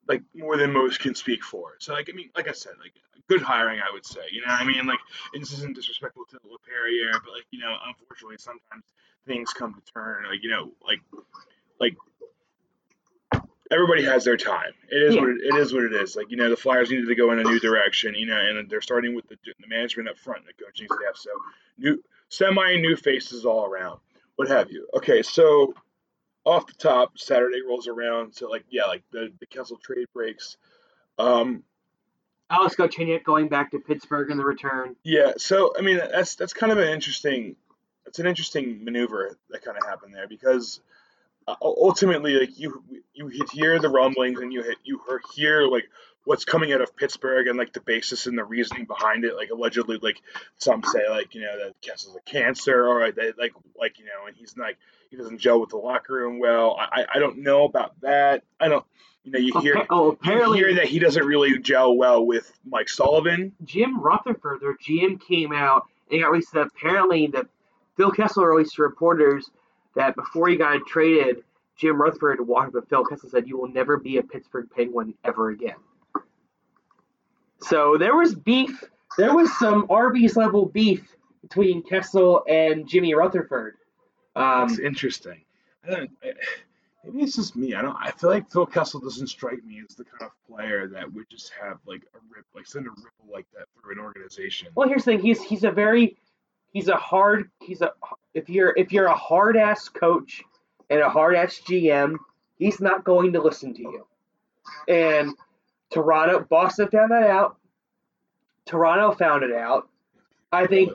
like 0.09 0.22
more 0.35 0.57
than 0.57 0.72
most 0.72 1.01
can 1.01 1.14
speak 1.14 1.44
for. 1.44 1.74
So 1.79 1.92
like 1.92 2.09
I 2.11 2.16
mean, 2.16 2.31
like 2.35 2.48
I 2.48 2.53
said, 2.53 2.72
like 2.81 2.94
good 3.29 3.42
hiring, 3.42 3.81
I 3.81 3.92
would 3.92 4.07
say. 4.07 4.22
You 4.33 4.40
know, 4.40 4.48
what 4.48 4.62
I 4.62 4.64
mean, 4.64 4.87
like 4.87 5.01
and 5.35 5.42
this 5.42 5.53
isn't 5.53 5.77
disrespectful 5.77 6.24
to 6.31 6.37
Laperriere, 6.37 7.12
but 7.12 7.33
like 7.33 7.46
you 7.51 7.61
know, 7.61 7.74
unfortunately, 7.87 8.38
sometimes 8.38 8.85
things 9.27 9.53
come 9.53 9.74
to 9.74 9.92
turn. 9.92 10.24
Like 10.29 10.42
you 10.42 10.51
know, 10.51 10.72
like 10.85 11.01
like 11.79 11.96
everybody 13.70 14.03
has 14.05 14.24
their 14.24 14.37
time. 14.37 14.72
It 14.90 15.03
is 15.03 15.14
Yeah. 15.14 15.20
what 15.20 15.31
it, 15.31 15.38
it 15.42 15.55
is. 15.57 15.72
What 15.74 15.85
it 15.85 15.92
is. 15.92 16.16
Like 16.16 16.31
you 16.31 16.37
know, 16.37 16.48
the 16.48 16.57
Flyers 16.57 16.90
needed 16.90 17.07
to 17.09 17.14
go 17.14 17.33
in 17.33 17.38
a 17.38 17.44
new 17.44 17.61
direction. 17.61 18.14
You 18.14 18.27
know, 18.27 18.38
and 18.38 18.68
they're 18.70 18.81
starting 18.81 19.14
with 19.14 19.29
the, 19.29 19.37
the 19.61 19.66
management 19.68 20.09
up 20.09 20.18
front, 20.18 20.44
the 20.46 20.64
coaching 20.64 20.87
staff. 20.87 21.16
So 21.16 21.31
new, 21.77 22.03
semi 22.29 22.77
new 22.77 22.96
faces 22.96 23.44
all 23.44 23.66
around. 23.66 24.01
What 24.37 24.48
have 24.48 24.70
you? 24.70 24.88
Okay, 24.94 25.22
so 25.22 25.74
off 26.48 26.66
the 26.66 26.72
top, 26.74 27.18
Saturday 27.18 27.61
rolls 27.66 27.88
around. 27.88 28.34
So 28.34 28.48
like 28.48 28.64
yeah, 28.70 28.84
like 28.84 29.02
the 29.11 29.32
the 29.38 29.46
Kessel 29.46 29.78
trade 29.78 30.06
breaks. 30.12 30.56
Um, 31.18 31.64
Alex 32.50 32.76
Galchenyuk 32.76 33.24
going 33.24 33.48
back 33.48 33.70
to 33.72 33.78
Pittsburgh 33.78 34.30
in 34.30 34.38
the 34.38 34.44
return. 34.44 34.96
yeah, 35.04 35.32
so 35.37 35.74
I 35.78 35.82
mean 35.82 35.98
that's 35.98 36.34
that's 36.34 36.54
kind 36.54 36.72
of 36.72 36.78
an 36.78 36.88
interesting 36.88 37.56
it's 38.06 38.18
an 38.18 38.26
interesting 38.26 38.82
maneuver 38.84 39.37
that 39.50 39.62
kind 39.62 39.76
of 39.76 39.87
happened 39.87 40.14
there 40.14 40.26
because 40.26 40.80
uh, 41.46 41.54
ultimately 41.61 42.38
like 42.40 42.58
you 42.58 42.82
you 43.12 43.30
hear 43.52 43.78
the 43.78 43.88
rumblings 43.88 44.40
and 44.40 44.52
you 44.52 44.62
hit 44.62 44.78
you 44.82 45.00
hear 45.34 45.66
like 45.66 45.88
what's 46.28 46.44
coming 46.44 46.74
out 46.74 46.82
of 46.82 46.94
Pittsburgh 46.94 47.46
and 47.46 47.56
like 47.56 47.72
the 47.72 47.80
basis 47.80 48.26
and 48.26 48.36
the 48.36 48.44
reasoning 48.44 48.84
behind 48.84 49.24
it. 49.24 49.34
Like 49.34 49.48
allegedly 49.48 49.98
like 50.02 50.20
some 50.58 50.84
say 50.84 51.08
like 51.08 51.34
you 51.34 51.40
know 51.40 51.58
that 51.58 51.80
Kessel's 51.80 52.16
a 52.16 52.30
cancer 52.30 52.86
or 52.86 53.10
they, 53.10 53.32
like 53.38 53.54
like 53.80 53.98
you 53.98 54.04
know 54.04 54.26
and 54.26 54.36
he's 54.36 54.54
like 54.54 54.76
he 55.10 55.16
doesn't 55.16 55.38
gel 55.38 55.58
with 55.58 55.70
the 55.70 55.78
locker 55.78 56.12
room 56.12 56.38
well. 56.38 56.76
I 56.78 57.06
I- 57.14 57.18
don't 57.18 57.38
know 57.38 57.64
about 57.64 57.98
that. 58.02 58.42
I 58.60 58.68
don't 58.68 58.84
you 59.24 59.32
know 59.32 59.38
you 59.38 59.58
hear 59.60 59.86
oh, 59.88 60.04
you 60.04 60.12
apparently 60.12 60.58
hear 60.58 60.74
that 60.74 60.84
he 60.84 60.98
doesn't 60.98 61.24
really 61.24 61.58
gel 61.60 61.96
well 61.96 62.26
with 62.26 62.52
Mike 62.66 62.90
Sullivan. 62.90 63.54
Jim 63.64 63.98
Rutherford, 63.98 64.60
their 64.60 64.76
GM, 64.76 65.18
came 65.26 65.54
out 65.54 65.86
and 66.10 66.20
got 66.20 66.30
released. 66.30 66.52
That 66.52 66.66
apparently 66.66 67.28
that 67.28 67.46
Phil 67.96 68.10
Kessel 68.10 68.44
released 68.44 68.74
to 68.74 68.82
reporters 68.82 69.50
that 69.96 70.14
before 70.14 70.48
he 70.48 70.56
got 70.56 70.86
traded, 70.86 71.42
Jim 71.78 71.98
Rutherford 71.98 72.46
walked 72.46 72.76
up 72.76 72.82
to 72.82 72.88
Phil 72.90 73.04
Kessel 73.06 73.24
and 73.24 73.30
said, 73.30 73.48
"You 73.48 73.56
will 73.56 73.68
never 73.68 73.96
be 73.96 74.18
a 74.18 74.22
Pittsburgh 74.22 74.68
Penguin 74.76 75.14
ever 75.24 75.48
again." 75.48 75.76
So 77.60 77.96
there 77.98 78.16
was 78.16 78.34
beef. 78.34 78.84
There 79.16 79.34
was 79.34 79.56
some 79.58 79.86
Arby's 79.90 80.36
level 80.36 80.66
beef 80.66 81.16
between 81.42 81.82
Kessel 81.82 82.44
and 82.48 82.88
Jimmy 82.88 83.14
Rutherford. 83.14 83.76
Um, 84.36 84.68
That's 84.68 84.78
interesting. 84.78 85.42
I 85.86 85.90
don't. 85.90 86.10
I, 86.22 86.32
maybe 87.04 87.22
it's 87.24 87.36
just 87.36 87.56
me. 87.56 87.74
I 87.74 87.82
don't. 87.82 87.96
I 88.00 88.10
feel 88.12 88.30
like 88.30 88.50
Phil 88.50 88.66
Kessel 88.66 89.00
doesn't 89.00 89.28
strike 89.28 89.64
me 89.64 89.82
as 89.88 89.96
the 89.96 90.04
kind 90.04 90.22
of 90.22 90.30
player 90.48 90.86
that 90.88 91.12
would 91.12 91.28
just 91.30 91.52
have 91.60 91.78
like 91.86 92.02
a 92.14 92.18
rip, 92.34 92.44
like 92.54 92.66
send 92.66 92.86
a 92.86 92.90
ripple 92.90 93.32
like 93.32 93.46
that 93.54 93.66
through 93.80 93.92
an 93.92 93.98
organization. 93.98 94.68
Well, 94.74 94.88
here's 94.88 95.04
the 95.04 95.12
thing. 95.12 95.20
He's 95.20 95.42
he's 95.42 95.64
a 95.64 95.70
very 95.70 96.16
he's 96.72 96.88
a 96.88 96.96
hard 96.96 97.50
he's 97.60 97.80
a 97.80 97.92
if 98.34 98.48
you're 98.48 98.74
if 98.76 98.92
you're 98.92 99.06
a 99.06 99.16
hard 99.16 99.56
ass 99.56 99.88
coach 99.88 100.42
and 100.90 101.00
a 101.00 101.08
hard 101.08 101.34
ass 101.34 101.60
GM, 101.66 102.16
he's 102.56 102.80
not 102.80 103.04
going 103.04 103.32
to 103.32 103.42
listen 103.42 103.74
to 103.74 103.82
you. 103.82 104.06
And 104.86 105.34
Toronto, 105.90 106.46
Boston 106.48 106.88
found 106.88 107.11
that 107.11 107.24
out. 107.24 107.57
Toronto 108.66 109.12
found 109.12 109.42
it 109.42 109.53
out. 109.53 109.88
I 110.53 110.66
think 110.66 110.92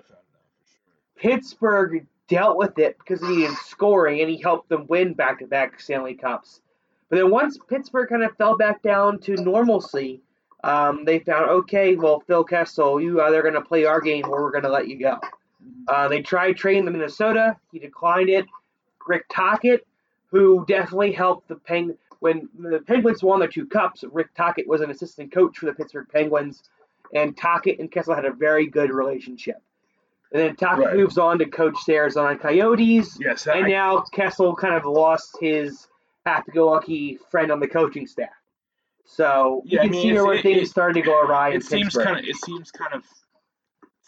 Pittsburgh 1.16 2.06
dealt 2.28 2.58
with 2.58 2.78
it 2.80 2.98
because 2.98 3.22
he 3.22 3.36
needed 3.36 3.56
scoring 3.66 4.22
and 4.22 4.30
he 4.30 4.38
helped 4.38 4.70
them 4.70 4.88
win 4.88 5.14
back 5.14 5.40
to 5.40 5.48
back 5.48 5.80
Stanley 5.80 6.14
Cups. 6.14 6.62
But 7.10 7.18
then 7.18 7.32
once 7.32 7.58
Pittsburgh 7.70 8.10
kind 8.10 8.24
of 8.24 8.36
fell 8.38 8.58
back 8.58 8.82
down 8.82 9.20
to 9.20 9.36
normalcy, 9.36 10.22
um, 10.64 11.06
they 11.06 11.20
found 11.20 11.50
okay, 11.50 11.96
well, 11.96 12.22
Phil 12.22 12.44
Kessel, 12.44 13.02
you 13.02 13.22
either 13.22 13.42
going 13.42 13.54
to 13.54 13.62
play 13.62 13.86
our 13.86 14.02
game 14.02 14.26
or 14.28 14.42
we're 14.42 14.52
going 14.52 14.64
to 14.64 14.70
let 14.70 14.88
you 14.88 14.98
go. 14.98 15.20
Uh, 15.88 16.08
they 16.08 16.22
tried 16.22 16.54
trading 16.54 16.86
the 16.86 16.92
Minnesota. 16.92 17.58
He 17.72 17.80
declined 17.80 18.30
it. 18.30 18.46
Rick 19.06 19.26
Tocchet, 19.30 19.86
who 20.28 20.66
definitely 20.66 21.12
helped 21.12 21.48
the 21.48 21.56
Peng 21.56 21.96
when 22.24 22.48
the 22.58 22.80
Penguins 22.80 23.22
won 23.22 23.40
their 23.40 23.50
two 23.50 23.66
cups. 23.66 24.06
Rick 24.10 24.34
Tocchet 24.34 24.66
was 24.66 24.80
an 24.80 24.90
assistant 24.90 25.34
coach 25.34 25.58
for 25.58 25.66
the 25.66 25.74
Pittsburgh 25.74 26.08
Penguins, 26.10 26.64
and 27.14 27.36
Tocchet 27.36 27.80
and 27.80 27.92
Kessel 27.92 28.16
had 28.16 28.24
a 28.24 28.32
very 28.32 28.66
good 28.66 28.92
relationship. 28.92 29.58
And 30.32 30.42
then 30.42 30.56
Tocchet 30.56 30.86
Right. 30.86 30.96
moves 30.96 31.18
on 31.18 31.38
to 31.40 31.46
coach 31.46 31.76
the 31.86 31.96
Arizona 31.96 32.38
Coyotes, 32.38 33.20
Yes, 33.20 33.46
and 33.46 33.66
I, 33.66 33.68
now 33.68 34.00
Kessel 34.14 34.56
kind 34.56 34.74
of 34.74 34.86
lost 34.86 35.38
his 35.42 35.88
happy-go-lucky 36.26 37.20
friend 37.30 37.52
on 37.52 37.60
the 37.60 37.68
coaching 37.68 38.08
staff. 38.08 38.30
So 39.06 39.62
you 39.66 39.76
Yeah, 39.76 39.82
I 39.82 39.84
can 39.84 39.92
mean, 39.92 40.02
see 40.16 40.22
where 40.22 40.34
it- 40.36 40.44
things 40.44 40.62
it- 40.62 40.72
started 40.72 40.94
to 40.94 41.02
go 41.02 41.20
awry 41.22 41.50
in 41.50 41.58
it 41.58 41.64
seems 41.66 41.88
Pittsburgh. 41.88 42.06
kind 42.06 42.20
of. 42.20 42.26
It 42.26 42.38
seems 42.38 42.72
kind 42.72 42.94
of. 42.94 43.04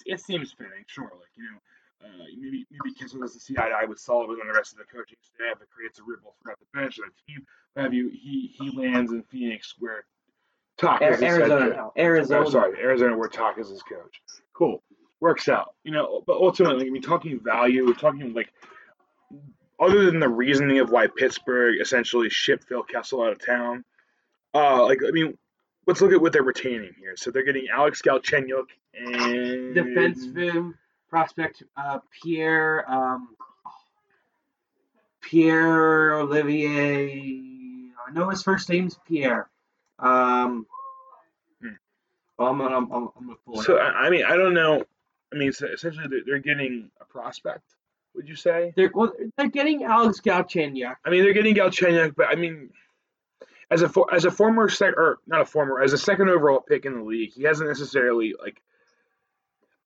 It 0.05 0.19
seems 0.21 0.53
fitting, 0.53 0.85
sure. 0.87 1.11
Like 1.19 1.29
you 1.35 1.43
know, 1.43 1.57
uh, 2.03 2.07
maybe 2.37 2.65
maybe 2.71 2.93
Kessel 2.95 3.19
doesn't 3.19 3.39
see 3.39 3.55
eye 3.57 3.69
to 3.69 3.75
eye 3.75 3.85
with 3.85 3.99
Sullivan 3.99 4.37
and 4.41 4.49
the 4.49 4.53
rest 4.53 4.73
of 4.73 4.79
the 4.79 4.85
coaching 4.85 5.17
staff. 5.21 5.61
It 5.61 5.69
creates 5.69 5.99
a 5.99 6.03
ripple 6.03 6.35
throughout 6.41 6.59
the 6.59 6.79
bench 6.79 6.97
of 6.99 7.05
the 7.05 7.33
team. 7.33 7.45
Have 7.75 7.93
you 7.93 8.09
he 8.09 8.53
he 8.57 8.69
lands 8.71 9.11
in 9.11 9.23
Phoenix 9.23 9.75
where 9.79 10.05
Talk 10.77 11.01
is 11.01 11.19
head 11.19 11.23
Arizona 11.23 11.67
coach. 11.67 11.75
now. 11.75 11.91
Arizona. 11.97 12.45
Oh, 12.45 12.49
sorry, 12.49 12.79
Arizona 12.79 13.17
where 13.17 13.29
Talk 13.29 13.57
is 13.57 13.69
his 13.69 13.81
coach. 13.83 14.21
Cool, 14.53 14.83
works 15.19 15.47
out. 15.47 15.75
You 15.83 15.91
know, 15.91 16.21
but 16.25 16.37
ultimately, 16.37 16.87
I 16.87 16.89
mean, 16.89 17.01
talking 17.01 17.39
value, 17.39 17.85
we're 17.85 17.93
talking 17.93 18.33
like 18.33 18.51
other 19.79 20.05
than 20.05 20.19
the 20.19 20.29
reasoning 20.29 20.79
of 20.79 20.89
why 20.89 21.07
Pittsburgh 21.07 21.75
essentially 21.81 22.29
shipped 22.29 22.65
Phil 22.67 22.83
Kessel 22.83 23.23
out 23.23 23.31
of 23.31 23.45
town. 23.45 23.83
Uh, 24.53 24.83
like 24.83 24.99
I 25.05 25.11
mean, 25.11 25.37
let's 25.87 26.01
look 26.01 26.11
at 26.11 26.21
what 26.21 26.33
they're 26.33 26.43
retaining 26.43 26.93
here. 26.99 27.15
So 27.15 27.31
they're 27.31 27.43
getting 27.43 27.67
Alex 27.73 28.01
Galchenyuk 28.01 28.67
and 28.93 29.75
defenseman 29.75 30.73
prospect 31.15 31.63
uh, 31.77 31.99
Pierre 32.21 32.83
um, 32.91 33.29
Pierre 35.21 36.15
Olivier. 36.15 37.89
I 38.05 38.11
know 38.11 38.29
his 38.29 38.43
first 38.43 38.67
name's 38.69 38.99
Pierre. 39.07 39.49
Um, 39.97 40.67
Hmm. 41.61 41.69
well, 42.37 42.49
I'm, 42.49 42.59
I'm, 42.61 42.73
I'm, 42.73 42.91
I'm 42.91 43.09
gonna 43.27 43.35
pull 43.45 43.61
it 43.61 43.63
So 43.63 43.77
up. 43.77 43.95
I 43.95 44.07
I 44.07 44.09
mean, 44.09 44.25
I 44.25 44.35
don't 44.35 44.53
know. 44.53 44.83
I 45.33 45.37
mean, 45.37 45.53
so 45.53 45.67
essentially, 45.67 46.05
they're, 46.09 46.19
they're 46.25 46.39
getting 46.39 46.91
a 46.99 47.05
prospect. 47.05 47.63
Would 48.15 48.27
you 48.27 48.35
say? 48.35 48.73
They're 48.75 48.91
well, 48.93 49.13
they're 49.37 49.47
getting 49.49 49.85
Alex 49.85 50.19
Galchenyuk. 50.19 50.95
I 51.05 51.09
mean, 51.09 51.23
they're 51.23 51.31
getting 51.33 51.55
Galchenyuk, 51.55 52.15
but 52.17 52.27
I 52.27 52.35
mean, 52.35 52.71
as 53.71 53.83
a 53.83 53.87
for, 53.89 54.13
as 54.13 54.25
a 54.25 54.31
former 54.31 54.67
sec 54.67 54.97
or 54.97 55.19
not 55.27 55.39
a 55.39 55.45
former, 55.45 55.81
as 55.81 55.93
a 55.93 55.97
second 55.97 56.27
overall 56.27 56.59
pick 56.59 56.83
in 56.85 56.93
the 56.93 57.03
league, 57.03 57.31
he 57.31 57.43
hasn't 57.43 57.69
necessarily 57.69 58.33
like. 58.37 58.61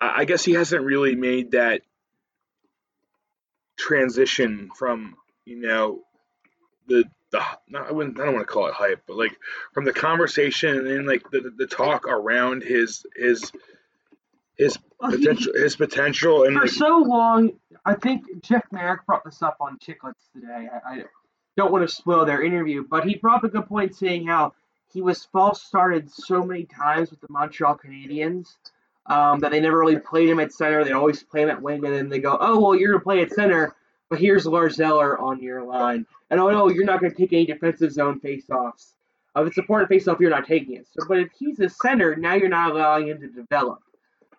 I 0.02 0.26
guess 0.26 0.44
he 0.46 0.54
hasn't 0.54 0.84
really 0.84 1.16
made 1.16 1.52
that 1.52 1.82
transition 3.78 4.70
from 4.78 5.16
you 5.46 5.60
know 5.60 6.02
the 6.88 7.06
the 7.32 7.42
not, 7.68 7.88
I 7.88 7.92
wouldn't 7.92 8.20
I 8.20 8.26
don't 8.26 8.36
want 8.36 8.48
to 8.48 8.54
call 8.54 8.68
it 8.68 8.74
hype, 8.74 9.04
but 9.08 9.18
like 9.18 9.36
from 9.74 9.86
the 9.86 9.94
conversation 9.94 10.78
and 10.78 10.88
then 10.88 11.06
like 11.06 11.30
the, 11.32 11.54
the, 11.56 11.68
talk 11.68 12.08
around 12.08 12.64
his 12.64 13.06
his 13.16 13.52
his 14.58 14.78
Well, 15.00 15.12
he- 15.12 15.18
potential 15.18 15.54
his 15.56 15.76
potential 15.76 16.44
and 16.44 16.56
for 16.56 16.62
like, 16.62 16.72
so 16.72 16.98
long, 16.98 17.52
I 17.86 17.96
think 17.96 18.42
Jeff 18.42 18.66
Marek 18.72 19.06
brought 19.06 19.24
this 19.24 19.42
up 19.42 19.58
on 19.60 19.78
Chiclets 19.80 20.32
today. 20.34 20.68
I, 20.74 20.94
I 20.94 21.04
don't 21.56 21.72
want 21.72 21.88
to 21.88 21.94
spoil 21.94 22.26
their 22.26 22.44
interview, 22.44 22.84
but 22.90 23.06
he 23.06 23.16
brought 23.16 23.38
up 23.38 23.44
a 23.44 23.50
good 23.50 23.68
point 23.68 23.96
saying 23.96 24.28
how 24.28 24.54
he 24.92 25.02
was 25.02 25.26
false 25.26 25.62
started 25.62 26.12
so 26.12 26.44
many 26.44 26.66
times 26.66 27.12
with 27.12 27.22
the 27.22 27.28
Montreal 27.30 27.78
Canadiens 27.78 28.48
um, 29.10 29.40
that 29.40 29.52
they 29.52 29.60
never 29.60 29.78
really 29.78 30.00
played 30.00 30.30
him 30.30 30.40
at 30.40 30.54
center. 30.54 30.84
They 30.84 30.92
always 30.92 31.24
play 31.24 31.42
him 31.44 31.50
at 31.50 31.62
wing, 31.62 31.84
and 31.86 31.94
then 31.94 32.10
they 32.10 32.20
go, 32.20 32.38
"Oh 32.40 32.60
well, 32.60 32.76
you're 32.76 32.92
gonna 32.94 33.04
play 33.04 33.22
at 33.22 33.32
center, 33.32 33.76
but 34.10 34.20
here's 34.20 34.46
Lars 34.46 34.80
Eller 34.80 35.18
on 35.18 35.42
your 35.42 35.64
line." 35.64 36.06
And 36.30 36.40
oh 36.40 36.52
no, 36.52 36.70
you're 36.70 36.86
not 36.86 37.02
gonna 37.02 37.14
take 37.14 37.34
any 37.34 37.46
defensive 37.46 37.92
zone 37.92 38.20
faceoffs. 38.20 38.94
If 39.36 39.48
it's 39.48 39.58
important 39.58 39.90
faceoff, 39.90 40.20
you're 40.20 40.30
not 40.30 40.46
taking 40.48 40.76
it. 40.76 40.88
So, 40.92 41.06
but 41.08 41.20
if 41.20 41.30
he's 41.38 41.60
a 41.60 41.70
center, 41.70 42.16
now 42.16 42.34
you're 42.34 42.50
not 42.50 42.72
allowing 42.72 43.08
him 43.08 43.22
to 43.22 43.28
develop. 43.28 43.80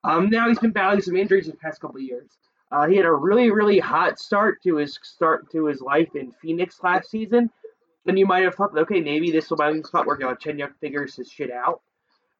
Um, 0.04 0.30
now 0.30 0.48
he's 0.48 0.58
been 0.58 0.72
battling 0.72 1.02
some 1.02 1.16
injuries 1.16 1.46
the 1.46 1.52
past 1.54 1.80
couple 1.80 1.96
of 1.96 2.02
years. 2.02 2.30
Uh, 2.72 2.86
he 2.86 2.96
had 2.96 3.06
a 3.06 3.12
really, 3.12 3.50
really 3.50 3.78
hot 3.78 4.18
start 4.18 4.62
to 4.62 4.76
his 4.76 4.98
start 5.02 5.50
to 5.50 5.66
his 5.66 5.80
life 5.80 6.14
in 6.14 6.32
Phoenix 6.40 6.80
last 6.82 7.10
season, 7.10 7.50
and 8.06 8.18
you 8.18 8.26
might 8.26 8.44
have 8.44 8.54
thought, 8.54 8.76
okay, 8.76 9.00
maybe 9.00 9.30
this 9.30 9.50
will 9.50 9.56
be 9.56 9.80
the 9.80 9.86
spot 9.86 10.06
where 10.06 10.16
Galchenyuk 10.16 10.72
figures 10.80 11.16
his 11.16 11.30
shit 11.30 11.50
out, 11.50 11.80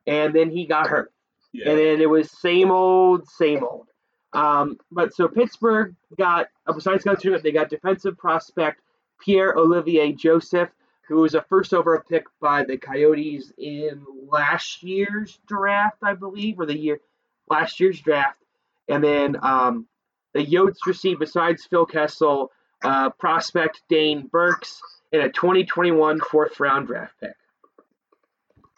and 0.06 0.34
then 0.34 0.50
he 0.50 0.66
got 0.66 0.86
hurt, 0.86 1.12
yeah. 1.52 1.70
and 1.70 1.78
then 1.78 2.00
it 2.00 2.08
was 2.08 2.30
same 2.30 2.70
old, 2.70 3.28
same 3.28 3.64
old. 3.64 3.88
Um, 4.32 4.78
but 4.90 5.14
so 5.14 5.28
Pittsburgh 5.28 5.94
got, 6.16 6.46
uh, 6.66 6.72
besides 6.72 7.04
Galchenyuk, 7.04 7.42
they 7.42 7.52
got 7.52 7.68
defensive 7.68 8.16
prospect 8.16 8.80
Pierre 9.20 9.56
Olivier 9.56 10.12
Joseph, 10.12 10.70
who 11.08 11.16
was 11.16 11.34
a 11.34 11.42
first 11.42 11.74
overall 11.74 12.02
pick 12.08 12.26
by 12.40 12.64
the 12.64 12.76
Coyotes 12.76 13.52
in 13.58 14.04
last 14.28 14.82
year's 14.82 15.40
draft, 15.46 15.98
I 16.02 16.14
believe, 16.14 16.60
or 16.60 16.66
the 16.66 16.78
year 16.78 17.00
last 17.48 17.80
year's 17.80 18.00
draft. 18.00 18.38
And 18.88 19.02
then 19.02 19.36
um, 19.42 19.86
the 20.34 20.46
Yotes 20.46 20.86
received, 20.86 21.18
besides 21.18 21.66
Phil 21.66 21.86
Kessel, 21.86 22.52
uh, 22.82 23.10
prospect 23.10 23.82
Dane 23.88 24.28
Birks 24.28 24.80
and 25.12 25.22
a 25.22 25.28
2021 25.28 26.20
fourth 26.20 26.60
round 26.60 26.86
draft 26.86 27.14
pick. 27.20 27.34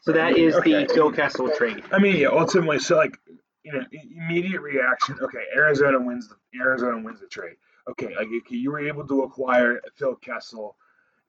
So 0.03 0.12
that 0.12 0.36
is 0.36 0.55
Okay. 0.57 0.84
the 0.86 0.92
Phil 0.94 1.11
Kessel 1.11 1.48
trade. 1.57 1.82
I 1.90 1.98
mean, 1.98 2.16
yeah, 2.16 2.28
ultimately, 2.28 2.78
so 2.78 2.96
like, 2.96 3.16
you 3.64 3.72
know, 3.72 3.82
immediate 3.92 4.61
reaction. 4.61 5.16
Okay, 5.22 5.44
Arizona 5.57 5.98
wins 6.00 6.28
the 6.28 6.36
Arizona 6.61 7.00
wins 7.03 7.20
the 7.20 7.26
trade. 7.28 7.57
Okay, 7.88 8.14
like 8.16 8.28
you 8.50 8.70
were 8.70 8.80
able 8.80 9.07
to 9.09 9.22
acquire 9.22 9.80
Phil 9.96 10.16
Kessel, 10.16 10.76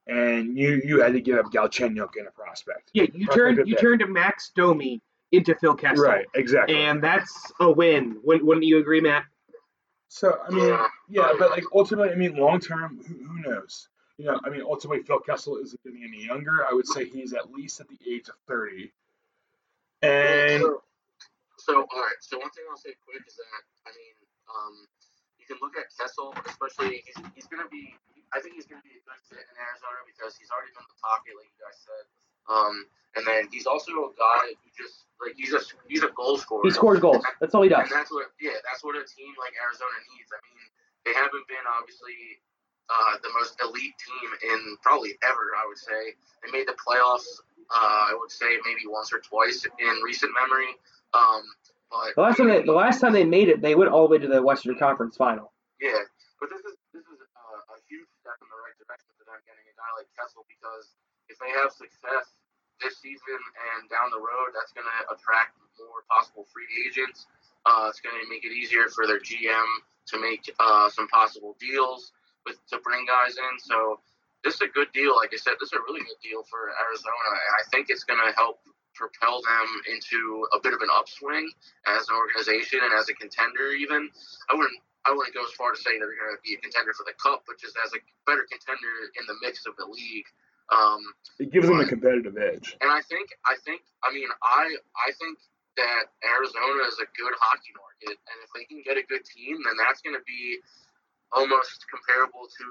and 0.06 0.56
you 0.58 0.82
you 0.84 1.00
had 1.00 1.12
to 1.14 1.20
give 1.20 1.38
up 1.38 1.46
Galchenyuk 1.52 2.16
in 2.16 2.26
a 2.26 2.30
prospect. 2.30 2.90
Yeah, 2.92 3.04
you 3.14 3.26
Prospect 3.26 3.56
turned 3.56 3.68
you 3.68 3.76
turned 3.76 4.02
a 4.02 4.06
Max 4.06 4.50
Domi 4.54 5.00
into 5.32 5.54
Phil 5.56 5.74
Kessel, 5.74 6.04
Right, 6.04 6.26
exactly. 6.34 6.76
and 6.76 7.02
that's 7.02 7.52
a 7.60 7.70
win. 7.70 8.18
Wouldn't, 8.22 8.46
wouldn't 8.46 8.66
you 8.66 8.78
agree, 8.78 9.00
Matt? 9.00 9.24
so 10.08 10.38
I 10.46 10.50
mean, 10.50 10.68
Yeah. 10.68 10.86
yeah, 11.08 11.32
but 11.38 11.50
like 11.50 11.64
ultimately, 11.74 12.12
I 12.12 12.14
mean, 12.16 12.36
long 12.36 12.60
term, 12.60 13.00
who, 13.06 13.14
who 13.26 13.40
knows? 13.50 13.88
You 14.18 14.26
know, 14.26 14.38
I 14.44 14.50
mean, 14.50 14.62
ultimately, 14.62 15.02
Phil 15.02 15.18
Kessel 15.18 15.58
isn't 15.58 15.82
getting 15.82 16.04
any 16.06 16.22
younger. 16.22 16.62
I 16.62 16.72
would 16.72 16.86
say 16.86 17.04
he's 17.04 17.32
at 17.34 17.50
least 17.50 17.80
at 17.80 17.88
the 17.88 17.98
age 18.06 18.28
of 18.28 18.38
thirty. 18.46 18.92
And 20.02 20.62
so, 20.62 20.82
so 21.58 21.72
all 21.82 22.02
right. 22.02 22.20
So 22.20 22.38
one 22.38 22.50
thing 22.54 22.62
I'll 22.70 22.78
say 22.78 22.94
quick 23.02 23.26
is 23.26 23.34
that 23.34 23.62
I 23.86 23.90
mean, 23.90 24.14
um, 24.46 24.74
you 25.42 25.46
can 25.50 25.58
look 25.58 25.74
at 25.74 25.90
Kessel, 25.98 26.30
especially 26.46 27.02
he's 27.02 27.18
he's 27.34 27.48
gonna 27.50 27.66
be. 27.66 27.94
I 28.30 28.38
think 28.38 28.54
he's 28.54 28.66
gonna 28.66 28.86
be 28.86 28.94
a 28.94 29.02
good 29.02 29.18
fit 29.26 29.42
in 29.42 29.56
Arizona 29.58 30.02
because 30.06 30.38
he's 30.38 30.50
already 30.50 30.70
been 30.74 30.86
in 30.86 30.90
the 30.94 31.00
pocket, 31.02 31.34
like 31.34 31.50
you 31.50 31.58
guys 31.58 31.78
said. 31.82 32.04
Um, 32.46 32.86
and 33.16 33.22
then 33.26 33.46
he's 33.50 33.66
also 33.66 34.10
a 34.10 34.12
guy 34.14 34.54
who 34.58 34.68
just 34.74 35.06
like 35.22 35.34
he's 35.38 35.54
a 35.54 35.62
he's 35.86 36.02
a 36.02 36.10
goal 36.14 36.38
scorer. 36.38 36.62
He 36.66 36.70
scores 36.70 36.98
goals. 36.98 37.22
That's 37.40 37.54
all 37.54 37.62
he 37.62 37.70
does. 37.70 37.86
And 37.86 37.94
that's 37.94 38.10
what, 38.10 38.30
yeah, 38.42 38.58
that's 38.66 38.82
what 38.82 38.98
a 38.98 39.06
team 39.06 39.32
like 39.38 39.54
Arizona 39.54 39.94
needs. 40.14 40.30
I 40.34 40.38
mean, 40.42 40.62
they 41.06 41.14
haven't 41.14 41.46
been 41.46 41.62
obviously 41.66 42.42
uh, 42.90 43.14
the 43.22 43.30
most 43.38 43.56
elite 43.62 43.96
team 43.96 44.28
in 44.52 44.76
probably 44.82 45.16
ever. 45.24 45.46
I 45.56 45.64
would 45.66 45.78
say 45.78 46.14
they 46.44 46.50
made 46.52 46.68
the 46.68 46.76
playoffs. 46.76 47.26
Uh, 47.72 48.12
I 48.12 48.14
would 48.18 48.30
say 48.30 48.60
maybe 48.64 48.84
once 48.86 49.12
or 49.12 49.20
twice 49.20 49.64
in 49.64 49.94
recent 50.04 50.32
memory. 50.36 50.68
Um, 51.16 51.42
but 51.88 52.12
The 52.16 52.22
last 52.22 52.36
time 52.38 52.48
they, 52.48 52.62
the 52.62 52.76
last 52.76 53.00
time 53.00 53.12
they 53.12 53.24
made 53.24 53.48
it, 53.48 53.62
they 53.62 53.74
went 53.74 53.90
all 53.90 54.04
the 54.08 54.12
way 54.12 54.20
to 54.20 54.28
the 54.28 54.42
Western 54.42 54.76
Conference 54.76 55.16
Final. 55.16 55.52
yeah, 55.80 56.04
but 56.40 56.50
this 56.52 56.60
is 56.66 56.76
this 56.92 57.06
is 57.08 57.18
uh, 57.38 57.74
a 57.74 57.78
huge 57.88 58.08
step 58.20 58.36
in 58.42 58.48
the 58.52 58.60
right 58.60 58.76
direction 58.76 59.08
for 59.16 59.24
them 59.24 59.40
getting 59.48 59.64
a 59.64 59.74
guy 59.80 59.90
like 59.96 60.08
Kessel 60.12 60.44
because 60.50 60.92
if 61.32 61.40
they 61.40 61.48
have 61.56 61.72
success 61.72 62.36
this 62.82 62.98
season 63.00 63.40
and 63.78 63.88
down 63.88 64.10
the 64.12 64.20
road, 64.20 64.50
that's 64.52 64.74
going 64.76 64.84
to 64.84 64.98
attract 65.14 65.56
more 65.80 66.02
possible 66.10 66.44
free 66.52 66.68
agents. 66.84 67.24
Uh, 67.64 67.86
it's 67.88 68.02
going 68.04 68.12
to 68.18 68.28
make 68.28 68.44
it 68.44 68.52
easier 68.52 68.90
for 68.92 69.06
their 69.06 69.22
GM 69.22 69.68
to 70.12 70.20
make 70.20 70.44
uh, 70.60 70.90
some 70.90 71.08
possible 71.08 71.56
deals 71.62 72.12
with 72.44 72.58
to 72.70 72.78
bring 72.80 73.04
guys 73.06 73.36
in. 73.36 73.54
So 73.58 74.00
this 74.44 74.54
is 74.56 74.60
a 74.60 74.70
good 74.72 74.92
deal. 74.92 75.16
Like 75.16 75.32
I 75.32 75.40
said, 75.40 75.56
this 75.58 75.72
is 75.72 75.78
a 75.78 75.84
really 75.88 76.04
good 76.04 76.20
deal 76.22 76.44
for 76.44 76.70
Arizona, 76.88 77.28
and 77.32 77.54
I 77.56 77.64
think 77.72 77.88
it's 77.88 78.04
going 78.04 78.20
to 78.20 78.32
help 78.36 78.60
propel 78.94 79.42
them 79.42 79.68
into 79.90 80.46
a 80.54 80.60
bit 80.62 80.72
of 80.72 80.80
an 80.80 80.88
upswing 80.92 81.50
as 81.86 82.06
an 82.08 82.14
organization 82.14 82.78
and 82.84 82.94
as 82.94 83.08
a 83.08 83.14
contender. 83.14 83.74
Even 83.74 84.08
I 84.50 84.54
wouldn't 84.54 84.78
I 85.04 85.12
wouldn't 85.12 85.34
go 85.34 85.44
as 85.44 85.52
far 85.56 85.72
to 85.72 85.80
say 85.80 85.96
they're 85.98 86.12
going 86.12 86.36
to 86.36 86.42
be 86.44 86.56
a 86.56 86.60
contender 86.60 86.92
for 86.96 87.04
the 87.04 87.16
cup, 87.20 87.44
but 87.44 87.60
just 87.60 87.76
as 87.84 87.92
a 87.92 88.00
better 88.24 88.46
contender 88.48 88.92
in 89.20 89.24
the 89.28 89.36
mix 89.44 89.66
of 89.66 89.76
the 89.76 89.84
league. 89.84 90.28
Um, 90.72 91.00
it 91.36 91.52
gives 91.52 91.68
them 91.68 91.76
a 91.76 91.84
competitive 91.84 92.40
edge. 92.40 92.72
and 92.80 92.88
I 92.88 93.04
think 93.04 93.28
I 93.44 93.56
think 93.64 93.84
I 94.00 94.12
mean 94.12 94.28
I 94.40 94.64
I 94.96 95.12
think 95.20 95.36
that 95.76 96.08
Arizona 96.24 96.88
is 96.88 96.96
a 97.02 97.08
good 97.18 97.34
hockey 97.36 97.74
market, 97.76 98.16
and 98.16 98.36
if 98.40 98.48
they 98.54 98.64
can 98.64 98.80
get 98.80 98.96
a 98.96 99.04
good 99.04 99.26
team, 99.26 99.60
then 99.66 99.76
that's 99.76 100.00
going 100.00 100.14
to 100.14 100.24
be 100.24 100.62
almost 101.34 101.84
comparable 101.90 102.46
to 102.46 102.66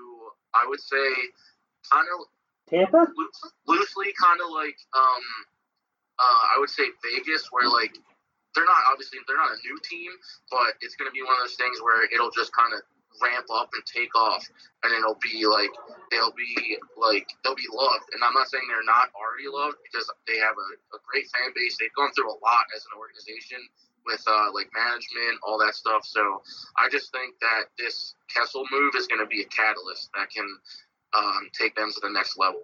I 0.55 0.65
would 0.67 0.79
say 0.79 1.07
kind 1.91 2.07
of 2.15 2.25
Tampa? 2.69 3.11
loose, 3.11 3.41
loosely 3.67 4.13
kind 4.19 4.39
of 4.39 4.49
like 4.51 4.77
um 4.95 5.23
uh, 6.19 6.43
I 6.55 6.59
would 6.59 6.69
say 6.69 6.87
Vegas, 7.01 7.49
where 7.51 7.67
like 7.69 7.97
they're 8.55 8.69
not 8.69 8.81
obviously 8.91 9.19
they're 9.25 9.37
not 9.39 9.51
a 9.51 9.59
new 9.65 9.77
team, 9.81 10.11
but 10.51 10.77
it's 10.81 10.95
going 10.95 11.09
to 11.09 11.15
be 11.15 11.25
one 11.25 11.33
of 11.41 11.49
those 11.49 11.57
things 11.57 11.81
where 11.81 12.05
it'll 12.13 12.33
just 12.33 12.53
kind 12.53 12.73
of 12.73 12.81
ramp 13.21 13.45
up 13.53 13.69
and 13.73 13.83
take 13.85 14.13
off, 14.17 14.45
and 14.85 14.93
it'll 14.93 15.17
be 15.21 15.45
like 15.45 15.73
they'll 16.13 16.33
be 16.37 16.77
like 16.97 17.27
they'll 17.41 17.57
be 17.57 17.69
loved. 17.69 18.13
And 18.13 18.21
I'm 18.21 18.33
not 18.33 18.49
saying 18.49 18.65
they're 18.69 18.85
not 18.85 19.09
already 19.17 19.49
loved 19.49 19.81
because 19.81 20.05
they 20.29 20.37
have 20.37 20.53
a, 20.53 20.69
a 20.95 20.99
great 21.09 21.25
fan 21.33 21.49
base. 21.57 21.77
They've 21.81 21.93
gone 21.97 22.13
through 22.13 22.29
a 22.29 22.39
lot 22.41 22.65
as 22.77 22.85
an 22.85 22.93
organization 22.97 23.61
with 24.05 24.23
uh, 24.27 24.47
like 24.53 24.69
management, 24.73 25.39
all 25.43 25.57
that 25.59 25.75
stuff. 25.75 26.05
So 26.05 26.41
I 26.77 26.89
just 26.89 27.11
think 27.11 27.35
that 27.41 27.65
this 27.77 28.15
Kessel 28.35 28.63
move 28.71 28.93
is 28.97 29.07
going 29.07 29.21
to 29.21 29.27
be 29.27 29.41
a 29.41 29.45
catalyst 29.45 30.09
that 30.15 30.29
can 30.29 30.47
um, 31.17 31.49
take 31.57 31.75
them 31.75 31.91
to 31.91 31.99
the 32.01 32.09
next 32.09 32.37
level. 32.37 32.61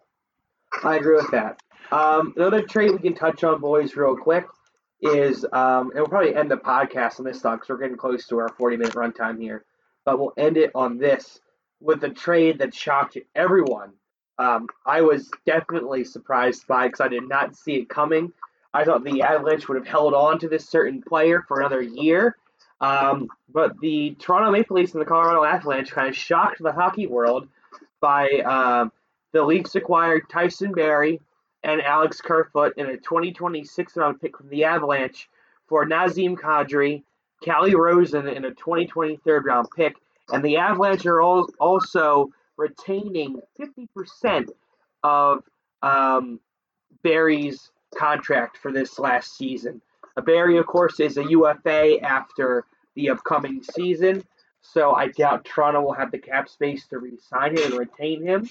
I 0.83 0.97
agree 0.97 1.15
with 1.15 1.31
that. 1.31 1.61
Um, 1.91 2.33
another 2.35 2.61
trade 2.61 2.91
we 2.91 2.99
can 2.99 3.15
touch 3.15 3.43
on, 3.43 3.59
boys, 3.59 3.95
real 3.95 4.15
quick, 4.15 4.45
is 5.01 5.45
um, 5.53 5.91
and 5.91 5.99
we'll 5.99 6.07
probably 6.07 6.35
end 6.35 6.51
the 6.51 6.57
podcast 6.57 7.19
on 7.19 7.25
this 7.25 7.39
stuff 7.39 7.55
because 7.55 7.69
we're 7.69 7.77
getting 7.77 7.97
close 7.97 8.27
to 8.27 8.37
our 8.39 8.49
40 8.49 8.77
minute 8.77 8.93
runtime 8.93 9.41
here. 9.41 9.65
but 10.05 10.19
we'll 10.19 10.33
end 10.37 10.57
it 10.57 10.71
on 10.75 10.97
this 10.97 11.39
with 11.79 12.03
a 12.03 12.09
trade 12.09 12.59
that 12.59 12.73
shocked 12.73 13.17
everyone. 13.35 13.93
Um, 14.37 14.67
I 14.85 15.01
was 15.01 15.29
definitely 15.45 16.03
surprised 16.03 16.65
by 16.67 16.87
because 16.87 17.01
I 17.01 17.07
did 17.07 17.27
not 17.27 17.55
see 17.55 17.73
it 17.75 17.89
coming. 17.89 18.31
I 18.73 18.83
thought 18.83 19.03
the 19.03 19.21
Avalanche 19.21 19.67
would 19.67 19.77
have 19.77 19.87
held 19.87 20.13
on 20.13 20.39
to 20.39 20.47
this 20.47 20.67
certain 20.67 21.01
player 21.01 21.43
for 21.47 21.59
another 21.59 21.81
year. 21.81 22.35
Um, 22.81 23.27
but 23.51 23.79
the 23.79 24.15
Toronto 24.19 24.51
Maple 24.51 24.77
Leafs 24.77 24.93
and 24.93 25.01
the 25.01 25.05
Colorado 25.05 25.43
Avalanche 25.43 25.91
kind 25.91 26.07
of 26.07 26.15
shocked 26.15 26.61
the 26.61 26.71
hockey 26.71 27.07
world 27.07 27.47
by 27.99 28.27
um, 28.45 28.91
the 29.33 29.43
Leafs 29.43 29.75
acquired 29.75 30.29
Tyson 30.29 30.71
Barrie 30.71 31.19
and 31.63 31.81
Alex 31.81 32.21
Kerfoot 32.21 32.77
in 32.77 32.85
a 32.85 32.97
2026 32.97 33.97
round 33.97 34.21
pick 34.21 34.37
from 34.37 34.49
the 34.49 34.63
Avalanche 34.63 35.29
for 35.67 35.85
Nazem 35.85 36.37
Kadri, 36.37 37.03
Calle 37.43 37.73
Rosen 37.75 38.27
in 38.27 38.45
a 38.45 38.51
2020 38.51 39.17
third 39.17 39.45
round 39.45 39.67
pick, 39.75 39.95
and 40.31 40.43
the 40.43 40.57
Avalanche 40.57 41.05
are 41.05 41.21
also 41.21 42.31
retaining 42.57 43.41
50% 43.59 44.49
of 45.03 45.43
um, 45.81 46.39
Barrie's 47.03 47.71
contract 47.95 48.57
for 48.57 48.71
this 48.71 48.99
last 48.99 49.37
season. 49.37 49.81
Barrie, 50.21 50.57
of 50.57 50.65
course, 50.65 50.99
is 50.99 51.17
a 51.17 51.23
UFA 51.23 51.99
after 52.03 52.65
the 52.95 53.09
upcoming 53.09 53.63
season, 53.63 54.23
so 54.61 54.93
I 54.93 55.07
doubt 55.07 55.45
Toronto 55.45 55.81
will 55.81 55.93
have 55.93 56.11
the 56.11 56.17
cap 56.17 56.49
space 56.49 56.87
to 56.87 56.99
re-sign 56.99 57.57
him 57.57 57.71
and 57.71 57.73
retain 57.73 58.23
him. 58.23 58.49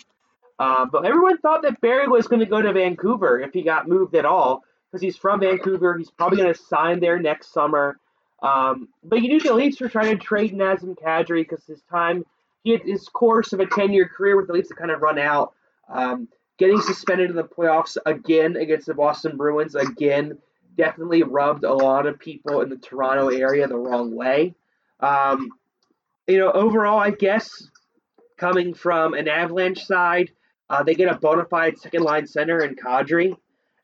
Uh, 0.59 0.86
but 0.86 1.05
everyone 1.05 1.39
thought 1.39 1.62
that 1.62 1.80
Barrie 1.80 2.09
was 2.09 2.26
going 2.26 2.41
to 2.41 2.47
go 2.47 2.61
to 2.61 2.72
Vancouver 2.72 3.39
if 3.39 3.53
he 3.53 3.62
got 3.62 3.89
moved 3.89 4.14
at 4.14 4.24
all, 4.24 4.64
because 4.91 5.03
he's 5.03 5.16
from 5.16 5.41
Vancouver. 5.41 5.97
He's 5.97 6.11
probably 6.11 6.39
going 6.39 6.53
to 6.53 6.61
sign 6.61 7.01
there 7.01 7.18
next 7.18 7.53
summer. 7.53 7.99
Um, 8.43 8.89
but 9.05 9.22
you 9.22 9.28
knew 9.28 9.41
the 9.41 9.55
Leafs 9.55 9.80
were 9.80 9.89
trying 9.89 10.16
to 10.16 10.24
trade 10.24 10.55
Nazem 10.55 10.97
Kadri 10.97 11.43
because 11.49 11.64
his 11.64 11.82
time, 11.82 12.24
he 12.64 12.72
had 12.72 12.82
his 12.82 13.09
course 13.09 13.53
of 13.53 13.61
a 13.61 13.66
10 13.66 13.93
year 13.93 14.09
career 14.09 14.36
with 14.36 14.47
the 14.47 14.53
Leafs 14.53 14.68
had 14.70 14.78
kind 14.78 14.91
of 14.91 15.03
run 15.03 15.18
out. 15.18 15.55
Um, 15.89 16.28
getting 16.59 16.80
suspended 16.80 17.30
in 17.30 17.36
the 17.36 17.44
playoffs 17.44 17.96
again 18.04 18.56
against 18.56 18.86
the 18.86 18.94
Boston 18.94 19.36
Bruins 19.36 19.74
again 19.74 20.38
definitely 20.76 21.22
rubbed 21.22 21.64
a 21.64 21.72
lot 21.72 22.06
of 22.06 22.18
people 22.18 22.61
in 22.61 22.68
the 22.68 22.76
Toronto 22.76 23.28
area 23.28 23.66
the 23.66 23.76
wrong 23.76 24.14
way. 24.14 24.54
Um, 25.00 25.50
you 26.26 26.38
know, 26.38 26.52
overall, 26.52 26.98
I 26.98 27.11
guess 27.11 27.50
coming 28.36 28.74
from 28.74 29.14
an 29.14 29.28
Avalanche 29.28 29.84
side, 29.84 30.30
uh, 30.70 30.82
they 30.82 30.94
get 30.94 31.11
a 31.12 31.18
bona 31.18 31.44
fide 31.46 31.78
second 31.78 32.02
line 32.02 32.26
center 32.26 32.62
in 32.62 32.76
Kadri, 32.76 33.36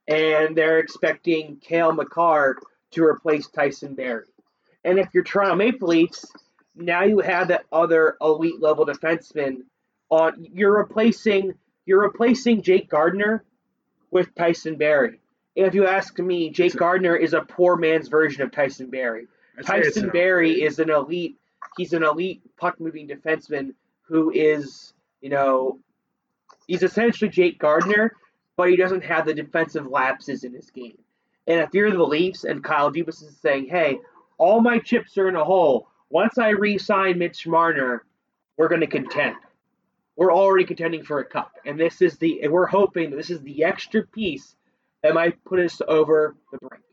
and 0.07 0.57
they're 0.57 0.79
expecting 0.79 1.57
Cale 1.57 1.93
Makar 1.93 2.59
to 2.93 3.03
replace 3.03 3.49
Tyson 3.49 3.95
Barrie. 3.95 4.27
And 4.85 4.99
if 4.99 5.09
you're 5.15 5.25
Toronto 5.25 5.57
Maple 5.57 5.89
Leafs, 5.89 6.27
now 6.77 7.03
you 7.03 7.21
have 7.21 7.49
that 7.49 7.65
other 7.73 8.17
elite 8.21 8.61
level 8.61 8.85
defenseman 8.85 9.63
on. 10.11 10.47
You're 10.53 10.77
replacing 10.77 11.55
you're 11.87 12.03
replacing 12.03 12.63
Jake 12.63 12.89
Gardiner 12.89 13.45
with 14.11 14.35
Tyson 14.35 14.77
Barrie. 14.77 15.21
And 15.57 15.67
if 15.67 15.75
you 15.75 15.87
ask 15.87 16.19
me, 16.19 16.51
Jake 16.51 16.77
Gardiner 16.77 17.17
is 17.17 17.33
a 17.33 17.43
poor 17.43 17.77
man's 17.77 18.09
version 18.09 18.43
of 18.43 18.51
Tyson 18.51 18.91
Barrie. 18.91 19.27
Tyson 19.65 20.11
Barrie 20.11 20.63
is 20.63 20.79
an 20.79 20.91
elite. 20.91 21.37
He's 21.77 21.93
an 21.93 22.03
elite 22.03 22.43
puck 22.57 22.81
moving 22.81 23.09
defenseman 23.09 23.75
who 24.03 24.31
is, 24.31 24.93
you 25.21 25.31
know, 25.31 25.79
he's 26.67 26.83
essentially 26.83 27.31
Jake 27.31 27.59
Gardiner, 27.59 28.13
but 28.57 28.69
he 28.69 28.77
doesn't 28.77 29.05
have 29.05 29.27
the 29.27 29.35
defensive 29.35 29.87
lapses 29.87 30.45
in 30.45 30.53
his 30.53 30.71
game. 30.71 30.99
And 31.47 31.61
if 31.61 31.71
you're 31.73 31.91
the 31.91 32.03
Leafs 32.03 32.45
and 32.45 32.65
Kyle 32.65 32.93
Dubas 32.93 33.23
is 33.23 33.37
saying, 33.41 33.69
hey, 33.69 33.99
all 34.39 34.61
my 34.61 34.79
chips 34.79 35.17
are 35.19 35.29
in 35.29 35.37
a 35.37 35.45
hole. 35.45 35.89
Once 36.11 36.39
I 36.39 36.51
re-sign 36.51 37.19
Mitch 37.19 37.47
Marner, 37.47 38.05
we're 38.57 38.69
going 38.69 38.81
to 38.81 38.87
contend. 38.87 39.37
We're 40.17 40.33
already 40.33 40.65
contending 40.65 41.03
for 41.03 41.19
a 41.19 41.25
cup, 41.25 41.53
and 41.67 41.79
this 41.79 42.01
is 42.01 42.19
the. 42.19 42.43
And 42.43 42.53
we're 42.53 42.67
hoping 42.67 43.11
that 43.11 43.17
this 43.17 43.31
is 43.31 43.41
the 43.41 43.65
extra 43.65 44.07
piece 44.07 44.55
that 45.03 45.15
might 45.15 45.45
put 45.45 45.59
us 45.59 45.81
over 45.87 46.37
the 46.53 46.59
brink. 46.59 46.85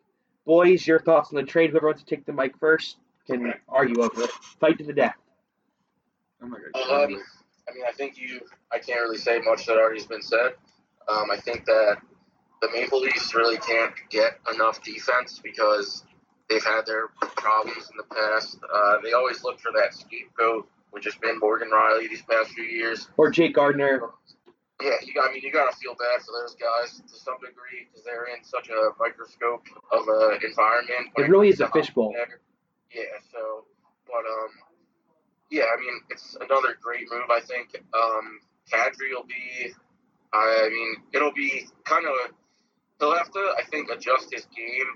Boys, 0.45 0.85
your 0.87 0.99
thoughts 0.99 1.29
on 1.31 1.35
the 1.35 1.43
trade? 1.43 1.69
Whoever 1.69 1.87
wants 1.87 2.03
to 2.03 2.15
take 2.15 2.25
the 2.25 2.33
mic 2.33 2.57
first 2.57 2.97
can 3.27 3.53
argue 3.69 4.01
over 4.01 4.23
it. 4.23 4.31
Fight 4.59 4.79
to 4.79 4.83
the 4.83 4.93
death. 4.93 5.15
Oh 6.41 6.47
my 6.47 6.57
God. 6.73 7.03
Um, 7.03 7.21
I 7.69 7.73
mean, 7.73 7.83
I 7.87 7.91
think 7.91 8.17
you. 8.17 8.41
I 8.71 8.79
can't 8.79 8.99
really 9.01 9.17
say 9.17 9.39
much 9.39 9.65
that 9.67 9.77
already's 9.77 10.07
been 10.07 10.23
said. 10.23 10.53
Um, 11.07 11.29
I 11.31 11.37
think 11.37 11.65
that 11.65 11.97
the 12.61 12.69
Maple 12.73 12.99
Leafs 12.99 13.33
really 13.35 13.57
can't 13.57 13.93
get 14.09 14.39
enough 14.53 14.83
defense 14.83 15.39
because 15.43 16.03
they've 16.49 16.63
had 16.63 16.85
their 16.85 17.07
problems 17.37 17.89
in 17.89 17.97
the 17.97 18.15
past. 18.15 18.59
Uh, 18.73 18.97
they 19.03 19.13
always 19.13 19.43
look 19.43 19.59
for 19.59 19.71
that 19.73 19.93
scapegoat, 19.93 20.67
which 20.91 21.05
has 21.05 21.15
been 21.15 21.39
Morgan 21.39 21.69
Rielly 21.73 22.09
these 22.09 22.21
past 22.21 22.51
few 22.51 22.63
years. 22.63 23.07
Or 23.17 23.29
Jake 23.29 23.55
Gardiner. 23.55 24.01
Yeah, 24.81 24.91
you 25.03 25.13
got, 25.13 25.29
I 25.29 25.33
mean, 25.33 25.43
you 25.43 25.51
got 25.51 25.71
to 25.71 25.77
feel 25.77 25.93
bad 25.93 26.25
for 26.25 26.31
those 26.41 26.55
guys 26.55 27.01
to 27.01 27.19
some 27.19 27.35
degree 27.39 27.87
because 27.87 28.03
they're 28.03 28.25
in 28.25 28.43
such 28.43 28.69
a 28.69 28.89
microscope 28.99 29.63
of 29.91 30.07
an 30.07 30.39
environment. 30.43 31.13
It 31.17 31.29
really 31.29 31.49
is 31.49 31.59
a 31.59 31.69
fishbowl. 31.69 32.15
Yeah, 32.93 33.03
so, 33.31 33.65
but, 34.07 34.25
um, 34.25 34.49
yeah, 35.51 35.65
I 35.71 35.79
mean, 35.79 36.01
it's 36.09 36.35
another 36.41 36.77
great 36.81 37.07
move, 37.11 37.29
I 37.29 37.41
think. 37.41 37.75
Um, 37.93 38.39
Kadri 38.71 39.13
will 39.13 39.25
be, 39.27 39.71
I 40.33 40.69
mean, 40.69 40.95
it'll 41.13 41.33
be 41.33 41.67
kind 41.83 42.05
of, 42.05 42.33
he'll 42.99 43.15
have 43.15 43.31
to, 43.31 43.53
I 43.59 43.63
think, 43.69 43.89
adjust 43.89 44.33
his 44.33 44.47
game 44.55 44.87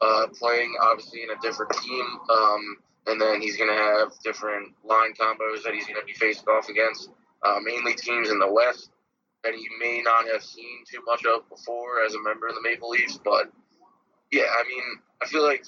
uh, 0.00 0.26
playing 0.38 0.74
obviously 0.80 1.22
in 1.22 1.30
a 1.30 1.40
different 1.40 1.72
team. 1.82 2.04
Um, 2.30 2.76
and 3.06 3.20
then 3.20 3.40
he's 3.40 3.56
going 3.56 3.70
to 3.70 3.76
have 3.76 4.12
different 4.22 4.72
line 4.84 5.12
combos 5.12 5.62
that 5.64 5.74
he's 5.74 5.86
going 5.86 6.00
to 6.00 6.06
be 6.06 6.14
faced 6.14 6.46
off 6.48 6.68
against, 6.68 7.10
uh, 7.42 7.58
mainly 7.62 7.94
teams 7.94 8.30
in 8.30 8.38
the 8.38 8.50
West 8.50 8.90
that 9.44 9.54
he 9.54 9.66
may 9.78 10.00
not 10.02 10.26
have 10.32 10.42
seen 10.42 10.84
too 10.90 11.00
much 11.06 11.24
of 11.26 11.48
before 11.50 12.02
as 12.04 12.14
a 12.14 12.22
member 12.22 12.48
of 12.48 12.54
the 12.54 12.62
Maple 12.62 12.88
Leafs. 12.88 13.18
But 13.22 13.52
yeah, 14.32 14.48
I 14.48 14.66
mean, 14.66 14.82
I 15.22 15.26
feel 15.26 15.42
like 15.42 15.64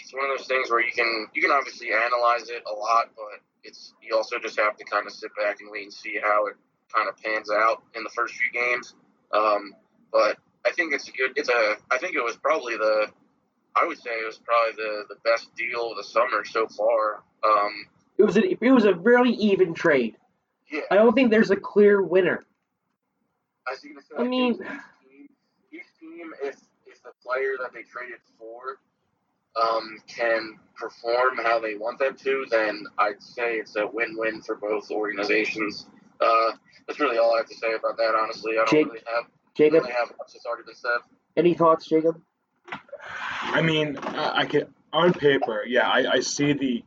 it's 0.00 0.12
one 0.12 0.30
of 0.30 0.36
those 0.36 0.46
things 0.46 0.70
where 0.70 0.80
you 0.80 0.92
can 0.92 1.28
you 1.32 1.40
can 1.40 1.52
obviously 1.52 1.88
analyze 1.92 2.48
it 2.48 2.62
a 2.66 2.74
lot, 2.74 3.10
but 3.16 3.40
it's 3.62 3.94
you 4.02 4.16
also 4.16 4.38
just 4.38 4.58
have 4.58 4.76
to 4.76 4.84
kind 4.84 5.06
of 5.06 5.12
sit 5.12 5.30
back 5.36 5.60
and 5.60 5.70
wait 5.70 5.84
and 5.84 5.92
see 5.92 6.18
how 6.22 6.46
it 6.46 6.54
kind 6.94 7.08
of 7.08 7.16
pans 7.16 7.50
out 7.50 7.82
in 7.94 8.02
the 8.02 8.10
first 8.10 8.34
few 8.34 8.50
games. 8.52 8.94
Um, 9.32 9.72
but 10.12 10.38
I 10.64 10.72
think 10.72 10.92
it's 10.92 11.08
a 11.08 11.12
good. 11.12 11.32
It's 11.36 11.48
a. 11.48 11.76
I 11.90 11.98
think 11.98 12.16
it 12.16 12.22
was 12.22 12.36
probably 12.36 12.76
the 12.76 13.08
I 13.80 13.86
would 13.86 13.98
say 13.98 14.10
it 14.10 14.26
was 14.26 14.38
probably 14.38 14.82
the, 14.82 15.04
the 15.14 15.20
best 15.24 15.54
deal 15.54 15.90
of 15.90 15.96
the 15.96 16.04
summer 16.04 16.44
so 16.44 16.66
far. 16.66 17.22
Um, 17.44 17.86
it 18.18 18.24
was 18.24 18.36
a, 18.36 18.50
it 18.50 18.72
was 18.72 18.84
a 18.84 18.94
really 18.94 19.32
even 19.32 19.74
trade. 19.74 20.16
Yeah. 20.70 20.80
I 20.90 20.96
don't 20.96 21.14
think 21.14 21.30
there's 21.30 21.50
a 21.50 21.56
clear 21.56 22.02
winner. 22.02 22.44
I, 23.68 23.72
was 23.72 23.80
say, 23.80 24.16
I 24.18 24.22
mean, 24.22 24.52
each 24.52 24.58
team, 24.58 25.28
each 25.72 26.00
team, 26.00 26.32
if 26.42 26.56
if 26.86 27.02
the 27.02 27.10
player 27.22 27.54
that 27.60 27.72
they 27.72 27.82
traded 27.82 28.20
for 28.38 28.78
um, 29.60 29.98
can 30.06 30.58
perform 30.76 31.38
how 31.38 31.58
they 31.58 31.74
want 31.74 31.98
them 31.98 32.16
to, 32.16 32.46
then 32.50 32.84
I'd 32.98 33.22
say 33.22 33.56
it's 33.56 33.76
a 33.76 33.86
win-win 33.86 34.42
for 34.42 34.56
both 34.56 34.90
organizations. 34.90 35.86
Uh, 36.20 36.52
that's 36.86 37.00
really 37.00 37.18
all 37.18 37.34
I 37.34 37.38
have 37.38 37.48
to 37.48 37.56
say 37.56 37.74
about 37.74 37.96
that. 37.96 38.14
Honestly, 38.14 38.52
I 38.52 38.56
don't 38.56 38.70
Jake, 38.70 38.86
really 38.86 39.00
have 39.14 39.24
Jacob, 39.56 39.82
really 39.82 39.92
have 39.92 40.08
much 40.18 40.32
that's 40.32 40.46
already 40.46 40.64
been 40.64 40.74
said. 40.74 40.98
Any 41.36 41.54
thoughts, 41.54 41.86
Jacob? 41.86 42.20
I 43.56 43.62
mean, 43.62 43.96
I, 43.98 44.40
I 44.40 44.44
can 44.44 44.66
on 44.92 45.12
paper, 45.12 45.64
yeah, 45.66 45.88
I, 45.88 46.12
I 46.12 46.20
see 46.20 46.52
the. 46.52 46.84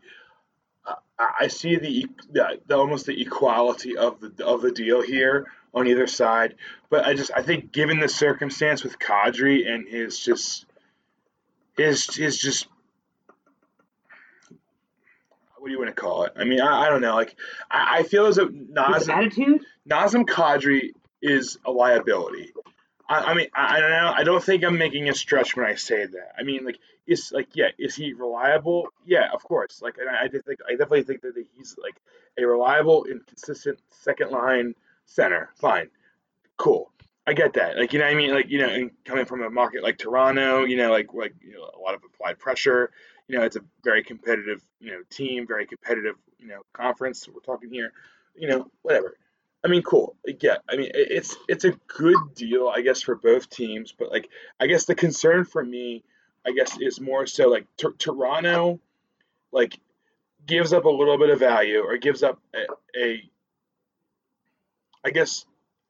I 1.22 1.50
see 1.50 1.76
the, 1.76 2.08
the, 2.32 2.62
the 2.66 2.78
almost 2.78 3.06
the 3.06 3.22
equality 3.22 3.98
of 3.98 4.22
the 4.22 4.46
of 4.46 4.62
the 4.62 4.72
deal 4.72 5.02
here 5.02 5.52
on 5.74 5.86
either 5.86 6.08
side, 6.08 6.56
but 6.90 7.06
I 7.06 7.14
just 7.14 7.30
I 7.36 7.42
think 7.42 7.74
given 7.74 8.00
the 8.00 8.08
circumstance 8.08 8.84
with 8.84 8.98
Kadri 9.00 9.68
and 9.70 9.86
his 9.86 10.18
just 10.18 10.66
his 11.76 12.16
his 12.16 12.38
just 12.38 12.68
what 15.58 15.68
do 15.68 15.74
you 15.74 15.80
want 15.80 15.94
to 15.94 16.02
call 16.02 16.24
it? 16.24 16.34
I 16.38 16.46
mean, 16.46 16.62
I, 16.62 16.86
I 16.86 16.90
don't 16.90 17.02
know. 17.02 17.16
Like, 17.16 17.36
I, 17.70 18.00
I 18.00 18.04
feel 18.04 18.28
as 18.28 18.38
though 18.38 18.48
Nazem, 18.48 19.10
attitude? 19.10 19.62
Nazem 19.90 20.26
Kadri 20.26 20.94
is 21.22 21.58
a 21.66 21.72
liability. 21.72 22.54
I, 23.10 23.32
I 23.32 23.34
mean, 23.34 23.48
I, 23.54 23.78
I, 23.78 23.80
don't 23.80 23.90
know. 23.90 24.14
I 24.16 24.24
don't 24.24 24.44
think 24.44 24.64
I'm 24.64 24.78
making 24.78 25.10
a 25.10 25.14
stretch 25.16 25.56
when 25.56 25.66
I 25.66 25.76
say 25.76 26.06
that. 26.06 26.34
I 26.38 26.44
mean, 26.44 26.64
like, 26.64 26.78
is 27.08 27.32
like, 27.34 27.50
yeah, 27.56 27.70
is 27.80 27.96
he 27.96 28.14
reliable? 28.14 28.88
Yeah, 29.06 29.30
of 29.34 29.44
course. 29.44 29.82
Like, 29.82 29.98
and 29.98 30.08
I, 30.08 30.26
I 30.26 30.28
think, 30.28 30.60
I 30.68 30.72
definitely 30.72 31.04
think 31.04 31.22
that 31.22 31.34
he's 31.58 31.76
like 31.82 32.00
a 32.38 32.46
reliable 32.46 33.06
and 33.06 33.26
consistent 33.26 33.80
second 33.90 34.32
line 34.32 34.76
center. 35.08 35.50
Fine, 35.56 35.90
cool. 36.58 36.92
I 37.26 37.34
get 37.34 37.54
that. 37.54 37.78
Like, 37.78 37.94
you 37.94 38.00
know, 38.00 38.06
I 38.06 38.16
mean, 38.16 38.32
like, 38.32 38.50
you 38.50 38.60
know, 38.60 38.70
and 38.70 38.92
coming 39.06 39.26
from 39.26 39.44
a 39.44 39.50
market 39.50 39.84
like 39.84 39.98
Toronto, 39.98 40.64
you 40.66 40.78
know, 40.78 40.92
like, 40.92 41.14
like, 41.14 41.34
you 41.42 41.54
know, 41.54 41.70
a 41.76 41.80
lot 41.80 41.94
of 41.94 42.02
applied 42.04 42.40
pressure. 42.40 42.92
You 43.28 43.38
know, 43.38 43.44
it's 43.44 43.56
a 43.56 43.62
very 43.84 44.04
competitive, 44.04 44.64
you 44.80 44.92
know, 44.92 45.02
team, 45.12 45.46
very 45.46 45.68
competitive, 45.68 46.16
you 46.40 46.48
know, 46.48 46.62
conference. 46.74 47.28
We're 47.28 47.42
talking 47.42 47.70
here, 47.70 47.92
you 48.36 48.48
know, 48.48 48.72
whatever. 48.82 49.16
I 49.64 49.68
mean, 49.68 49.82
cool. 49.82 50.16
Yeah, 50.42 50.58
I 50.70 50.78
mean, 50.78 50.92
it's 50.94 51.36
it's 51.50 51.66
a 51.66 51.72
good 51.88 52.16
deal, 52.36 52.70
I 52.74 52.82
guess, 52.82 53.02
for 53.02 53.16
both 53.16 53.50
teams. 53.50 53.92
But 53.92 54.10
like, 54.12 54.30
I 54.60 54.68
guess 54.68 54.86
the 54.86 54.96
concern 54.96 55.44
for 55.44 55.64
me, 55.64 56.04
I 56.46 56.52
guess, 56.52 56.78
is 56.80 57.02
more 57.02 57.26
so 57.28 57.50
like 57.50 57.66
t- 57.76 57.88
Toronto, 57.98 58.80
like 59.52 59.78
gives 60.46 60.72
up 60.72 60.86
a 60.86 60.90
little 60.90 61.18
bit 61.18 61.30
of 61.30 61.40
value 61.40 61.80
or 61.82 61.98
gives 61.98 62.24
up 62.24 62.40
a, 62.56 63.00
a 63.00 63.30
I 65.04 65.12
guess, 65.12 65.46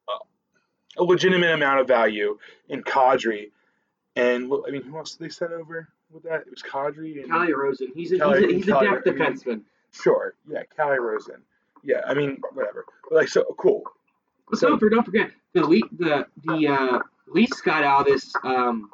a, 0.07 1.01
a 1.01 1.03
legitimate 1.03 1.51
amount 1.51 1.79
of 1.79 1.87
value 1.87 2.37
in 2.69 2.83
Kadri. 2.83 3.51
And 4.15 4.51
I 4.67 4.71
mean, 4.71 4.81
who 4.83 4.97
else 4.97 5.15
did 5.15 5.25
they 5.25 5.29
send 5.29 5.53
over 5.53 5.87
with 6.11 6.23
that? 6.23 6.41
It 6.41 6.49
was 6.49 6.63
Kadri 6.63 7.21
and 7.21 7.29
Calle 7.31 7.53
Rosen. 7.53 7.91
He's 7.95 8.11
a, 8.11 8.17
Calle- 8.17 8.35
he's 8.35 8.43
a, 8.45 8.53
he's 8.55 8.67
a 8.67 8.71
depth 8.71 9.07
I 9.07 9.11
mean- 9.11 9.19
defenseman. 9.19 9.61
sure, 9.91 10.33
yeah, 10.49 10.63
Calle 10.75 10.97
Rosen. 10.97 11.41
Yeah, 11.83 12.01
I 12.07 12.13
mean, 12.13 12.41
whatever. 12.53 12.85
But 13.09 13.15
like, 13.15 13.27
so 13.29 13.43
cool. 13.57 13.83
But 14.49 14.59
don't, 14.59 14.79
for- 14.79 14.89
don't 14.89 15.03
forget 15.05 15.31
the 15.53 15.61
le- 15.65 15.89
the 15.97 16.25
the 16.43 16.67
uh, 16.67 16.99
Leafs 17.27 17.61
got 17.61 17.83
out 17.83 18.01
of 18.01 18.07
this 18.07 18.33
um, 18.43 18.89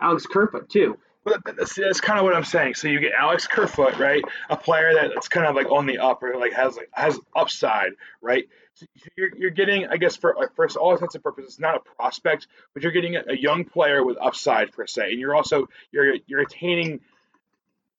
Alex 0.00 0.26
Kerfoot 0.26 0.68
too. 0.68 0.98
But 1.24 1.42
that's, 1.56 1.74
that's 1.74 2.00
kind 2.00 2.18
of 2.18 2.24
what 2.24 2.34
I'm 2.34 2.44
saying. 2.44 2.74
So 2.74 2.88
you 2.88 3.00
get 3.00 3.12
Alex 3.18 3.46
Kerfoot, 3.46 3.98
right? 3.98 4.22
A 4.48 4.56
player 4.56 4.94
that's 4.94 5.28
kind 5.28 5.46
of 5.46 5.54
like 5.54 5.70
on 5.70 5.84
the 5.84 5.98
up 5.98 6.22
or 6.22 6.38
like 6.38 6.54
has 6.54 6.76
like 6.76 6.88
has 6.92 7.18
upside, 7.36 7.92
right? 8.22 8.48
So 8.74 8.86
you're, 9.16 9.36
you're 9.36 9.50
getting, 9.50 9.86
I 9.88 9.96
guess, 9.98 10.16
for 10.16 10.36
like, 10.38 10.54
for 10.54 10.66
all 10.78 10.92
intents 10.92 11.16
and 11.16 11.22
purposes, 11.24 11.58
not 11.58 11.74
a 11.76 11.80
prospect, 11.80 12.46
but 12.72 12.82
you're 12.82 12.92
getting 12.92 13.16
a, 13.16 13.24
a 13.28 13.36
young 13.36 13.64
player 13.64 14.02
with 14.04 14.16
upside 14.18 14.72
per 14.72 14.86
se, 14.86 15.10
and 15.10 15.20
you're 15.20 15.34
also 15.34 15.68
you're 15.92 16.14
you're 16.26 16.40
attaining 16.40 17.00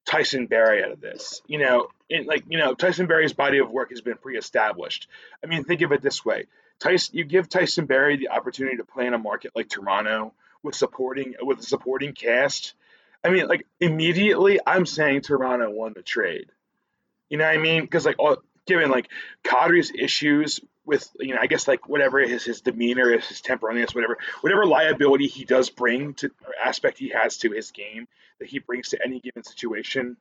Tyson 0.06 0.48
Barrie 0.48 0.84
out 0.84 0.92
of 0.92 1.02
this. 1.02 1.42
You 1.48 1.60
know, 1.60 1.88
in 2.10 2.26
like 2.26 2.44
you 2.48 2.58
know, 2.58 2.74
Tyson 2.74 3.08
Barrie's 3.08 3.34
body 3.34 3.60
of 3.60 3.72
work 3.72 3.90
has 3.92 4.02
been 4.02 4.18
pre-established. 4.18 5.08
I 5.44 5.48
mean, 5.48 5.64
think 5.64 5.82
of 5.82 5.92
it 5.92 6.02
this 6.02 6.26
way: 6.26 6.46
Tyson, 6.80 7.18
you 7.18 7.26
give 7.26 7.50
Tyson 7.50 7.86
Barrie 7.86 8.18
the 8.18 8.30
opportunity 8.30 8.78
to 8.78 8.86
play 8.86 9.06
in 9.06 9.14
a 9.14 9.18
market 9.18 9.52
like 9.56 9.70
Toronto 9.70 10.34
with 10.64 10.76
supporting 10.76 11.36
with 11.42 11.60
a 11.60 11.64
supporting 11.64 12.14
cast. 12.14 12.74
I 13.24 13.30
mean, 13.30 13.48
like 13.48 13.66
immediately, 13.80 14.60
I'm 14.66 14.86
saying 14.86 15.22
Toronto 15.22 15.70
won 15.70 15.94
the 15.96 16.02
trade. 16.02 16.52
You 17.30 17.38
know 17.38 17.46
what 17.46 17.56
I 17.56 17.58
mean? 17.58 17.82
Because 17.82 18.06
like, 18.06 18.18
all, 18.18 18.38
given 18.66 18.90
like 18.90 19.10
Kadri's 19.44 19.92
issues 19.92 20.62
with, 20.90 21.10
you 21.20 21.34
know, 21.34 21.40
I 21.42 21.48
guess 21.48 21.68
like 21.68 21.88
whatever 21.88 22.20
his 22.20 22.44
his 22.44 22.62
demeanor 22.62 23.14
is, 23.14 23.26
his 23.26 23.42
temperameness, 23.42 23.96
whatever, 23.96 24.18
whatever 24.42 24.66
liability 24.66 25.28
he 25.28 25.46
does 25.46 25.70
bring 25.70 26.16
to 26.16 26.32
aspect 26.64 26.98
he 26.98 27.10
has 27.10 27.38
to 27.38 27.52
his 27.52 27.72
game 27.72 28.08
that 28.40 28.50
he 28.50 28.60
brings 28.60 28.90
to 28.90 29.00
any 29.04 29.20
given 29.20 29.44
situation 29.44 30.18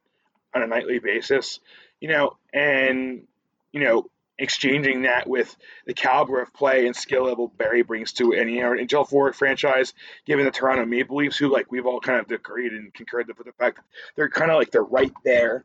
on 0.55 0.63
a 0.63 0.67
nightly 0.67 0.99
basis, 0.99 1.61
you 2.01 2.09
know, 2.09 2.37
and 2.53 3.27
you 3.73 3.81
know, 3.81 4.07
exchanging 4.39 5.03
that 5.03 5.29
with 5.29 5.55
the 5.87 5.95
caliber 5.95 6.41
of 6.41 6.55
play 6.55 6.87
and 6.87 6.95
skill 6.95 7.25
level 7.25 7.49
Barrie 7.49 7.83
brings 7.83 8.13
to 8.13 8.33
any 8.33 8.59
NHL 8.59 9.09
forward 9.09 9.35
franchise, 9.35 9.93
given 10.27 10.45
the 10.45 10.51
Toronto 10.51 10.87
Maple 10.87 11.17
Leafs, 11.17 11.37
who 11.37 11.53
like 11.53 11.71
we've 11.73 11.87
all 11.87 12.01
kind 12.01 12.21
of 12.21 12.31
agreed 12.31 12.73
and 12.73 12.95
concurred 12.95 13.27
with 13.27 13.47
the 13.47 13.53
fact 13.53 13.77
that 13.77 13.85
they're 14.17 14.29
kind 14.29 14.51
of 14.51 14.59
like 14.59 14.71
they're 14.71 14.83
right 14.83 15.13
there. 15.25 15.65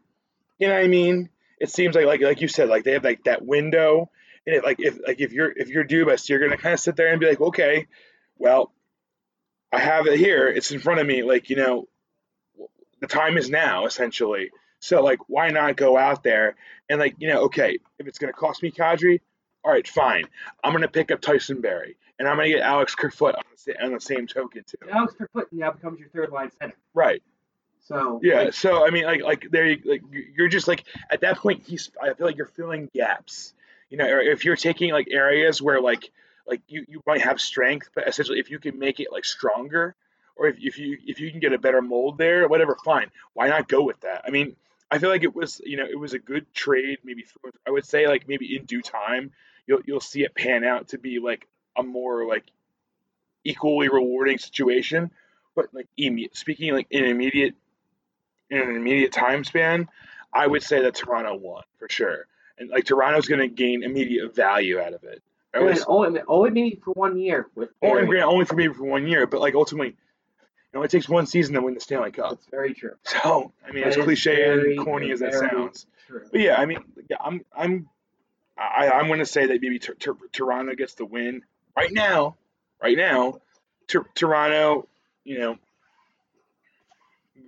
You 0.58 0.68
know 0.68 0.76
what 0.76 0.84
I 0.84 0.88
mean? 0.88 1.30
It 1.60 1.70
seems 1.70 1.96
like 1.96 2.06
like 2.06 2.22
like 2.22 2.42
you 2.42 2.48
said, 2.48 2.68
like 2.70 2.84
they 2.84 2.94
have 2.94 3.04
like 3.04 3.24
that 3.26 3.46
window, 3.46 4.10
and 4.46 4.56
it, 4.56 4.64
like 4.64 4.80
if 4.80 5.00
like 5.06 5.20
if 5.22 5.32
you're 5.34 5.52
if 5.52 5.70
you're 5.70 5.86
Dubas, 5.86 6.28
you're 6.30 6.40
gonna 6.40 6.58
kind 6.58 6.74
of 6.74 6.80
sit 6.80 6.96
there 6.96 7.08
and 7.10 7.20
be 7.20 7.28
like, 7.28 7.42
okay, 7.42 7.88
well, 8.38 8.72
I 9.72 9.80
have 9.80 10.06
it 10.08 10.20
here, 10.20 10.48
it's 10.48 10.72
in 10.72 10.80
front 10.80 11.00
of 11.00 11.08
me, 11.08 11.24
like 11.24 11.50
you 11.50 11.56
know, 11.56 11.88
the 13.00 13.08
time 13.08 13.38
is 13.38 13.50
now 13.50 13.86
essentially. 13.86 14.52
So 14.80 15.02
like, 15.02 15.20
why 15.28 15.50
not 15.50 15.78
go 15.78 15.98
out 15.98 16.24
there 16.24 16.56
and 16.90 17.00
like, 17.00 17.16
you 17.20 17.28
know, 17.30 17.44
okay, 17.44 17.80
if 18.00 18.08
it's 18.08 18.20
gonna 18.20 18.34
cost 18.34 18.62
me 18.64 18.72
Kadri, 18.72 19.22
all 19.64 19.72
right, 19.72 19.88
fine. 19.88 20.26
I'm 20.64 20.74
gonna 20.74 20.88
pick 20.90 21.10
up 21.12 21.22
Tyson 21.22 21.62
Barrie, 21.62 21.96
and 22.20 22.28
I'm 22.28 22.36
gonna 22.36 22.50
get 22.50 22.60
Alex 22.62 22.96
Kerfoot 22.96 23.36
on 23.36 23.44
the, 23.66 23.84
on 23.84 23.94
the 23.94 24.02
same 24.02 24.28
token 24.28 24.64
too. 24.68 24.90
Alex 24.92 25.14
Kerfoot 25.18 25.48
now 25.54 25.72
becomes 25.72 26.00
your 26.00 26.10
third 26.10 26.32
line 26.32 26.52
center. 26.60 26.76
Right. 26.94 27.24
So 27.86 28.20
Yeah. 28.24 28.44
like, 28.44 28.54
So 28.54 28.86
I 28.86 28.90
mean, 28.92 29.06
like, 29.06 29.22
like 29.24 29.48
there, 29.52 29.66
you- 29.70 29.82
like 29.86 30.02
you're 30.36 30.48
just 30.50 30.68
like 30.68 30.84
at 31.10 31.22
that 31.22 31.38
point, 31.38 31.64
he's. 31.66 31.90
I 32.02 32.14
feel 32.14 32.28
like 32.28 32.38
you're 32.38 32.46
filling 32.48 32.90
gaps. 32.94 33.54
You 33.94 34.00
know, 34.00 34.08
if 34.10 34.44
you're 34.44 34.56
taking 34.56 34.92
like 34.92 35.10
areas 35.12 35.62
where 35.62 35.80
like 35.80 36.10
like 36.48 36.62
you, 36.68 36.84
you 36.88 37.04
might 37.06 37.22
have 37.22 37.40
strength, 37.40 37.90
but 37.94 38.08
essentially 38.08 38.40
if 38.40 38.50
you 38.50 38.58
can 38.58 38.80
make 38.80 39.00
it 39.00 39.12
like 39.12 39.24
stronger, 39.24 39.94
or 40.36 40.48
if, 40.48 40.56
if 40.60 40.80
you 40.80 40.98
if 41.06 41.20
you 41.20 41.30
can 41.30 41.40
get 41.40 41.54
a 41.54 41.60
better 41.60 41.80
mold 41.80 42.18
there, 42.18 42.48
whatever, 42.48 42.76
fine. 42.84 43.12
Why 43.34 43.50
not 43.50 43.68
go 43.68 43.84
with 43.84 44.02
that? 44.02 44.24
I 44.26 44.32
mean, 44.32 44.56
I 44.90 44.98
feel 44.98 45.12
like 45.12 45.22
it 45.22 45.36
was 45.36 45.62
you 45.64 45.78
know 45.78 45.86
it 45.86 46.00
was 46.00 46.14
a 46.14 46.18
good 46.18 46.52
trade. 46.56 46.98
Maybe 47.04 47.22
through, 47.22 47.52
I 47.68 47.70
would 47.70 47.86
say 47.86 48.08
like 48.08 48.28
maybe 48.28 48.58
in 48.58 48.66
due 48.66 48.82
time 48.82 49.30
you'll 49.68 49.82
you'll 49.86 50.00
see 50.00 50.24
it 50.24 50.34
pan 50.34 50.64
out 50.64 50.88
to 50.88 50.98
be 50.98 51.20
like 51.20 51.48
a 51.78 51.84
more 51.84 52.26
like 52.26 52.46
equally 53.44 53.90
rewarding 53.90 54.40
situation. 54.40 55.12
But 55.56 55.68
like 55.72 55.86
immediate, 55.98 56.36
speaking 56.36 56.74
like 56.74 56.88
in 56.90 57.04
immediate 57.04 57.54
in 58.50 58.58
an 58.58 58.76
immediate 58.76 59.12
time 59.12 59.44
span, 59.44 59.88
I 60.34 60.48
would 60.48 60.64
say 60.64 60.82
that 60.82 60.96
Toronto 60.96 61.36
won 61.36 61.62
for 61.78 61.88
sure. 61.90 62.26
And 62.58 62.70
like 62.70 62.86
Toronto's 62.86 63.28
going 63.28 63.42
to 63.42 63.48
gain 63.48 63.84
immediate 63.84 64.36
value 64.36 64.80
out 64.80 64.94
of 64.94 65.04
it. 65.04 65.22
Or 65.54 65.62
and 65.62 65.70
least- 65.70 65.86
only, 65.88 66.22
only 66.28 66.50
maybe 66.52 66.80
for 66.84 66.92
one 66.94 67.18
year 67.18 67.48
with 67.56 67.70
or 67.82 67.90
Barrie. 67.90 68.00
and 68.02 68.10
grant 68.10 68.26
only 68.26 68.46
for 68.46 68.56
maybe 68.56 68.74
for 68.74 68.86
one 68.86 69.08
year, 69.08 69.28
but 69.28 69.40
like 69.42 69.56
ultimately, 69.56 69.90
it 69.90 70.78
only 70.78 70.88
takes 70.88 71.08
one 71.08 71.26
season 71.28 71.54
to 71.56 71.62
win 71.62 71.74
the 71.76 71.80
Stanley 71.80 72.12
Cup. 72.12 72.32
That's 72.32 72.48
very 72.48 72.74
true. 72.74 72.96
So 73.04 73.52
I 73.68 73.72
mean, 73.72 73.84
That 73.84 73.98
as 73.98 74.04
cliche 74.04 74.36
very, 74.36 74.76
and 74.76 74.84
corny 74.86 75.12
as 75.12 75.20
that 75.20 75.34
sounds, 75.34 75.86
True. 76.08 76.26
but 76.32 76.42
yeah, 76.42 76.56
I 76.60 76.66
mean, 76.66 76.80
yeah, 77.10 77.18
I'm 77.20 77.46
I'm 77.56 77.90
I, 78.58 78.90
I'm 78.90 79.08
going 79.08 79.20
to 79.20 79.26
say 79.26 79.48
that 79.48 79.62
maybe 79.62 79.78
Tor- 79.80 79.96
Tor- 79.96 80.18
Toronto 80.32 80.74
gets 80.76 80.94
the 80.96 81.06
win 81.06 81.44
right 81.78 81.92
now. 81.92 82.38
Right 82.82 82.98
now, 82.98 83.40
Tor- 83.88 84.10
Toronto, 84.16 84.88
you 85.24 85.40
know, 85.40 85.58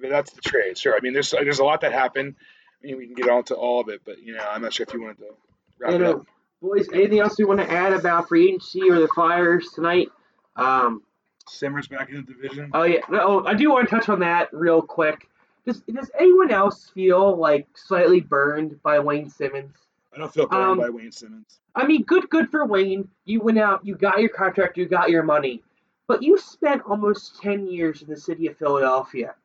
that's 0.01 0.31
the 0.31 0.41
trade. 0.41 0.77
Sure, 0.77 0.95
I 0.95 0.99
mean, 1.01 1.13
there's 1.13 1.31
there's 1.31 1.59
a 1.59 1.63
lot 1.65 1.81
that 1.81 1.93
happened. 1.93 2.35
I 2.83 2.87
mean, 2.87 2.97
we 2.97 3.05
can 3.07 3.15
get 3.15 3.29
on 3.29 3.43
to 3.45 3.55
all 3.55 3.81
of 3.81 3.89
it, 3.89 4.01
but 4.05 4.21
you 4.21 4.35
know, 4.35 4.45
I'm 4.47 4.61
not 4.61 4.73
sure 4.73 4.85
if 4.87 4.93
you 4.93 5.01
wanted 5.01 5.19
to 5.19 5.35
wrap 5.79 5.91
I 5.91 5.95
it 5.95 5.99
know. 5.99 6.11
up. 6.11 6.25
Boys, 6.61 6.87
anything 6.93 7.19
else 7.19 7.37
you 7.37 7.47
want 7.47 7.59
to 7.59 7.69
add 7.69 7.93
about 7.93 8.27
free 8.27 8.47
agency 8.47 8.89
or 8.89 8.99
the 8.99 9.07
Flyers 9.09 9.69
tonight? 9.75 10.09
Um, 10.55 11.03
Simmers 11.47 11.87
back 11.87 12.09
in 12.09 12.15
the 12.15 12.21
division. 12.23 12.71
oh 12.73 12.83
yeah, 12.83 13.01
no, 13.09 13.45
I 13.45 13.53
do 13.53 13.69
want 13.71 13.87
to 13.87 13.95
touch 13.95 14.09
on 14.09 14.19
that 14.21 14.49
real 14.51 14.81
quick. 14.81 15.29
Does 15.65 15.81
Does 15.81 16.09
anyone 16.19 16.51
else 16.51 16.89
feel 16.93 17.35
like 17.35 17.67
slightly 17.75 18.19
burned 18.21 18.81
by 18.81 18.99
Wayne 18.99 19.29
Simmonds? 19.29 19.77
I 20.13 20.17
don't 20.17 20.33
feel 20.33 20.47
burned 20.47 20.71
um, 20.71 20.77
by 20.77 20.89
Wayne 20.89 21.11
Simmonds. 21.11 21.59
I 21.75 21.85
mean, 21.85 22.03
good, 22.03 22.29
good 22.29 22.49
for 22.49 22.65
Wayne. 22.65 23.09
You 23.25 23.41
went 23.41 23.59
out, 23.59 23.85
you 23.85 23.95
got 23.95 24.19
your 24.21 24.29
contract, 24.29 24.77
you 24.77 24.85
got 24.85 25.09
your 25.09 25.23
money, 25.23 25.61
but 26.07 26.23
you 26.23 26.37
spent 26.37 26.81
almost 26.87 27.41
ten 27.41 27.67
years 27.67 28.01
in 28.01 28.09
the 28.09 28.17
city 28.17 28.47
of 28.47 28.57
Philadelphia. 28.57 29.35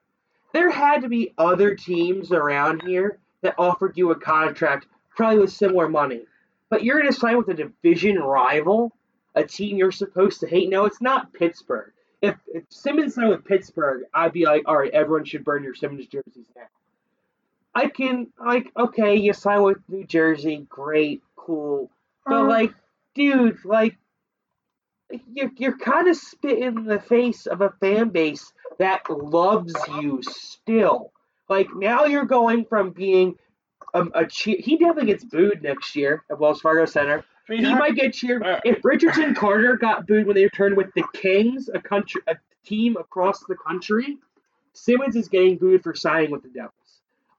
There 0.52 0.70
had 0.70 1.02
to 1.02 1.08
be 1.08 1.32
other 1.38 1.74
teams 1.74 2.32
around 2.32 2.82
here 2.82 3.18
that 3.42 3.54
offered 3.58 3.96
you 3.96 4.10
a 4.10 4.18
contract, 4.18 4.86
probably 5.16 5.40
with 5.40 5.52
similar 5.52 5.88
money. 5.88 6.22
But 6.68 6.84
you're 6.84 7.00
going 7.00 7.12
to 7.12 7.18
sign 7.18 7.36
with 7.36 7.48
a 7.48 7.54
division 7.54 8.18
rival, 8.18 8.92
a 9.34 9.44
team 9.44 9.76
you're 9.76 9.92
supposed 9.92 10.40
to 10.40 10.48
hate. 10.48 10.68
No, 10.68 10.84
it's 10.84 11.00
not 11.00 11.32
Pittsburgh. 11.32 11.92
If, 12.22 12.36
if 12.48 12.64
Simmonds 12.68 13.14
signed 13.14 13.30
with 13.30 13.44
Pittsburgh, 13.44 14.02
I'd 14.12 14.32
be 14.32 14.44
like, 14.44 14.62
all 14.66 14.76
right, 14.76 14.92
everyone 14.92 15.24
should 15.24 15.44
burn 15.44 15.64
your 15.64 15.74
Simmonds 15.74 16.06
jerseys 16.06 16.46
now. 16.54 16.62
I 17.74 17.86
can 17.86 18.26
like, 18.38 18.70
okay, 18.76 19.16
you 19.16 19.32
sign 19.32 19.62
with 19.62 19.78
New 19.88 20.04
Jersey, 20.04 20.66
great, 20.68 21.22
cool, 21.36 21.90
but 22.26 22.34
uh-huh. 22.34 22.48
like, 22.48 22.74
dude, 23.14 23.64
like, 23.64 23.96
you're 25.32 25.50
you're 25.56 25.78
kind 25.78 26.08
of 26.08 26.16
spitting 26.16 26.64
in 26.64 26.84
the 26.84 27.00
face 27.00 27.46
of 27.46 27.60
a 27.60 27.70
fan 27.80 28.10
base 28.10 28.52
that 28.80 29.02
loves 29.10 29.74
you 30.00 30.20
still. 30.22 31.12
Like 31.48 31.68
now 31.74 32.06
you're 32.06 32.24
going 32.24 32.64
from 32.64 32.90
being 32.90 33.36
um, 33.92 34.10
a 34.14 34.26
cheer. 34.26 34.56
He 34.58 34.78
definitely 34.78 35.12
gets 35.12 35.24
booed 35.24 35.62
next 35.62 35.94
year 35.94 36.24
at 36.30 36.38
Wells 36.40 36.60
Fargo 36.60 36.86
Center. 36.86 37.24
I 37.48 37.52
mean, 37.52 37.64
He 37.64 37.74
might 37.74 37.94
get 37.94 38.14
cheered 38.14 38.42
Uh, 38.42 38.60
if 38.64 38.84
Richardson 38.84 39.34
Carter 39.34 39.76
got 39.76 40.06
booed 40.06 40.26
when 40.26 40.34
they 40.36 40.44
returned 40.44 40.76
with 40.76 40.92
the 40.94 41.04
Kings, 41.12 41.68
a 41.72 41.80
country, 41.80 42.22
a 42.26 42.36
team 42.64 42.96
across 42.96 43.40
the 43.40 43.56
country. 43.56 44.18
Simmonds 44.72 45.16
is 45.16 45.28
getting 45.28 45.58
booed 45.58 45.82
for 45.82 45.94
signing 45.94 46.30
with 46.30 46.42
the 46.42 46.48
Devils. 46.48 46.72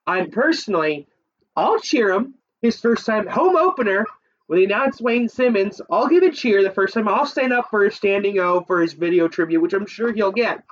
I'm 0.05 0.29
personally, 0.29 1.07
I'll 1.55 1.79
cheer 1.79 2.11
him 2.11 2.35
his 2.61 2.79
first 2.79 3.05
time 3.05 3.25
home 3.25 3.55
opener 3.55 4.05
when 4.47 4.59
they 4.59 4.65
announce 4.65 5.01
Wayne 5.01 5.29
Simmonds. 5.29 5.81
I'll 5.89 6.07
give 6.07 6.23
a 6.23 6.31
cheer 6.31 6.61
the 6.61 6.71
first 6.71 6.93
time. 6.93 7.07
I'll 7.07 7.25
stand 7.25 7.53
up 7.53 7.69
for 7.69 7.83
his 7.83 7.95
standing 7.95 8.37
O 8.39 8.61
for 8.61 8.81
his 8.81 8.93
video 8.93 9.27
tribute, 9.27 9.61
which 9.61 9.73
I'm 9.73 9.87
sure 9.87 10.11
he'll 10.13 10.31
get. 10.33 10.63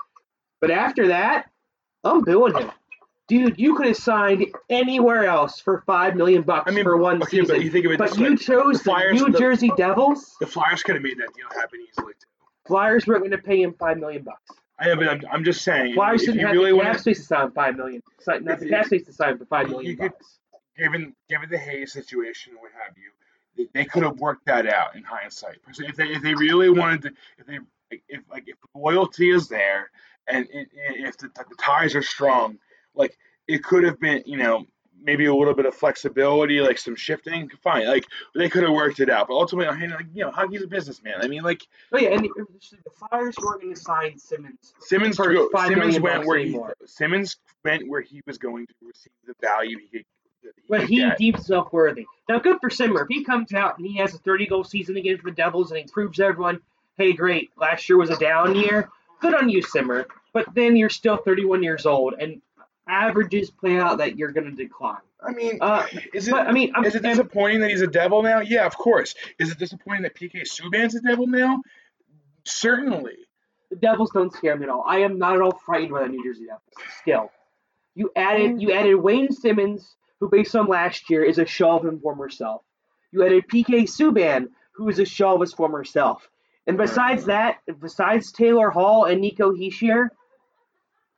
But 0.62 0.72
after 0.72 1.07
that, 1.07 1.49
I'm 2.03 2.22
booing 2.24 2.55
him. 2.57 2.72
Dude, 3.28 3.60
you 3.60 3.76
could 3.76 3.86
have 3.88 3.97
signed 3.97 4.45
anywhere 4.70 5.26
else 5.26 5.60
for 5.60 5.84
five 5.86 6.16
million 6.16 6.41
bucks 6.41 6.70
I 6.70 6.74
mean, 6.74 6.84
for 6.84 6.97
one 6.97 7.22
okay, 7.22 7.38
season. 7.41 7.55
but 7.57 7.64
you 7.64 7.70
think 7.70 7.86
of 7.86 7.91
it 7.91 7.99
But 7.99 8.18
you 8.18 8.32
way: 8.32 8.36
chose 8.36 8.45
the 8.45 8.78
the, 8.80 8.84
Flyers- 8.84 9.22
New 9.22 9.32
the- 9.32 9.38
Jersey 9.39 9.72
Devils. 9.78 10.36
the 10.39 10.47
Flyers 10.47 10.82
could 10.82 10.95
have 10.95 11.03
made 11.03 11.18
that 11.20 11.30
deal 11.36 11.45
happen 11.53 11.80
easily 11.88 12.14
too. 12.14 12.26
Flyers 12.68 13.05
weren't 13.05 13.22
going 13.22 13.32
to 13.32 13.38
pay 13.38 13.62
him 13.62 13.74
five 13.80 13.97
million 13.99 14.24
bucks. 14.24 14.49
I 14.80 14.86
know, 14.88 14.95
but 14.95 15.07
I'm, 15.10 15.22
I'm 15.32 15.43
just 15.43 15.62
saying. 15.62 15.93
Flyers 15.93 16.22
didn't 16.24 16.39
have 16.39 16.51
really 16.53 16.72
the 16.72 16.80
cap 16.80 16.99
space 16.99 17.20
to 17.20 17.24
sign 17.26 17.51
five 17.51 17.76
million. 17.76 18.01
Not 18.28 18.60
the 18.60 18.70
cap 18.70 18.86
space 18.86 19.05
to 19.05 19.14
sign 19.14 19.38
for 19.38 19.45
five 19.45 19.70
million 19.70 19.91
you 19.91 19.97
million 19.97 20.12
could- 20.14 20.18
bucks. 20.20 20.39
given 20.78 21.16
given 21.30 21.49
the 21.49 21.57
Hayes 21.57 21.93
situation, 21.93 22.53
what 22.60 22.72
have 22.84 22.95
you, 22.97 23.12
they, 23.74 23.80
they 23.82 23.86
could 23.86 24.03
have 24.03 24.18
worked 24.20 24.45
that 24.47 24.66
out 24.68 24.95
in 24.95 25.03
hindsight. 25.03 25.57
If 25.78 25.95
they 25.97 26.05
if 26.05 26.24
they 26.24 26.34
really 26.34 26.70
wanted 26.72 27.01
to, 27.03 27.12
if 27.38 27.45
they 27.45 27.60
if 28.07 28.22
like 28.32 28.45
if 28.47 28.55
loyalty 28.74 29.30
is 29.30 29.47
there 29.49 29.89
and 30.30 30.47
if 30.51 31.17
the, 31.17 31.27
the 31.36 31.55
ties 31.59 31.95
are 31.95 32.01
strong, 32.01 32.57
like 32.95 33.17
it 33.47 33.63
could 33.63 33.84
have 33.84 33.99
been, 33.99 34.23
you 34.25 34.38
know, 34.38 34.65
maybe 35.01 35.25
a 35.25 35.34
little 35.34 35.53
bit 35.53 35.65
of 35.65 35.73
flexibility, 35.73 36.59
like 36.59 36.77
some 36.77 36.95
shifting, 36.95 37.49
fine. 37.63 37.88
Like 37.88 38.05
they 38.36 38.49
could 38.49 38.63
have 38.63 38.73
worked 38.73 38.99
it 38.99 39.09
out. 39.09 39.27
But 39.27 39.36
ultimately, 39.36 39.88
like, 39.88 40.05
you 40.13 40.25
know, 40.25 40.32
Huggy's 40.32 40.61
a 40.63 40.67
businessman. 40.67 41.15
I 41.21 41.27
mean, 41.27 41.41
like 41.43 41.65
Oh 41.93 41.97
yeah, 41.97 42.09
and 42.09 42.23
the, 42.25 42.30
the 42.84 42.91
Flyers 42.91 43.36
weren't 43.41 43.61
going 43.61 43.73
to 43.73 43.80
sign 43.80 44.17
Simmonds. 44.17 44.73
Simmonds 44.80 45.17
go, 45.17 45.49
Simmonds 45.67 45.99
went 45.99 46.25
where 46.25 46.38
he. 46.39 46.57
Simmonds 46.86 47.38
went 47.63 47.88
where 47.88 48.01
he 48.01 48.21
was 48.27 48.38
going 48.38 48.67
to 48.67 48.73
receive 48.82 49.13
the 49.25 49.34
value 49.41 49.77
he 49.80 49.88
could. 49.99 50.05
he 50.41 50.49
But 50.69 50.82
could 50.82 50.89
he 50.89 50.95
get. 50.97 51.17
deems 51.17 51.38
himself 51.38 51.71
worthy. 51.73 52.05
Now, 52.27 52.39
good 52.39 52.57
for 52.61 52.69
Simmer. 52.69 53.01
If 53.03 53.07
he 53.09 53.23
comes 53.23 53.53
out 53.53 53.77
and 53.77 53.88
he 53.88 53.97
has 53.97 54.13
a 54.13 54.17
30 54.19 54.47
goal 54.47 54.63
season 54.63 54.97
again 54.97 55.17
for 55.17 55.30
the 55.30 55.36
Devils 55.36 55.71
and 55.71 55.80
he 55.80 55.86
proves 55.88 56.19
everyone, 56.19 56.59
hey, 56.97 57.13
great, 57.13 57.49
last 57.57 57.88
year 57.89 57.97
was 57.97 58.09
a 58.09 58.17
down 58.17 58.55
year, 58.55 58.89
good 59.21 59.34
on 59.34 59.49
you, 59.49 59.61
Simmer. 59.61 60.05
But 60.34 60.53
then 60.53 60.75
you're 60.75 60.89
still 60.89 61.17
31 61.17 61.63
years 61.63 61.86
old, 61.86 62.13
and 62.19 62.41
averages 62.88 63.49
play 63.51 63.77
out 63.80 63.97
that 63.99 64.17
you're 64.17 64.32
going 64.32 64.45
to 64.49 64.55
decline. 64.55 64.97
I 65.21 65.32
mean, 65.32 65.57
Uh, 65.61 65.86
is 66.13 66.27
it 66.27 66.32
But, 66.32 66.47
I 66.47 66.51
mean, 66.51 66.71
I'm, 66.75 66.86
is 66.86 66.95
it 66.95 67.03
disappointing 67.03 67.59
that 67.61 67.69
he's 67.69 67.82
a 67.82 67.88
devil 67.88 68.23
now? 68.23 68.39
Yeah, 68.39 68.65
of 68.65 68.77
course. 68.77 69.15
Is 69.38 69.51
it 69.51 69.57
disappointing 69.59 70.03
that 70.03 70.15
PK 70.15 70.41
Subban's 70.43 70.95
a 70.95 71.01
devil 71.01 71.27
now? 71.27 71.61
Certainly. 72.45 73.17
the 73.69 73.75
Devils 73.75 74.11
don't 74.11 74.34
scare 74.34 74.55
me 74.55 74.63
at 74.63 74.69
all. 74.69 74.84
I 74.88 74.99
am 74.99 75.19
not 75.19 75.36
at 75.36 75.41
all 75.41 75.55
frightened 75.65 75.91
by 75.91 76.03
the 76.03 76.09
New 76.09 76.23
Jersey 76.23 76.45
Devils. 76.45 76.61
Still, 77.01 77.32
you 77.95 78.11
added 78.15 78.61
you 78.61 78.71
added 78.71 78.95
Wayne 78.95 79.32
Simmonds, 79.32 79.95
who 80.19 80.30
based 80.30 80.55
on 80.55 80.67
last 80.67 81.09
year 81.09 81.23
is 81.23 81.38
a 81.38 81.45
shell 81.45 81.77
of 81.77 81.84
his 81.84 82.01
former 82.01 82.30
self. 82.30 82.61
You 83.11 83.23
added 83.25 83.47
PK 83.47 83.84
Subban, 83.84 84.47
who 84.71 84.89
is 84.89 84.99
a 84.99 85.05
shell 85.05 85.36
of 85.36 85.41
his 85.41 85.53
former 85.53 85.84
self. 85.84 86.27
And 86.70 86.78
besides 86.78 87.26
that, 87.26 87.57
besides 87.82 88.32
Taylor 88.32 88.70
Hall 88.70 89.05
and 89.05 89.22
Nico 89.22 89.51
Hischier, 89.53 90.09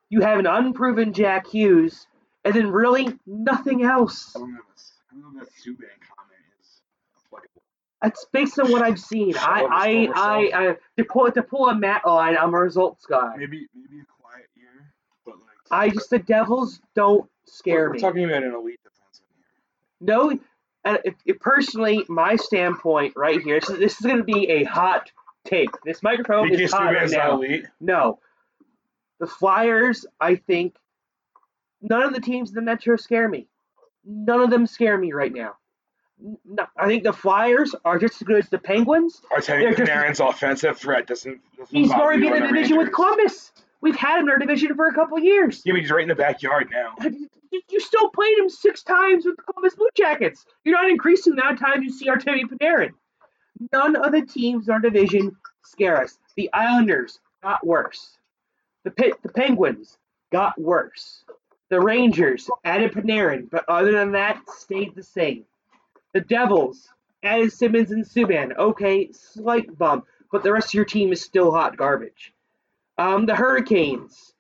you 0.10 0.22
have 0.22 0.40
an 0.40 0.48
unproven 0.48 1.12
Jack 1.12 1.46
Hughes, 1.46 2.08
and 2.46 2.54
then 2.54 2.72
really 2.72 3.20
nothing 3.28 3.84
else. 3.84 4.32
I 4.34 4.40
don't 4.40 4.54
know 4.54 4.60
if, 4.74 4.82
I 5.12 5.20
don't 5.22 5.36
know 5.36 5.42
if 5.42 5.50
that 5.50 5.54
Subban 5.56 5.92
comment 6.08 6.40
is 6.62 6.82
applicable. 7.26 7.64
That's 8.02 8.26
based 8.32 8.60
on 8.60 8.72
what 8.72 8.82
I've 8.82 8.98
seen. 8.98 9.36
I, 9.38 9.60
former 9.60 9.74
I, 9.76 10.10
I, 10.16 10.70
I, 10.70 10.76
to 10.98 11.04
pull 11.04 11.30
to 11.30 11.44
pull 11.44 11.68
a 11.68 11.76
Matt 11.76 12.08
line, 12.08 12.38
I'm 12.38 12.54
a 12.54 12.58
results 12.58 13.06
guy. 13.06 13.36
Maybe 13.36 13.68
maybe 13.76 14.02
a 14.02 14.22
quiet 14.22 14.48
year, 14.56 14.94
but 15.26 15.34
like 15.34 15.50
I 15.70 15.90
just 15.90 16.10
the 16.10 16.20
Devils 16.20 16.80
don't 16.96 17.30
scare 17.44 17.90
we're, 17.90 17.96
we're 17.96 18.00
talking 18.00 18.24
about 18.24 18.44
an 18.44 18.54
elite 18.54 18.80
defenseman 18.88 19.36
here. 19.36 20.16
No, 20.16 20.40
and 20.86 21.00
it, 21.04 21.16
it- 21.26 21.40
personally, 21.42 22.06
my 22.08 22.38
standpoint 22.38 23.16
right 23.18 23.42
here. 23.42 23.58
Is, 23.58 23.68
this 23.68 24.00
is 24.00 24.06
going 24.06 24.20
to 24.20 24.24
be 24.24 24.50
a 24.50 24.64
hot 24.64 25.12
take. 25.46 25.70
This 25.84 26.04
microphone 26.04 26.54
is 26.54 26.72
hot 26.72 26.94
right 26.94 27.10
now. 27.10 27.36
elite. 27.36 27.66
No, 27.80 28.20
the 29.20 29.28
Flyers. 29.28 30.06
I 30.20 30.36
think 30.36 30.76
none 31.82 32.04
of 32.04 32.14
the 32.14 32.22
teams 32.22 32.50
in 32.50 32.56
the 32.56 32.62
Metro 32.62 32.96
scare 32.98 33.28
me. 33.28 33.48
None 34.06 34.42
of 34.42 34.50
them 34.50 34.66
scare 34.68 34.98
me 34.98 35.14
right 35.14 35.34
now. 35.34 35.56
No, 36.46 36.68
I 36.78 36.86
think 36.88 37.04
the 37.04 37.14
Flyers 37.14 37.74
are 37.84 37.98
just 37.98 38.16
as 38.22 38.28
good 38.28 38.38
as 38.38 38.50
the 38.50 38.60
Penguins. 38.60 39.22
Artemi 39.36 39.74
Panarin's 39.74 40.20
offensive 40.20 40.78
threat 40.78 41.08
doesn't. 41.08 41.42
doesn't 41.58 41.76
He's 41.76 41.92
already 41.92 42.22
been 42.22 42.34
in 42.36 42.42
the 42.44 42.48
division 42.50 42.78
with 42.78 42.92
Columbus. 42.94 43.52
We've 43.82 43.96
had 43.96 44.20
him 44.20 44.26
in 44.26 44.30
our 44.30 44.38
division 44.38 44.76
for 44.76 44.88
a 44.88 44.94
couple 44.94 45.18
years. 45.20 45.64
Yeah, 45.66 45.74
but 45.74 45.82
he's 45.82 45.90
right 45.90 46.04
in 46.04 46.08
the 46.10 46.16
backyard 46.16 46.70
now. 46.72 46.94
You- 47.04 47.28
You 47.70 47.80
still 47.82 48.10
played 48.12 48.38
him 48.38 48.48
six 48.50 48.82
times 48.84 49.26
with 49.26 49.36
the 49.36 49.42
Columbus 49.44 49.76
Blue 49.76 49.90
Jackets. 49.98 50.46
You're 50.64 50.80
not 50.80 50.90
increasing 50.90 51.36
the 51.36 51.42
amount 51.42 51.56
of 51.60 51.66
times 51.68 51.84
you 51.84 51.90
see 51.90 52.08
Artemi 52.08 52.44
Panarin. 52.44 52.92
None 53.72 53.96
of 53.96 54.12
the 54.12 54.22
teams 54.22 54.68
in 54.68 54.74
our 54.74 54.80
division 54.80 55.36
scare 55.64 56.02
us. 56.02 56.18
The 56.36 56.50
Islanders 56.54 57.20
got 57.44 57.66
worse. 57.66 58.18
The 58.84 58.92
Pit, 58.92 59.14
the 59.22 59.30
Penguins 59.30 59.98
got 60.32 60.60
worse. 60.60 61.24
The 61.70 61.80
Rangers 61.80 62.50
added 62.66 62.92
Panarin, 62.94 63.50
but 63.50 63.66
other 63.68 63.92
than 63.92 64.12
that, 64.14 64.42
stayed 64.50 64.96
the 64.96 65.04
same. 65.04 65.46
The 66.14 66.22
Devils 66.22 66.90
added 67.24 67.54
Simmonds 67.54 67.92
and 67.92 68.04
Subban. 68.04 68.58
Okay, 68.58 69.12
slight 69.12 69.78
bump, 69.78 70.06
but 70.32 70.44
the 70.44 70.52
rest 70.52 70.70
of 70.70 70.74
your 70.74 70.86
team 70.86 71.12
is 71.12 71.22
still 71.22 71.52
hot 71.52 71.78
garbage. 71.78 72.34
Um, 72.98 73.26
the 73.26 73.36
Hurricanes, 73.36 74.34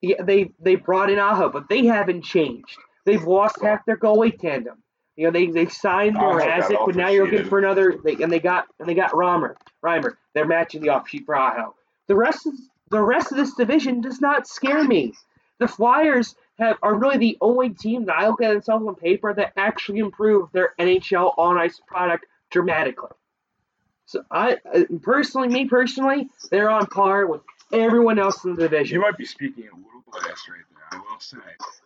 yeah, 0.00 0.22
they 0.22 0.50
they 0.60 0.76
brought 0.76 1.10
in 1.10 1.18
Aho, 1.18 1.48
but 1.48 1.68
they 1.68 1.86
haven't 1.86 2.22
changed. 2.22 2.78
They've 3.04 3.24
lost 3.24 3.62
half 3.62 3.84
their 3.86 3.96
goalie 3.96 4.38
tandem. 4.38 4.81
You 5.16 5.26
know, 5.26 5.30
they 5.30 5.46
they 5.46 5.66
signed 5.66 6.16
Aho 6.16 6.38
got 6.38 6.86
but 6.86 6.96
now 6.96 7.08
you're 7.08 7.28
looking 7.28 7.48
for 7.48 7.58
another. 7.58 7.98
They, 8.02 8.14
and 8.14 8.32
they 8.32 8.40
got 8.40 8.66
and 8.78 8.88
they 8.88 8.94
got 8.94 9.12
Reimer. 9.12 9.56
Reimer. 9.84 10.14
They're 10.34 10.46
matching 10.46 10.82
the 10.82 10.88
off 10.88 11.08
sheet 11.08 11.26
for 11.26 11.36
Aho. 11.36 11.74
The 12.06 12.16
rest 12.16 12.46
of 12.46 12.54
the 12.90 13.00
rest 13.00 13.30
of 13.30 13.38
this 13.38 13.54
division 13.54 14.00
does 14.00 14.20
not 14.20 14.46
scare 14.46 14.84
me. 14.84 15.12
The 15.58 15.68
Flyers 15.68 16.34
have 16.58 16.76
are 16.82 16.94
really 16.94 17.18
the 17.18 17.38
only 17.40 17.70
team 17.70 18.06
that 18.06 18.16
I 18.16 18.28
look 18.28 18.42
at 18.42 18.52
themselves 18.52 18.86
on 18.86 18.94
paper 18.94 19.34
that 19.34 19.52
actually 19.56 19.98
improved 19.98 20.52
their 20.52 20.74
NHL 20.78 21.34
on 21.38 21.58
ice 21.58 21.80
product 21.86 22.26
dramatically. 22.50 23.10
So 24.06 24.24
I 24.30 24.58
uh, 24.74 24.84
personally, 25.02 25.48
me 25.48 25.66
personally, 25.66 26.28
they're 26.50 26.70
on 26.70 26.86
par 26.86 27.26
with 27.26 27.42
everyone 27.72 28.18
else 28.18 28.44
in 28.44 28.54
the 28.54 28.62
division. 28.62 28.94
You 28.94 29.00
might 29.00 29.16
be 29.16 29.24
speaking 29.24 29.64
a 29.64 29.76
little 29.76 30.04
biased 30.10 30.48
right 30.48 30.60
there. 30.70 31.00
I 31.00 31.02
will 31.02 31.20
say, 31.20 31.38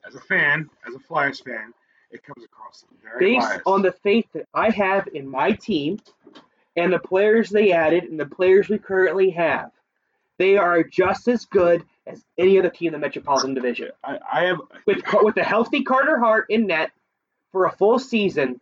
as 0.07 0.15
a 0.15 0.21
fan, 0.21 0.69
as 0.87 0.95
a 0.95 0.99
Flyers 0.99 1.41
fan, 1.41 1.73
it 2.11 2.23
comes 2.23 2.45
across 2.45 2.85
very 3.03 3.35
Based 3.35 3.49
biased. 3.49 3.63
on 3.67 3.83
the 3.83 3.93
faith 3.93 4.27
that 4.35 4.47
I 4.55 4.71
have 4.71 5.09
in 5.13 5.29
my 5.29 5.53
team 5.53 5.99
and 6.77 6.93
the 6.93 6.99
players 6.99 7.51
they 7.51 7.73
added 7.73 8.05
and 8.05 8.19
the 8.19 8.27
players 8.27 8.69
we 8.69 8.79
currently 8.79 9.31
have, 9.31 9.71
they 10.39 10.57
are 10.57 10.83
just 10.83 11.29
as 11.29 11.45
good 11.47 11.85
as 12.07 12.25
any 12.39 12.59
other 12.59 12.71
team 12.71 12.89
in 12.89 12.93
the 13.01 13.07
Metropolitan 13.07 13.55
Division. 13.55 13.91
I, 14.05 14.19
I 14.33 14.45
have 14.45 14.61
with 14.87 15.03
with 15.23 15.37
a 15.39 15.45
healthy 15.45 15.83
Carter 15.83 16.19
Hart 16.19 16.47
in 16.51 16.67
net 16.67 16.91
for 17.53 17.65
a 17.65 17.73
full 17.73 17.99
season, 17.99 18.61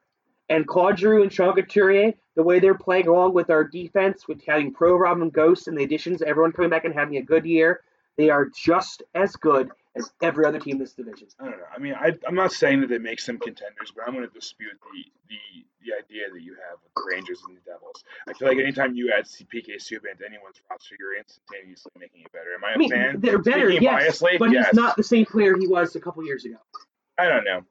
and 0.49 0.67
Claude 0.67 0.99
Giroux 0.99 1.23
and 1.23 1.33
Sean 1.33 1.55
Couturier, 1.55 2.15
the 2.37 2.43
way 2.43 2.61
they're 2.61 2.75
playing 2.75 3.09
along 3.09 3.35
with 3.35 3.51
our 3.51 3.65
defense, 3.65 4.29
with 4.29 4.45
having 4.47 4.73
Pro 4.73 4.95
Rob 4.97 5.21
and 5.21 5.33
Ghost 5.33 5.69
and 5.69 5.77
the 5.77 5.83
additions, 5.83 6.23
everyone 6.23 6.53
coming 6.53 6.71
back 6.71 6.85
and 6.85 6.95
having 6.95 7.17
a 7.17 7.23
good 7.23 7.45
year, 7.45 7.81
they 8.17 8.31
are 8.31 8.47
just 8.47 9.03
as 9.15 9.35
good 9.37 9.71
as 9.97 10.11
every 10.23 10.45
other 10.45 10.59
team 10.59 10.73
in 10.77 10.79
this 10.81 10.93
division. 10.93 11.29
I 11.39 11.45
don't 11.45 11.59
know. 11.59 11.65
I 11.75 11.79
mean, 11.79 11.95
I, 11.95 12.13
I'm 12.27 12.35
not 12.35 12.53
saying 12.53 12.81
that 12.81 12.91
it 12.91 13.03
makes 13.03 13.25
them 13.27 13.39
contenders, 13.39 13.93
but 13.95 14.07
I'm 14.07 14.15
going 14.15 14.27
to 14.29 14.33
dispute 14.35 14.73
the, 14.93 15.05
the 15.29 15.65
the 15.85 15.93
idea 16.03 16.23
that 16.33 16.41
you 16.43 16.55
have 16.69 16.79
with 16.83 16.95
the 16.95 17.03
Rangers 17.15 17.43
and 17.47 17.57
the 17.57 17.61
Devils. 17.71 18.03
I 18.27 18.33
feel 18.33 18.49
like 18.49 18.57
anytime 18.59 18.95
you 18.95 19.13
add 19.17 19.27
PK 19.27 19.77
Subban 19.77 20.17
to 20.19 20.25
anyone's 20.27 20.57
roster, 20.71 20.97
you're 20.99 21.19
instantaneously 21.19 21.93
making 21.99 22.23
it 22.23 22.33
better. 22.33 22.55
Am 22.55 22.65
I 22.65 22.71
a 22.71 22.75
I 22.75 22.77
mean, 22.79 22.91
fan? 22.91 23.21
they're 23.21 23.39
better, 23.39 23.69
Speaking 23.69 23.83
yes, 23.83 24.23
biasly, 24.23 24.39
but 24.39 24.51
yes. 24.51 24.67
he's 24.71 24.75
not 24.75 24.97
the 24.97 25.03
same 25.03 25.27
player 25.27 25.55
he 25.59 25.67
was 25.69 25.95
a 25.95 26.01
couple 26.01 26.25
years 26.25 26.47
ago. 26.47 26.57
I 27.19 27.29
don't 27.29 27.45
know. 27.45 27.65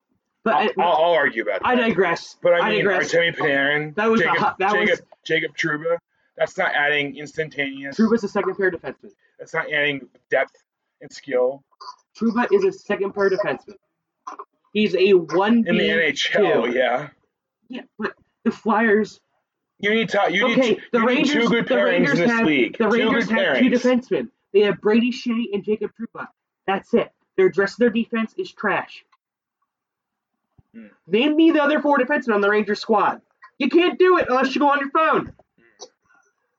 But 0.43 0.53
I'll, 0.53 0.61
I, 0.61 0.73
I'll, 0.77 1.03
I'll 1.05 1.13
argue 1.13 1.41
about 1.41 1.61
that. 1.63 1.67
I 1.67 1.75
digress. 1.75 2.37
But 2.41 2.53
I 2.53 2.69
mean, 2.69 2.85
digress. 2.85 3.11
Artemi 3.11 3.35
Panarin, 3.35 3.89
oh, 3.89 3.93
That 3.95 4.11
was 4.11 4.21
Jacob, 4.21 4.37
hot- 4.37 4.59
that 4.59 4.77
was- 4.77 4.89
Jacob, 4.89 5.05
Jacob 5.25 5.57
Trouba. 5.57 5.97
That's 6.37 6.57
not 6.57 6.71
adding 6.75 7.17
instantaneous. 7.17 7.97
Trouba's 7.97 8.23
a 8.23 8.27
second 8.27 8.55
pair 8.55 8.69
defenseman. 8.71 9.11
That's 9.39 9.53
not 9.53 9.71
adding 9.71 10.07
depth 10.29 10.55
and 11.01 11.11
skill 11.11 11.63
Trouba 12.17 12.47
is 12.51 12.63
a 12.63 12.71
second 12.71 13.13
pair 13.13 13.29
defenseman. 13.29 13.75
He's 14.71 14.95
a 14.95 15.13
one 15.13 15.65
in 15.67 15.77
the 15.77 15.89
NHL. 15.89 16.73
Yeah, 16.73 17.09
Yeah, 17.69 17.81
but 17.97 18.13
the 18.43 18.51
Flyers 18.51 19.19
you 19.83 19.93
need 19.93 20.09
to. 20.09 20.21
You 20.31 20.51
okay, 20.51 20.61
need, 20.61 20.81
the 20.93 20.99
you 20.99 21.05
need 21.05 21.15
Rangers. 21.15 21.33
two 21.33 21.49
good 21.49 21.67
the 21.67 21.75
pairings 21.75 22.09
in 22.11 22.17
this 22.17 22.31
have 22.31 22.45
league. 22.45 22.77
the 22.77 22.85
two 22.85 22.89
Rangers 22.89 23.27
good 23.27 23.37
have 23.37 23.57
two 23.57 23.69
defensemen. 23.69 24.29
They 24.53 24.61
have 24.61 24.79
Brady 24.79 25.11
Skjei 25.11 25.47
and 25.51 25.61
Jacob 25.61 25.91
Trouba. 25.99 26.27
That's 26.65 26.93
it. 26.93 27.11
Their 27.35 27.51
rest 27.57 27.73
of 27.73 27.79
their 27.79 27.89
defense 27.89 28.33
is 28.37 28.49
trash. 28.49 29.03
Hmm. 30.73 30.87
Name 31.05 31.35
me 31.35 31.51
the 31.51 31.61
other 31.61 31.81
four 31.81 31.97
defensemen 31.97 32.35
on 32.35 32.39
the 32.39 32.49
Rangers 32.49 32.79
squad. 32.79 33.21
You 33.57 33.69
can't 33.69 33.99
do 33.99 34.17
it 34.19 34.27
unless 34.29 34.55
you 34.55 34.61
go 34.61 34.69
on 34.69 34.79
your 34.79 34.91
phone. 34.91 35.33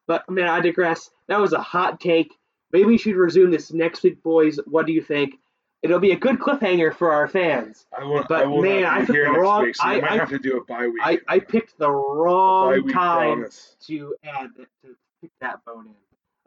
But 0.07 0.29
man, 0.29 0.49
I 0.49 0.61
digress. 0.61 1.11
That 1.29 1.41
was 1.41 1.55
a 1.55 1.63
hot 1.63 2.01
take. 2.01 2.31
Maybe 2.73 2.85
we 2.85 2.99
should 2.99 3.17
resume 3.17 3.51
this 3.51 3.73
next 3.73 4.03
week, 4.03 4.23
boys. 4.23 4.59
What 4.67 4.85
do 4.85 4.93
you 4.93 5.01
think? 5.01 5.37
It'll 5.85 6.01
be 6.01 6.13
a 6.13 6.17
good 6.17 6.39
cliffhanger 6.39 6.95
for 6.97 7.13
our 7.13 7.29
fans. 7.29 7.85
I 7.97 8.05
will, 8.05 8.25
But, 8.27 8.43
I 8.45 8.47
will 8.47 8.63
man, 8.63 8.83
not 8.83 8.93
I 8.95 9.01
be 9.01 9.07
took 9.07 9.17
here 9.17 9.33
the 9.33 9.39
wrong- 9.39 9.63
week, 9.65 9.77
so 9.77 9.85
I- 9.85 9.95
you 9.97 10.01
might 10.01 10.11
I- 10.13 10.17
have 10.17 10.31
to 10.31 10.39
do 10.39 10.57
a 10.57 10.65
bye 10.65 10.87
week. 10.89 11.03
I, 11.03 11.21
I 11.29 11.39
picked 11.41 11.77
the 11.79 11.91
wrong 11.91 12.87
bye 12.87 12.93
time 12.93 13.33
promise. 13.35 13.77
to 13.87 14.15
add 14.25 14.49
that, 14.57 14.67
to 14.83 14.97
pick 15.21 15.31
that 15.43 15.63
bone 15.67 15.87
in. 15.89 15.95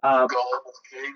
Uh, 0.01 0.25
Gullible 0.25 0.73
King. 0.91 1.13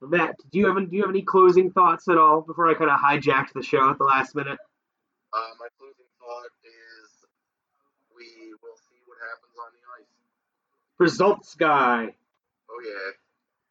Matt, 0.00 0.36
do 0.50 0.58
you 0.58 0.66
have 0.68 0.78
any, 0.78 0.86
do 0.86 0.96
you 0.96 1.02
have 1.02 1.10
any 1.10 1.20
closing 1.20 1.70
thoughts 1.70 2.08
at 2.08 2.16
all 2.16 2.40
before 2.40 2.66
I 2.68 2.74
kind 2.74 2.90
of 2.90 2.98
hijacked 2.98 3.52
the 3.52 3.62
show 3.62 3.90
at 3.90 3.98
the 3.98 4.04
last 4.04 4.34
minute? 4.34 4.58
Uh, 5.32 5.38
my 5.60 5.68
closing 5.78 6.06
thought 6.18 6.50
is 6.64 7.26
we 8.16 8.54
will 8.62 8.76
see 8.88 9.00
what 9.06 9.18
happens 9.20 9.54
on 9.58 9.70
the 9.74 10.02
ice. 10.02 10.08
Results 10.98 11.54
guy. 11.56 12.14
Oh 12.70 12.82
yeah. 12.84 13.10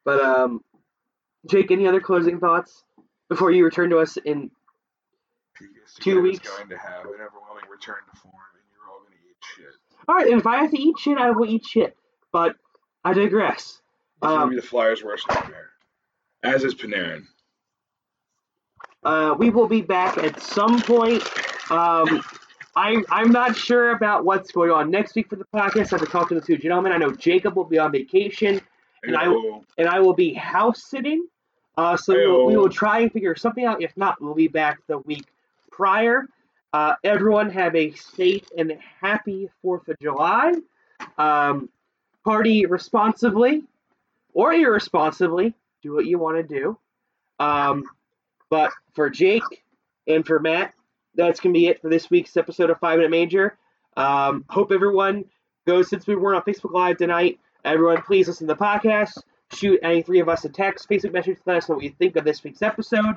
But 0.05 0.21
um, 0.21 0.63
Jake, 1.47 1.71
any 1.71 1.87
other 1.87 2.01
closing 2.01 2.39
thoughts 2.39 2.83
before 3.33 3.51
you 3.51 3.63
return 3.65 3.89
to 3.89 3.97
us 3.97 4.17
in? 4.17 4.49
Two 5.99 6.21
weeks. 6.21 6.47
going 6.47 6.69
to 6.69 6.77
have 6.77 7.05
an 7.05 7.11
overwhelming 7.13 7.69
return 7.71 7.97
to 8.13 8.19
form, 8.19 8.33
and 8.53 8.63
you're 8.71 8.91
all 8.91 8.99
going 8.99 9.11
to 9.11 9.29
eat 9.29 9.37
shit. 9.55 9.73
All 10.07 10.15
right, 10.15 10.27
and 10.27 10.39
if 10.39 10.47
I 10.47 10.57
have 10.57 10.71
to 10.71 10.79
eat 10.79 10.97
shit, 10.99 11.17
I 11.17 11.29
will 11.31 11.45
eat 11.49 11.65
shit. 11.65 11.95
But 12.31 12.55
I 13.05 13.13
digress. 13.13 13.81
It's 14.21 14.31
Um, 14.31 14.49
be 14.49 14.55
the 14.55 14.61
Flyers' 14.61 15.03
worst 15.03 15.27
nightmare. 15.29 15.69
As 16.43 16.63
is 16.63 16.73
Panarin. 16.75 17.23
Uh, 19.03 19.35
we 19.37 19.49
will 19.49 19.67
be 19.67 19.81
back 19.81 20.17
at 20.17 20.39
some 20.41 20.81
point 20.81 21.21
Um, 21.69 22.23
I, 22.75 23.03
I'm 23.09 23.31
not 23.31 23.55
sure 23.55 23.91
about 23.91 24.25
what's 24.25 24.51
going 24.51 24.71
on 24.71 24.89
next 24.89 25.13
week 25.15 25.29
for 25.29 25.35
the 25.35 25.45
podcast. 25.53 25.93
I 25.93 25.97
have 25.97 25.99
to 25.99 26.05
talk 26.07 26.29
to 26.29 26.35
the 26.35 26.41
two 26.41 26.57
gentlemen. 26.57 26.91
I 26.91 26.97
know 26.97 27.11
Jacob 27.11 27.55
will 27.55 27.63
be 27.65 27.77
on 27.77 27.91
vacation, 27.91 28.59
And 29.03 29.15
I- 29.15 29.27
and 29.77 29.87
I 29.87 29.99
will 29.99 30.13
be 30.15 30.33
house 30.33 30.83
sitting. 30.83 31.25
Uh, 31.75 31.97
so 31.97 32.13
we 32.13 32.27
will, 32.27 32.45
we 32.47 32.57
will 32.57 32.69
try 32.69 32.99
and 32.99 33.11
figure 33.11 33.35
something 33.35 33.65
out. 33.65 33.81
If 33.81 33.95
not, 33.97 34.21
we'll 34.21 34.35
be 34.35 34.47
back 34.47 34.79
the 34.87 34.99
week 34.99 35.25
prior. 35.71 36.27
Uh, 36.71 36.93
everyone 37.03 37.49
have 37.51 37.75
a 37.75 37.91
safe 37.93 38.47
and 38.57 38.77
happy 39.01 39.49
Fourth 39.61 39.87
of 39.87 39.97
July. 39.99 40.53
Um, 41.17 41.69
party 42.23 42.65
responsibly 42.65 43.63
or 44.33 44.53
irresponsibly. 44.53 45.53
Do 45.81 45.93
what 45.93 46.05
you 46.05 46.17
want 46.17 46.37
to 46.37 46.43
do. 46.43 46.77
Um, 47.39 47.83
but 48.49 48.71
for 48.93 49.09
Jake 49.09 49.43
and 50.07 50.25
for 50.25 50.39
Matt, 50.39 50.73
that's 51.15 51.39
gonna 51.39 51.53
be 51.53 51.67
it 51.67 51.81
for 51.81 51.89
this 51.89 52.09
week's 52.09 52.37
episode 52.37 52.69
of 52.69 52.79
Five 52.79 52.97
Minute 52.97 53.11
Major. 53.11 53.57
Um, 53.97 54.45
hope 54.49 54.71
everyone 54.71 55.25
goes 55.67 55.89
since 55.89 56.07
we 56.07 56.15
weren't 56.15 56.35
on 56.35 56.53
Facebook 56.53 56.73
Live 56.73 56.97
tonight. 56.97 57.39
Everyone, 57.65 58.01
please 58.01 58.27
listen 58.27 58.47
to 58.47 58.53
the 58.53 58.59
podcast. 58.59 59.17
Shoot 59.53 59.79
any 59.83 60.01
three 60.01 60.19
of 60.19 60.29
us 60.29 60.45
a 60.45 60.49
text, 60.49 60.89
Facebook 60.89 61.13
message, 61.13 61.37
let 61.45 61.57
us 61.57 61.69
know 61.69 61.75
what 61.75 61.83
you 61.83 61.91
think 61.91 62.15
of 62.15 62.25
this 62.25 62.43
week's 62.43 62.61
episode, 62.61 63.15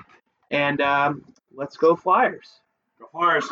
and 0.50 0.80
um, 0.80 1.24
let's 1.54 1.76
go 1.76 1.96
Flyers. 1.96 2.60
Go 2.98 3.08
Flyers. 3.10 3.48